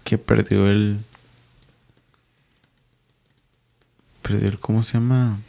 Que 0.03 0.17
perdió 0.17 0.69
el... 0.69 0.99
Perdió 4.21 4.49
el... 4.49 4.59
¿Cómo 4.59 4.83
se 4.83 4.93
llama? 4.93 5.39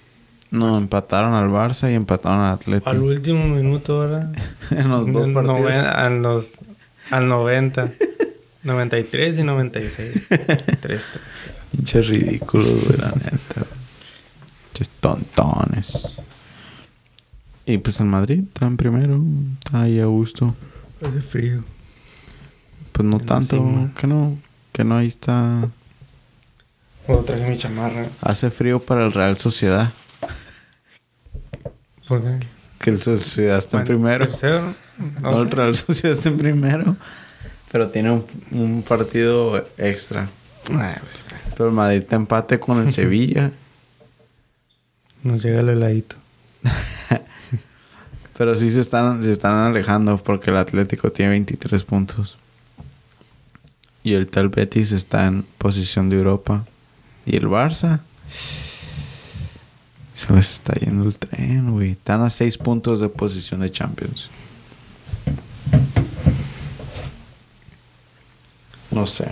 No, 0.50 0.78
empataron 0.78 1.34
al 1.34 1.48
Barça 1.48 1.90
y 1.90 1.94
empataron 1.94 2.40
al 2.40 2.54
Atlético. 2.54 2.90
Al 2.90 3.00
último 3.02 3.46
minuto, 3.48 4.02
ahora. 4.02 4.30
en 4.70 4.88
los 4.88 5.10
dos 5.12 5.26
En 5.26 5.34
partidos. 5.34 5.58
noven- 5.60 5.84
a 5.84 6.08
los, 6.10 6.52
al 7.10 7.28
90. 7.28 7.90
93 8.62 9.38
y 9.38 9.42
96. 9.42 10.28
Tres, 10.80 11.02
Pinches 11.72 12.06
ridículos, 12.08 12.84
güey, 12.86 12.98
la 12.98 13.08
neta. 13.10 13.66
Pinches 14.72 14.90
tontones. 15.00 16.14
Y 17.66 17.78
pues 17.78 17.98
el 18.00 18.06
Madrid 18.06 18.44
en 18.60 18.76
primero. 18.76 19.20
Está 19.64 19.82
ahí 19.82 19.98
a 20.00 20.06
gusto. 20.06 20.54
Hace 21.02 21.20
frío. 21.20 21.64
Pues 22.92 23.06
no 23.06 23.16
En 23.18 23.26
tanto. 23.26 23.90
Que 23.98 24.06
no. 24.06 24.38
Que 24.72 24.84
no 24.84 24.96
ahí 24.96 25.08
está. 25.08 25.68
Puedo 27.06 27.20
traer 27.24 27.48
mi 27.50 27.58
chamarra. 27.58 28.06
Hace 28.20 28.50
frío 28.50 28.78
para 28.80 29.04
el 29.04 29.12
Real 29.12 29.36
Sociedad. 29.36 29.92
¿Por 32.08 32.22
qué? 32.22 32.46
Que 32.80 32.90
el 32.90 33.00
Sociedad 33.00 33.58
está 33.58 33.78
en 33.78 33.84
primero. 33.84 34.28
Tercero. 34.28 34.74
No 35.22 35.30
No, 35.30 35.42
el. 35.42 35.50
Real 35.50 35.74
Sociedad 35.74 36.16
está 36.16 36.28
en 36.28 36.38
primero. 36.38 36.96
Pero 37.72 37.88
tiene 37.88 38.10
un, 38.10 38.24
un 38.52 38.82
partido 38.82 39.66
extra. 39.78 40.28
Pues, 40.64 40.96
Pero 41.56 41.68
el 41.68 41.74
Madrid 41.74 42.02
te 42.08 42.16
empate 42.16 42.58
con 42.60 42.78
el 42.84 42.90
Sevilla. 42.92 43.50
nos 45.22 45.42
llega 45.42 45.60
el 45.60 45.68
heladito. 45.70 46.16
Pero 48.36 48.54
sí 48.54 48.70
se 48.70 48.80
están, 48.80 49.22
se 49.22 49.32
están 49.32 49.56
alejando 49.56 50.18
porque 50.18 50.50
el 50.50 50.58
Atlético 50.58 51.10
tiene 51.10 51.30
23 51.32 51.82
puntos. 51.84 52.36
Y 54.02 54.12
el 54.12 54.28
tal 54.28 54.50
Betis 54.50 54.92
está 54.92 55.26
en 55.26 55.42
posición 55.58 56.10
de 56.10 56.16
Europa. 56.16 56.64
Y 57.24 57.36
el 57.36 57.46
Barça. 57.46 58.00
Se 60.16 60.32
les 60.32 60.50
está 60.54 60.72
yendo 60.74 61.04
el 61.04 61.16
tren, 61.18 61.70
güey. 61.72 61.90
Están 61.92 62.22
a 62.22 62.30
6 62.30 62.56
puntos 62.58 63.00
de 63.00 63.08
posición 63.08 63.60
de 63.60 63.70
Champions. 63.70 64.28
No 68.90 69.06
sé. 69.06 69.26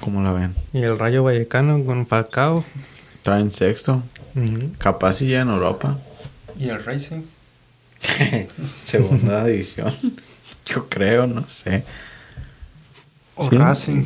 ¿Cómo 0.00 0.22
la 0.22 0.32
ven? 0.32 0.54
Y 0.72 0.78
el 0.82 0.98
Rayo 0.98 1.24
Vallecano 1.24 1.84
con 1.84 2.06
Falcao. 2.06 2.64
Traen 3.22 3.50
sexto. 3.50 4.02
Ujú. 4.36 4.72
Capaz 4.78 5.20
y 5.22 5.30
ya 5.30 5.40
en 5.42 5.48
Europa. 5.48 5.98
¿Y 6.58 6.68
el 6.68 6.82
Racing? 6.84 7.22
Segunda 8.84 9.44
división. 9.46 9.92
Yo 10.66 10.88
creo, 10.88 11.26
no 11.26 11.48
sé. 11.48 11.82
O 13.34 13.48
Sí. 13.50 13.56
Racing. 13.56 14.04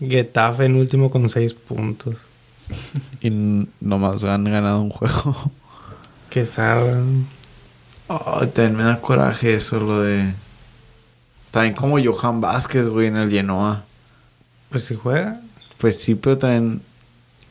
Getafe 0.00 0.66
en 0.66 0.76
último 0.76 1.10
con 1.10 1.28
6 1.28 1.54
puntos. 1.54 2.16
Y 3.20 3.30
nomás 3.80 4.22
han 4.24 4.44
ganado 4.44 4.80
un 4.80 4.90
juego. 4.90 5.50
Que 6.30 6.44
salgan. 6.44 7.26
Oh, 8.08 8.46
también 8.48 8.76
me 8.76 8.82
da 8.82 9.00
coraje 9.00 9.54
eso, 9.54 9.80
lo 9.80 10.02
de... 10.02 10.32
También 11.50 11.74
como 11.74 11.98
Johan 11.98 12.42
Vázquez, 12.42 12.86
güey, 12.86 13.06
en 13.06 13.16
el 13.16 13.30
Genoa. 13.30 13.84
Pues 14.68 14.84
si 14.84 14.94
juega. 14.94 15.40
Pues 15.78 15.98
sí, 16.00 16.14
pero 16.14 16.36
también 16.36 16.82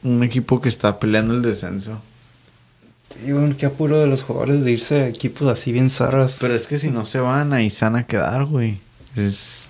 un 0.03 0.23
equipo 0.23 0.61
que 0.61 0.69
está 0.69 0.99
peleando 0.99 1.33
el 1.33 1.41
descenso. 1.41 1.99
Digo, 3.23 3.39
qué 3.57 3.65
apuro 3.65 3.99
de 3.99 4.07
los 4.07 4.21
jugadores 4.21 4.63
de 4.63 4.71
irse 4.71 5.01
a 5.01 5.07
equipos 5.07 5.47
así 5.47 5.71
bien 5.71 5.89
zarras. 5.89 6.37
Pero 6.39 6.53
es 6.53 6.67
que 6.67 6.77
si 6.77 6.89
no 6.89 7.05
se 7.05 7.19
van, 7.19 7.53
ahí 7.53 7.69
se 7.69 7.85
van 7.85 7.95
a 7.95 8.05
quedar, 8.05 8.45
güey. 8.45 8.79
Es... 9.15 9.69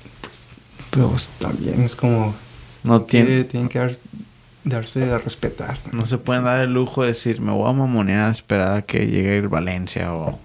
Pero 0.89 1.11
pues, 1.11 1.29
también 1.39 1.81
es 1.81 1.95
como... 1.95 2.35
No 2.83 3.05
que 3.05 3.23
tiene... 3.23 3.43
tienen 3.45 3.69
que 3.69 3.79
dar- 3.79 3.95
darse 4.63 5.11
a 5.11 5.17
respetar. 5.17 5.77
No 5.91 6.05
se 6.05 6.17
pueden 6.17 6.43
dar 6.43 6.59
el 6.61 6.73
lujo 6.73 7.01
de 7.01 7.09
decir, 7.09 7.41
me 7.41 7.51
voy 7.51 7.69
a 7.69 7.73
mamonear 7.73 8.27
a 8.27 8.31
esperar 8.31 8.77
a 8.77 8.81
que 8.81 9.07
llegue 9.07 9.37
el 9.37 9.47
Valencia 9.47 10.13
o... 10.13 10.39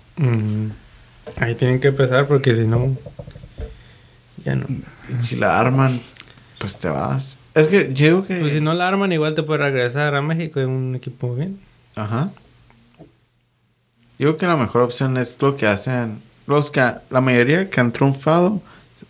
Ahí 1.38 1.54
tienen 1.54 1.80
que 1.80 1.88
empezar 1.88 2.26
porque 2.26 2.54
si 2.54 2.62
no. 2.66 2.96
Ya 4.44 4.56
no. 4.56 4.66
Si 5.20 5.36
la 5.36 5.58
arman, 5.58 6.00
pues 6.58 6.78
te 6.78 6.88
vas. 6.88 7.38
Es 7.54 7.68
que 7.68 7.92
yo 7.92 8.06
digo 8.06 8.26
que... 8.26 8.36
Pues 8.36 8.52
si 8.52 8.60
no 8.60 8.74
la 8.74 8.88
arman, 8.88 9.12
igual 9.12 9.34
te 9.34 9.42
puede 9.42 9.62
regresar 9.62 10.14
a 10.14 10.22
México 10.22 10.60
en 10.60 10.68
un 10.70 10.94
equipo 10.94 11.34
bien. 11.34 11.58
Ajá. 11.96 12.30
Yo 14.18 14.28
creo 14.28 14.36
que 14.36 14.46
la 14.46 14.56
mejor 14.56 14.82
opción 14.82 15.16
es 15.16 15.36
lo 15.40 15.56
que 15.56 15.66
hacen 15.66 16.20
los 16.46 16.70
que 16.70 16.80
la 17.10 17.20
mayoría 17.20 17.70
que 17.70 17.80
han 17.80 17.92
triunfado 17.92 18.60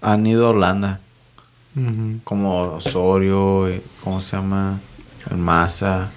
han 0.01 0.27
ido 0.27 0.47
a 0.47 0.51
Holanda, 0.51 1.01
como 2.25 2.61
Osorio, 2.75 3.71
y- 3.71 3.83
¿cómo 4.05 4.21
se 4.21 4.37
llama? 4.37 4.81
El 5.31 5.39
Maza. 5.39 6.11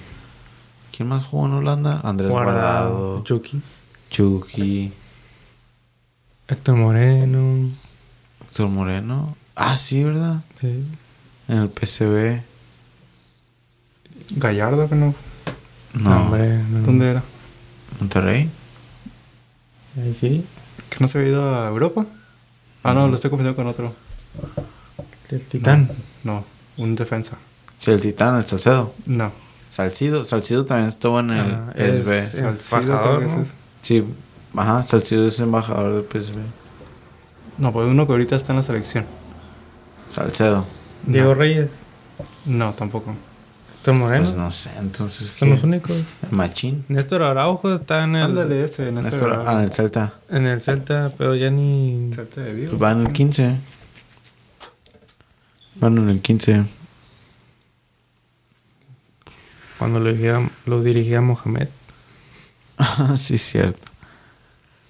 ¿Quién 0.95 1.09
más 1.09 1.25
jugó 1.25 1.47
en 1.47 1.53
Holanda? 1.53 2.01
Andrés 2.03 2.31
Guardado, 2.31 3.23
Chucky. 3.23 3.61
Chucky, 4.09 4.93
Héctor 6.47 6.75
Moreno. 6.75 7.69
Héctor 8.41 8.69
Moreno. 8.69 9.35
Ah, 9.55 9.77
sí, 9.77 10.03
¿verdad? 10.03 10.41
Sí. 10.61 10.85
En 11.47 11.57
el 11.57 11.69
PCB. 11.69 12.41
Gallardo, 14.37 14.87
que 14.89 14.95
no... 14.95 15.13
No, 15.93 16.21
Hombre, 16.23 16.57
no. 16.69 16.81
¿Dónde 16.81 17.11
era? 17.11 17.23
Monterrey. 17.99 18.49
Ahí 19.97 20.13
sí. 20.19 20.45
¿Que 20.89 20.97
no 20.99 21.07
se 21.07 21.17
había 21.17 21.31
ido 21.31 21.55
a 21.55 21.67
Europa? 21.67 22.05
Ah, 22.83 22.93
no, 22.93 23.07
lo 23.07 23.15
estoy 23.15 23.29
confundiendo 23.29 23.55
con 23.55 23.67
otro. 23.67 23.93
El 25.29 25.41
Titán. 25.41 25.89
No, 26.23 26.43
un 26.77 26.95
defensa. 26.95 27.37
Sí, 27.77 27.91
el 27.91 28.01
Titán, 28.01 28.37
el 28.37 28.45
Salcedo. 28.45 28.93
No. 29.05 29.31
Salcido, 29.69 30.23
Salcido 30.25 30.65
también 30.65 30.87
estuvo 30.89 31.19
en 31.19 31.31
el 31.31 31.53
Ah, 31.53 31.73
es- 31.75 32.03
Salcido, 32.63 33.19
que 33.19 33.25
¿no? 33.25 33.41
es. 33.41 33.47
Sí, 33.81 34.03
ajá, 34.55 34.83
Salcido 34.83 35.27
es 35.27 35.39
embajador 35.39 35.93
del 35.93 36.03
PSV. 36.03 36.37
No, 37.57 37.71
pues 37.73 37.87
uno 37.89 38.05
que 38.05 38.13
ahorita 38.13 38.35
está 38.37 38.53
en 38.53 38.57
la 38.57 38.63
selección. 38.63 39.05
Salcedo. 40.07 40.65
Diego 41.05 41.29
No. 41.29 41.35
Reyes. 41.35 41.69
No, 42.45 42.73
tampoco. 42.73 43.13
Héctor 43.77 43.93
Moreno. 43.95 44.23
Pues 44.23 44.35
no 44.35 44.51
sé, 44.51 44.71
entonces. 44.79 45.33
Son 45.37 45.49
los 45.49 45.63
únicos. 45.63 45.91
El 45.91 46.31
Machín. 46.37 46.85
Néstor 46.87 47.21
Araujo 47.23 47.73
está 47.75 48.03
en 48.03 48.15
el, 48.15 48.23
Ándale 48.23 48.63
ese, 48.63 48.87
este 48.87 48.91
Néstor, 48.91 49.43
ah, 49.45 49.53
en 49.53 49.59
el 49.59 49.71
Celta. 49.73 50.13
en 50.29 50.45
el 50.47 50.61
Celta, 50.61 51.11
pero 51.17 51.35
ya 51.35 51.49
ni. 51.51 52.11
Celta 52.13 52.41
de 52.41 52.53
Vigo. 52.53 52.69
Pues 52.71 52.81
va 52.81 52.91
en 52.93 53.01
el 53.07 53.11
15. 53.13 53.55
Van 55.75 55.97
en 55.97 56.09
el 56.09 56.21
15. 56.21 56.63
Cuando 59.77 59.99
lo 59.99 60.09
dirigía, 60.09 60.49
lo 60.65 60.81
dirigía 60.81 61.21
Mohamed. 61.21 61.67
Ah, 62.77 63.15
sí, 63.17 63.37
cierto. 63.37 63.91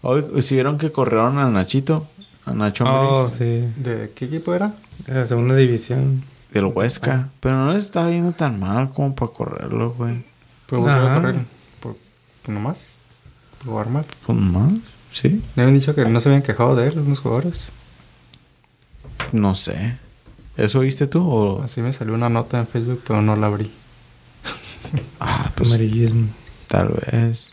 Hoy, 0.02 0.24
¿sí 0.42 0.56
vieron 0.56 0.78
que 0.78 0.92
corrieron 0.92 1.40
a 1.40 1.50
Nachito? 1.50 2.08
A 2.46 2.54
Nacho 2.54 2.86
Oh, 2.88 3.30
sí. 3.30 3.68
¿De 3.76 4.12
qué 4.16 4.26
equipo 4.26 4.54
era? 4.54 4.74
De 5.08 5.16
la 5.16 5.26
segunda 5.26 5.56
división. 5.56 6.24
Del 6.52 6.66
Huesca. 6.66 7.30
Pero 7.40 7.56
no 7.56 7.74
le 7.74 7.80
estaba 7.80 8.10
yendo 8.12 8.32
tan 8.32 8.60
mal 8.60 8.94
como 8.94 9.16
para 9.16 9.32
correrlo, 9.32 9.94
güey. 9.94 10.24
Pues 10.68 10.82
volvió 10.82 10.96
a 10.96 11.16
correr. 11.16 11.36
Por, 11.80 11.98
por 12.44 12.54
nomás. 12.54 12.86
Por 13.60 13.68
jugar 13.70 13.90
mal. 13.90 14.06
Pues 14.26 14.38
más, 14.38 14.74
sí. 15.12 15.44
Me 15.56 15.64
habían 15.64 15.80
dicho 15.80 15.96
que 15.96 16.06
no 16.06 16.22
se 16.22 16.30
habían 16.30 16.44
quejado 16.44 16.76
de 16.76 16.88
él 16.88 17.04
los 17.08 17.20
jugadores. 17.20 17.70
No 19.32 19.56
sé. 19.56 19.98
¿Eso 20.56 20.80
viste 20.82 21.08
tú 21.08 21.28
o...? 21.28 21.64
Así 21.64 21.82
me 21.82 21.92
salió 21.92 22.14
una 22.14 22.30
nota 22.30 22.60
en 22.60 22.68
Facebook, 22.68 23.02
pero 23.06 23.22
no 23.22 23.36
la 23.36 23.48
abrí. 23.48 23.72
Ah, 25.20 25.52
pues 25.56 25.70
Amarillismo. 25.70 26.28
tal 26.68 26.90
vez. 27.12 27.52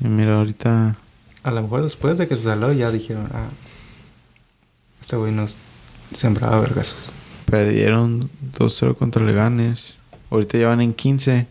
Y 0.00 0.08
mira, 0.08 0.36
ahorita 0.36 0.96
A 1.42 1.50
lo 1.50 1.62
mejor 1.62 1.82
después 1.82 2.18
de 2.18 2.28
que 2.28 2.36
se 2.36 2.44
salió 2.44 2.72
ya 2.72 2.90
dijeron, 2.90 3.28
ah, 3.32 3.48
este 5.00 5.16
güey 5.16 5.32
nos 5.32 5.56
sembraba 6.14 6.60
vergazos. 6.60 7.10
perdieron 7.46 8.28
2-0 8.58 8.96
contra 8.96 9.22
Leganes. 9.24 9.96
Ahorita 10.30 10.58
ya 10.58 10.68
van 10.68 10.80
en 10.80 10.92
15. 10.92 11.46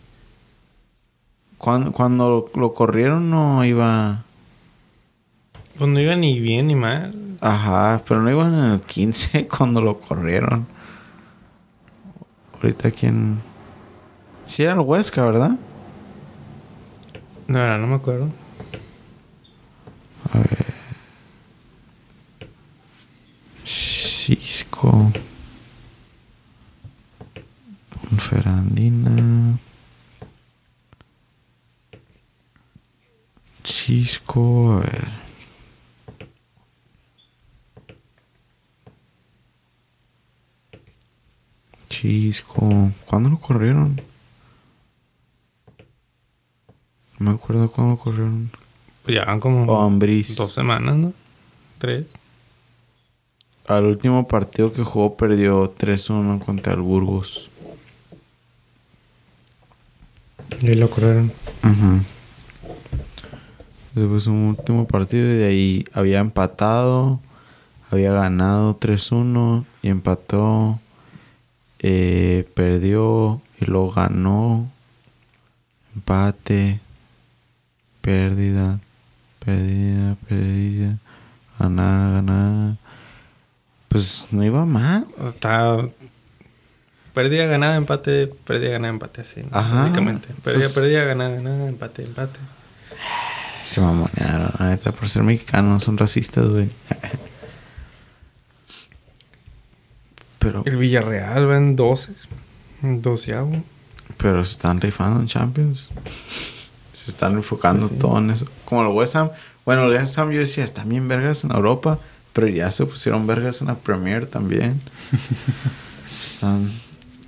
Cuando, 1.57 1.91
cuando 1.93 2.29
lo, 2.53 2.61
lo 2.61 2.73
corrieron 2.73 3.29
no 3.29 3.63
iba... 3.63 4.23
Pues 5.77 5.89
no 5.89 5.99
iba 5.99 6.15
ni 6.15 6.39
bien 6.39 6.67
ni 6.67 6.75
mal. 6.75 7.13
Ajá, 7.41 8.01
pero 8.07 8.21
no 8.21 8.29
iban 8.29 8.53
en 8.53 8.71
el 8.73 8.81
15 8.81 9.47
cuando 9.57 9.81
lo 9.81 9.99
corrieron. 9.99 10.67
Ahorita 12.55 12.91
quién... 12.91 13.39
Sí 14.45 14.63
era 14.63 14.73
el 14.73 14.79
Huesca, 14.79 15.23
¿verdad? 15.25 15.51
No, 17.47 17.59
verdad, 17.59 17.77
no 17.77 17.87
me 17.87 17.95
acuerdo. 17.95 18.29
A 20.31 20.37
ver. 20.37 20.65
Cisco. 23.63 25.11
Ferandina. 28.17 29.57
Cisco, 33.63 34.73
a 34.73 34.79
ver. 34.79 35.09
Chisco. 41.89 42.91
¿Cuándo 43.05 43.29
lo 43.29 43.39
corrieron? 43.39 44.01
No 47.14 47.14
me 47.25 47.31
acuerdo 47.31 47.71
cuándo 47.71 47.95
lo 47.95 47.99
corrieron. 47.99 48.51
Pues 49.03 49.17
ya 49.17 49.25
van 49.25 49.39
como 49.39 49.65
dos 49.65 50.53
semanas, 50.53 50.95
¿no? 50.95 51.13
Tres. 51.79 52.05
Al 53.67 53.85
último 53.85 54.27
partido 54.27 54.71
que 54.71 54.83
jugó 54.83 55.15
perdió 55.17 55.75
3-1 55.75 56.43
contra 56.43 56.73
el 56.73 56.81
Burgos. 56.81 57.49
Y 60.61 60.67
ahí 60.67 60.75
lo 60.75 60.89
corrieron. 60.89 61.31
Ese 63.95 64.07
fue 64.07 64.19
su 64.19 64.31
último 64.31 64.87
partido 64.87 65.25
y 65.25 65.37
de 65.37 65.45
ahí 65.45 65.85
había 65.93 66.19
empatado, 66.19 67.19
había 67.89 68.11
ganado 68.11 68.77
3-1 68.79 69.65
y 69.81 69.89
empató, 69.89 70.79
eh, 71.79 72.47
perdió 72.53 73.41
y 73.59 73.65
lo 73.65 73.89
ganó, 73.89 74.69
empate, 75.95 76.81
pérdida, 78.05 78.79
pérdida, 79.43 80.15
pérdida, 80.29 80.97
ganada, 81.57 82.11
ganada. 82.21 82.77
Pues 83.87 84.27
no 84.29 84.43
iba 84.45 84.63
mal. 84.63 85.07
Está... 85.27 85.87
Pérdida, 87.15 87.45
ganada, 87.45 87.77
empate, 87.77 88.27
pérdida, 88.27 88.73
ganada, 88.73 88.93
empate, 88.93 89.21
así. 89.21 89.41
¿no? 89.41 89.57
Ajá, 89.57 89.83
Básicamente. 89.83 90.27
Pérdida, 90.43 90.69
pues- 90.71 90.91
ganada, 90.91 91.29
ganada, 91.29 91.67
empate, 91.67 92.03
empate. 92.03 92.39
Se 93.63 93.81
mamonearon, 93.81 94.51
la 94.59 94.69
neta, 94.69 94.91
por 94.91 95.09
ser 95.09 95.23
mexicanos 95.23 95.83
son 95.83 95.97
racistas, 95.97 96.45
güey. 96.47 96.69
Pero, 100.37 100.61
El 100.67 100.77
Villarreal 100.77 101.49
va 101.49 101.57
en 101.57 101.75
12. 101.75 102.11
En 102.83 103.01
doceavo. 103.01 103.63
pero 104.17 104.45
se 104.45 104.51
están 104.51 104.79
rifando 104.79 105.19
en 105.19 105.25
Champions. 105.25 105.89
Se 107.05 107.11
están 107.11 107.33
enfocando 107.33 107.87
todo 107.87 108.17
en 108.17 108.31
eso. 108.31 108.47
Como 108.65 108.81
el 108.81 108.87
West 108.87 109.15
Ham. 109.15 109.29
Bueno, 109.63 109.85
el 109.85 109.95
West 109.95 110.17
Ham 110.17 110.31
yo 110.31 110.39
decía, 110.39 110.63
están 110.63 110.89
bien 110.89 111.07
vergas 111.07 111.43
en 111.43 111.51
Europa. 111.51 111.99
Pero 112.33 112.47
ya 112.47 112.71
se 112.71 112.83
pusieron 112.87 113.27
vergas 113.27 113.61
en 113.61 113.67
la 113.67 113.75
Premier 113.75 114.25
también. 114.25 114.81
están... 116.19 116.71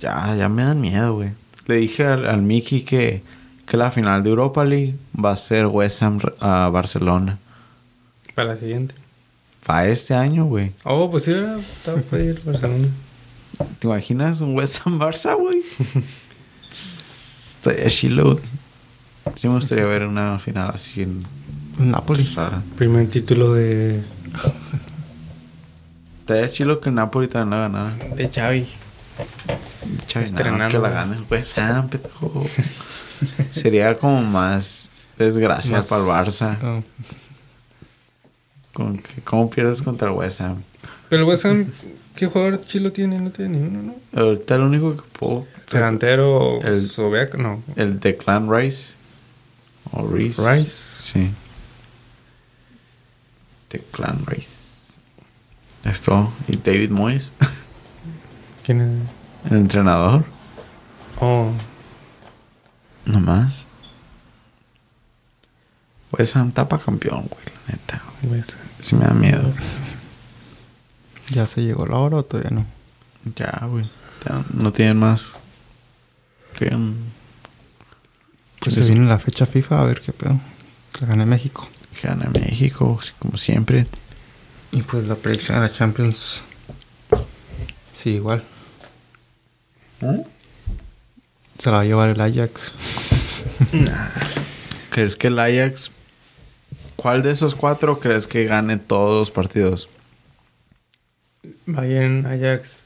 Ya, 0.00 0.34
ya 0.36 0.48
me 0.48 0.64
dan 0.64 0.80
miedo, 0.80 1.14
güey. 1.14 1.30
Le 1.66 1.76
dije 1.76 2.04
al, 2.04 2.26
al 2.26 2.42
Mickey 2.42 2.80
que, 2.80 3.22
que 3.66 3.76
la 3.76 3.92
final 3.92 4.24
de 4.24 4.30
Europa 4.30 4.64
League 4.64 4.96
va 5.14 5.30
a 5.30 5.36
ser 5.36 5.66
West 5.66 6.02
Ham 6.02 6.18
a 6.40 6.68
Barcelona. 6.70 7.38
Para 8.34 8.48
la 8.48 8.56
siguiente. 8.56 8.96
Para 9.64 9.86
este 9.86 10.12
año, 10.12 10.44
güey. 10.46 10.72
Oh, 10.82 11.08
pues 11.08 11.22
sí, 11.22 11.30
era. 11.30 11.56
Estaba 11.56 12.00
para 12.00 12.24
ir 12.24 12.40
a 12.42 12.50
Barcelona. 12.50 12.88
¿Te 13.78 13.86
imaginas 13.86 14.40
un 14.40 14.56
West 14.56 14.80
Ham 14.84 14.98
Barça, 14.98 15.36
güey? 15.36 15.62
Estaría 16.70 17.88
chilo. 17.90 18.40
Sí 19.36 19.48
me 19.48 19.54
gustaría 19.54 19.86
ver 19.86 20.04
una 20.06 20.38
final 20.38 20.70
así 20.74 21.02
en 21.02 21.24
Napoli. 21.78 22.24
rara. 22.34 22.62
Primer 22.76 23.08
título 23.08 23.54
de. 23.54 24.02
Estaría 26.20 26.50
chilo 26.50 26.80
que 26.80 26.88
el 26.90 26.94
Napoli 26.94 27.28
también 27.28 27.50
la 27.60 27.68
ganara. 27.68 27.96
De 28.14 28.28
Xavi. 28.28 28.66
Chavi, 30.06 30.26
Estrenando. 30.26 30.64
no, 30.64 30.70
que 30.70 30.78
la 30.78 30.90
gane 30.90 31.16
el 31.16 31.24
West 31.30 31.58
Ham. 31.58 31.88
Sería 33.50 33.94
como 33.96 34.22
más 34.22 34.88
desgracia 35.18 35.78
Más- 35.78 35.86
para 35.86 36.02
el 36.02 36.08
Barça. 36.08 36.82
Con 38.72 38.98
que, 38.98 39.22
¿Cómo 39.22 39.50
pierdes 39.50 39.82
contra 39.82 40.08
el 40.10 40.14
West 40.14 40.40
Ham? 40.40 40.62
Pero 41.08 41.22
el 41.22 41.28
West 41.28 41.46
Ham, 41.46 41.66
¿qué 42.14 42.26
jugador 42.26 42.62
chilo 42.64 42.92
tiene? 42.92 43.18
No 43.18 43.30
tiene 43.30 43.58
ninguno, 43.58 43.94
¿no? 44.12 44.20
Ahorita 44.22 44.54
el 44.56 44.60
único 44.60 44.94
que 44.96 45.02
puedo... 45.18 45.46
Delantero. 45.72 46.60
El- 46.62 46.86
Sobeck, 46.88 47.34
no. 47.36 47.62
El 47.76 47.98
de 48.00 48.16
Clan 48.16 48.48
Rice. 48.54 48.94
O 49.92 50.06
Rice. 50.06 50.40
Rice. 50.42 50.76
Sí. 51.00 51.30
De 53.70 53.80
Clan 53.92 54.24
Rice. 54.26 54.98
Esto. 55.84 56.32
Y 56.46 56.56
David 56.56 56.90
Moyes. 56.90 57.32
¿Quién 58.64 58.80
es? 58.80 59.50
El 59.50 59.58
entrenador. 59.58 60.24
Oh, 61.20 61.50
Nomás. 63.04 63.64
West 66.12 66.36
Ham 66.36 66.52
tapa 66.52 66.78
campeón, 66.78 67.26
güey. 67.28 67.44
La 67.66 67.72
neta. 67.74 68.02
güey. 68.22 68.44
Sí 68.80 68.94
me 68.96 69.06
da 69.06 69.14
miedo. 69.14 69.52
¿Ya 71.30 71.46
se 71.46 71.62
llegó 71.62 71.86
la 71.86 71.96
hora 71.96 72.18
o 72.18 72.22
todavía 72.22 72.50
no? 72.50 72.66
Ya, 73.34 73.66
güey. 73.66 73.90
Ya 74.26 74.44
no 74.52 74.72
tienen 74.72 74.98
más. 74.98 75.36
Tienen... 76.58 77.12
Pues 78.60 78.74
se 78.74 78.92
viene 78.92 79.06
la 79.06 79.18
fecha 79.18 79.46
FIFA 79.46 79.80
a 79.80 79.84
ver 79.84 80.00
qué 80.00 80.12
pedo. 80.12 80.40
Que 80.92 81.06
gane 81.06 81.26
México. 81.26 81.68
Que 82.00 82.08
gana 82.08 82.30
México, 82.30 83.00
como 83.18 83.36
siempre. 83.38 83.86
Y 84.72 84.82
pues 84.82 85.06
la 85.06 85.14
predicción 85.14 85.60
de 85.60 85.68
la 85.68 85.74
Champions. 85.74 86.42
Sí, 87.94 88.10
igual. 88.10 88.44
Se 91.58 91.70
la 91.70 91.76
va 91.76 91.80
a 91.80 91.84
llevar 91.84 92.10
el 92.10 92.20
Ajax. 92.20 92.72
¿Crees 94.90 95.16
que 95.16 95.28
el 95.28 95.38
Ajax... 95.38 95.90
¿Cuál 96.96 97.22
de 97.22 97.30
esos 97.30 97.54
cuatro 97.54 98.00
crees 98.00 98.26
que 98.26 98.44
gane 98.44 98.76
todos 98.76 99.20
los 99.20 99.30
partidos? 99.30 99.88
Bayern, 101.64 102.26
Ajax. 102.26 102.77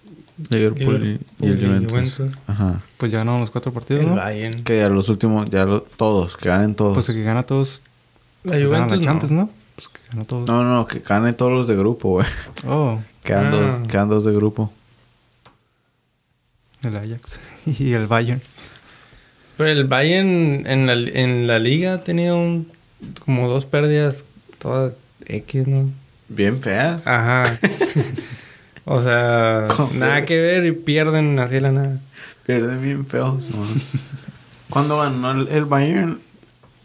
Liverpool 0.51 1.21
y, 1.41 1.45
y 1.47 1.49
el 1.49 1.59
Juventus. 1.67 1.91
Juventus. 2.17 2.39
Ajá. 2.47 2.81
Pues 2.97 3.13
ya 3.13 3.19
ganaron 3.19 3.41
los 3.41 3.51
cuatro 3.51 3.73
partidos, 3.73 4.03
El 4.03 4.09
¿no? 4.11 4.17
Bayern. 4.17 4.63
Que 4.63 4.79
ya 4.79 4.89
los 4.89 5.09
últimos, 5.09 5.49
ya 5.51 5.65
lo- 5.65 5.83
todos, 5.83 6.37
que 6.37 6.49
ganen 6.49 6.75
todos. 6.75 6.95
Pues 6.95 7.09
el 7.09 7.17
que 7.17 7.23
gana 7.25 7.43
todos. 7.45 7.83
La 8.45 8.57
gana 8.57 8.67
Juventus 8.67 8.99
la 8.99 9.05
Champions, 9.05 9.31
no. 9.33 9.41
¿no? 9.43 9.51
Pues 9.77 9.89
que 9.89 10.01
gana 10.11 10.25
todos. 10.25 10.47
no, 10.49 10.65
no, 10.65 10.87
que 10.87 10.99
gane 11.01 11.33
todos 11.33 11.53
los 11.53 11.69
de 11.69 11.77
grupo, 11.77 12.09
güey. 12.11 12.27
Oh, 12.67 12.99
Quedan, 13.25 13.47
Ah. 13.47 13.51
dos, 13.51 13.89
quedan 13.89 14.09
dos 14.09 14.25
de 14.25 14.33
grupo. 14.33 14.73
el 16.83 16.97
Ajax. 16.97 17.39
y 17.67 17.93
el 17.93 18.07
Bayern. 18.07 18.43
Pero 19.57 19.71
el 19.71 19.85
Bayern 19.85 20.67
en 20.67 20.87
la, 20.87 20.93
en 20.95 21.47
la 21.47 21.59
liga 21.59 21.95
ha 21.95 22.05
tenido 22.05 22.37
un, 22.37 22.67
como 23.25 23.49
dos 23.49 23.65
pérdidas 23.65 24.25
todas 24.59 25.01
X, 25.27 25.69
¿no? 25.69 25.89
Bien 26.29 26.61
feas. 26.61 27.07
Ajá. 27.07 27.45
o 28.85 29.01
sea, 29.03 29.69
¿Cómo? 29.77 29.93
nada 29.95 30.25
que 30.25 30.41
ver 30.41 30.65
y 30.67 30.73
pierden 30.73 31.39
así 31.39 31.61
la 31.61 31.71
nada. 31.73 31.99
Pierden 32.47 32.83
bien 32.83 33.07
feos, 33.07 33.51
man. 33.51 33.69
Cuando 34.71 34.99
ganó 34.99 35.31
el, 35.33 35.49
el 35.49 35.65
Bayern 35.65 36.21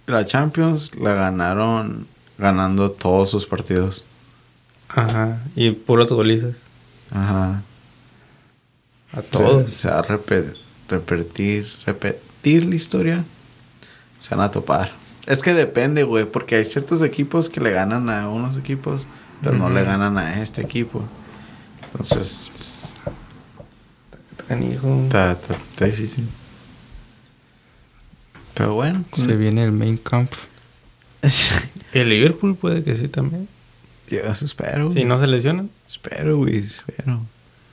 la 0.05 0.25
Champions, 0.25 0.91
la 0.95 1.13
ganaron 1.13 2.05
ganando 2.37 2.91
todos 2.91 3.29
sus 3.29 3.45
partidos. 3.45 4.03
Ajá. 4.89 5.39
Y 5.55 5.71
puros 5.71 6.09
golizas. 6.09 6.55
Ajá. 7.11 7.61
A 9.13 9.21
todos. 9.21 9.71
Se, 9.71 9.89
va 9.89 9.99
a 9.99 10.03
repe- 10.03 10.53
repetir, 10.89 11.67
repetir 11.85 12.65
la 12.65 12.75
historia. 12.75 13.23
Se 14.19 14.35
van 14.35 14.45
a 14.45 14.51
topar. 14.51 14.91
Es 15.25 15.41
que 15.41 15.53
depende, 15.53 16.03
güey, 16.03 16.25
porque 16.25 16.55
hay 16.55 16.65
ciertos 16.65 17.01
equipos 17.01 17.49
que 17.49 17.59
le 17.59 17.71
ganan 17.71 18.09
a 18.09 18.29
unos 18.29 18.55
equipos, 18.57 19.05
pero 19.41 19.55
no 19.57 19.69
le 19.69 19.83
ganan 19.83 20.17
a 20.17 20.41
este 20.41 20.61
equipo. 20.61 21.03
Entonces, 21.99 22.49
Canijo. 24.47 25.01
está, 25.05 25.31
está- 25.33 25.55
está 25.55 25.85
difícil. 25.85 26.27
Pero 28.53 28.73
bueno, 28.73 29.03
Se 29.15 29.35
viene 29.35 29.63
el 29.63 29.71
main 29.71 29.97
camp. 29.97 30.31
El 31.93 32.09
Liverpool 32.09 32.55
puede 32.55 32.83
que 32.83 32.95
sí 32.95 33.07
también. 33.07 33.47
yo 34.09 34.19
eso 34.19 34.45
espero. 34.45 34.87
Si 34.89 34.93
güey. 34.95 35.05
no 35.05 35.19
se 35.19 35.27
lesionan. 35.27 35.69
Espero, 35.87 36.37
güey, 36.37 36.57
espero. 36.59 37.21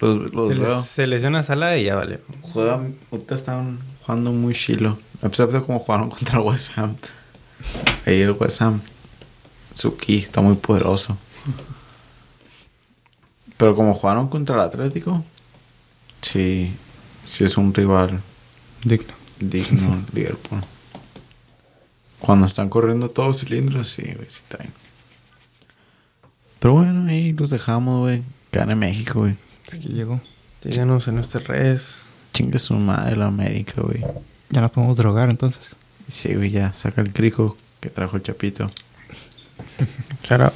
Los, 0.00 0.32
los 0.32 0.52
Se, 0.52 0.58
veo. 0.60 0.76
les- 0.76 0.86
se 0.86 1.06
lesiona 1.06 1.42
Salah 1.44 1.76
y 1.78 1.84
ya 1.84 1.94
vale. 1.96 2.20
Juegan, 2.42 2.96
ahorita 3.10 3.34
están 3.34 3.78
jugando 4.02 4.32
muy 4.32 4.54
chilo. 4.54 4.98
A 5.22 5.28
pesar 5.28 5.48
de 5.48 5.60
cómo 5.62 5.78
jugaron 5.78 6.10
contra 6.10 6.38
el 6.38 6.44
West 6.44 6.70
Ham. 6.76 6.96
Ahí 8.06 8.20
el 8.20 8.32
West 8.32 8.60
Ham. 8.62 8.80
Su 9.74 9.96
ki 9.96 10.16
está 10.18 10.40
muy 10.40 10.56
poderoso. 10.56 11.16
Pero 13.56 13.76
como 13.76 13.94
jugaron 13.94 14.28
contra 14.28 14.56
el 14.56 14.62
Atlético, 14.62 15.24
sí, 16.20 16.72
sí 17.24 17.44
es 17.44 17.56
un 17.56 17.72
rival 17.72 18.20
Digno. 18.84 19.14
digno 19.38 20.04
Liverpool. 20.12 20.62
Cuando 22.18 22.46
están 22.46 22.68
corriendo 22.68 23.10
todos 23.10 23.40
cilindros, 23.40 23.90
sí, 23.90 24.02
güey, 24.02 24.28
sí 24.28 24.40
traen. 24.48 24.72
Pero 26.58 26.74
bueno, 26.74 27.08
ahí 27.10 27.32
los 27.32 27.50
dejamos, 27.50 28.00
güey. 28.00 28.22
Gana 28.50 28.74
México, 28.74 29.20
güey. 29.20 29.36
Aquí 29.72 29.88
llegó. 29.88 30.20
Síganos 30.62 31.06
en 31.08 31.16
nuestras 31.16 31.46
redes. 31.46 31.96
Chingue 32.32 32.58
su 32.58 32.74
madre 32.74 33.16
la 33.16 33.26
América, 33.26 33.82
güey. 33.82 34.02
Ya 34.48 34.62
nos 34.62 34.70
podemos 34.70 34.96
drogar 34.96 35.28
entonces. 35.28 35.76
Sí, 36.08 36.34
güey, 36.34 36.50
ya. 36.50 36.72
Saca 36.72 37.02
el 37.02 37.12
crico 37.12 37.56
que 37.80 37.90
trajo 37.90 38.16
el 38.16 38.22
chapito. 38.22 38.70
Out. 40.30 40.52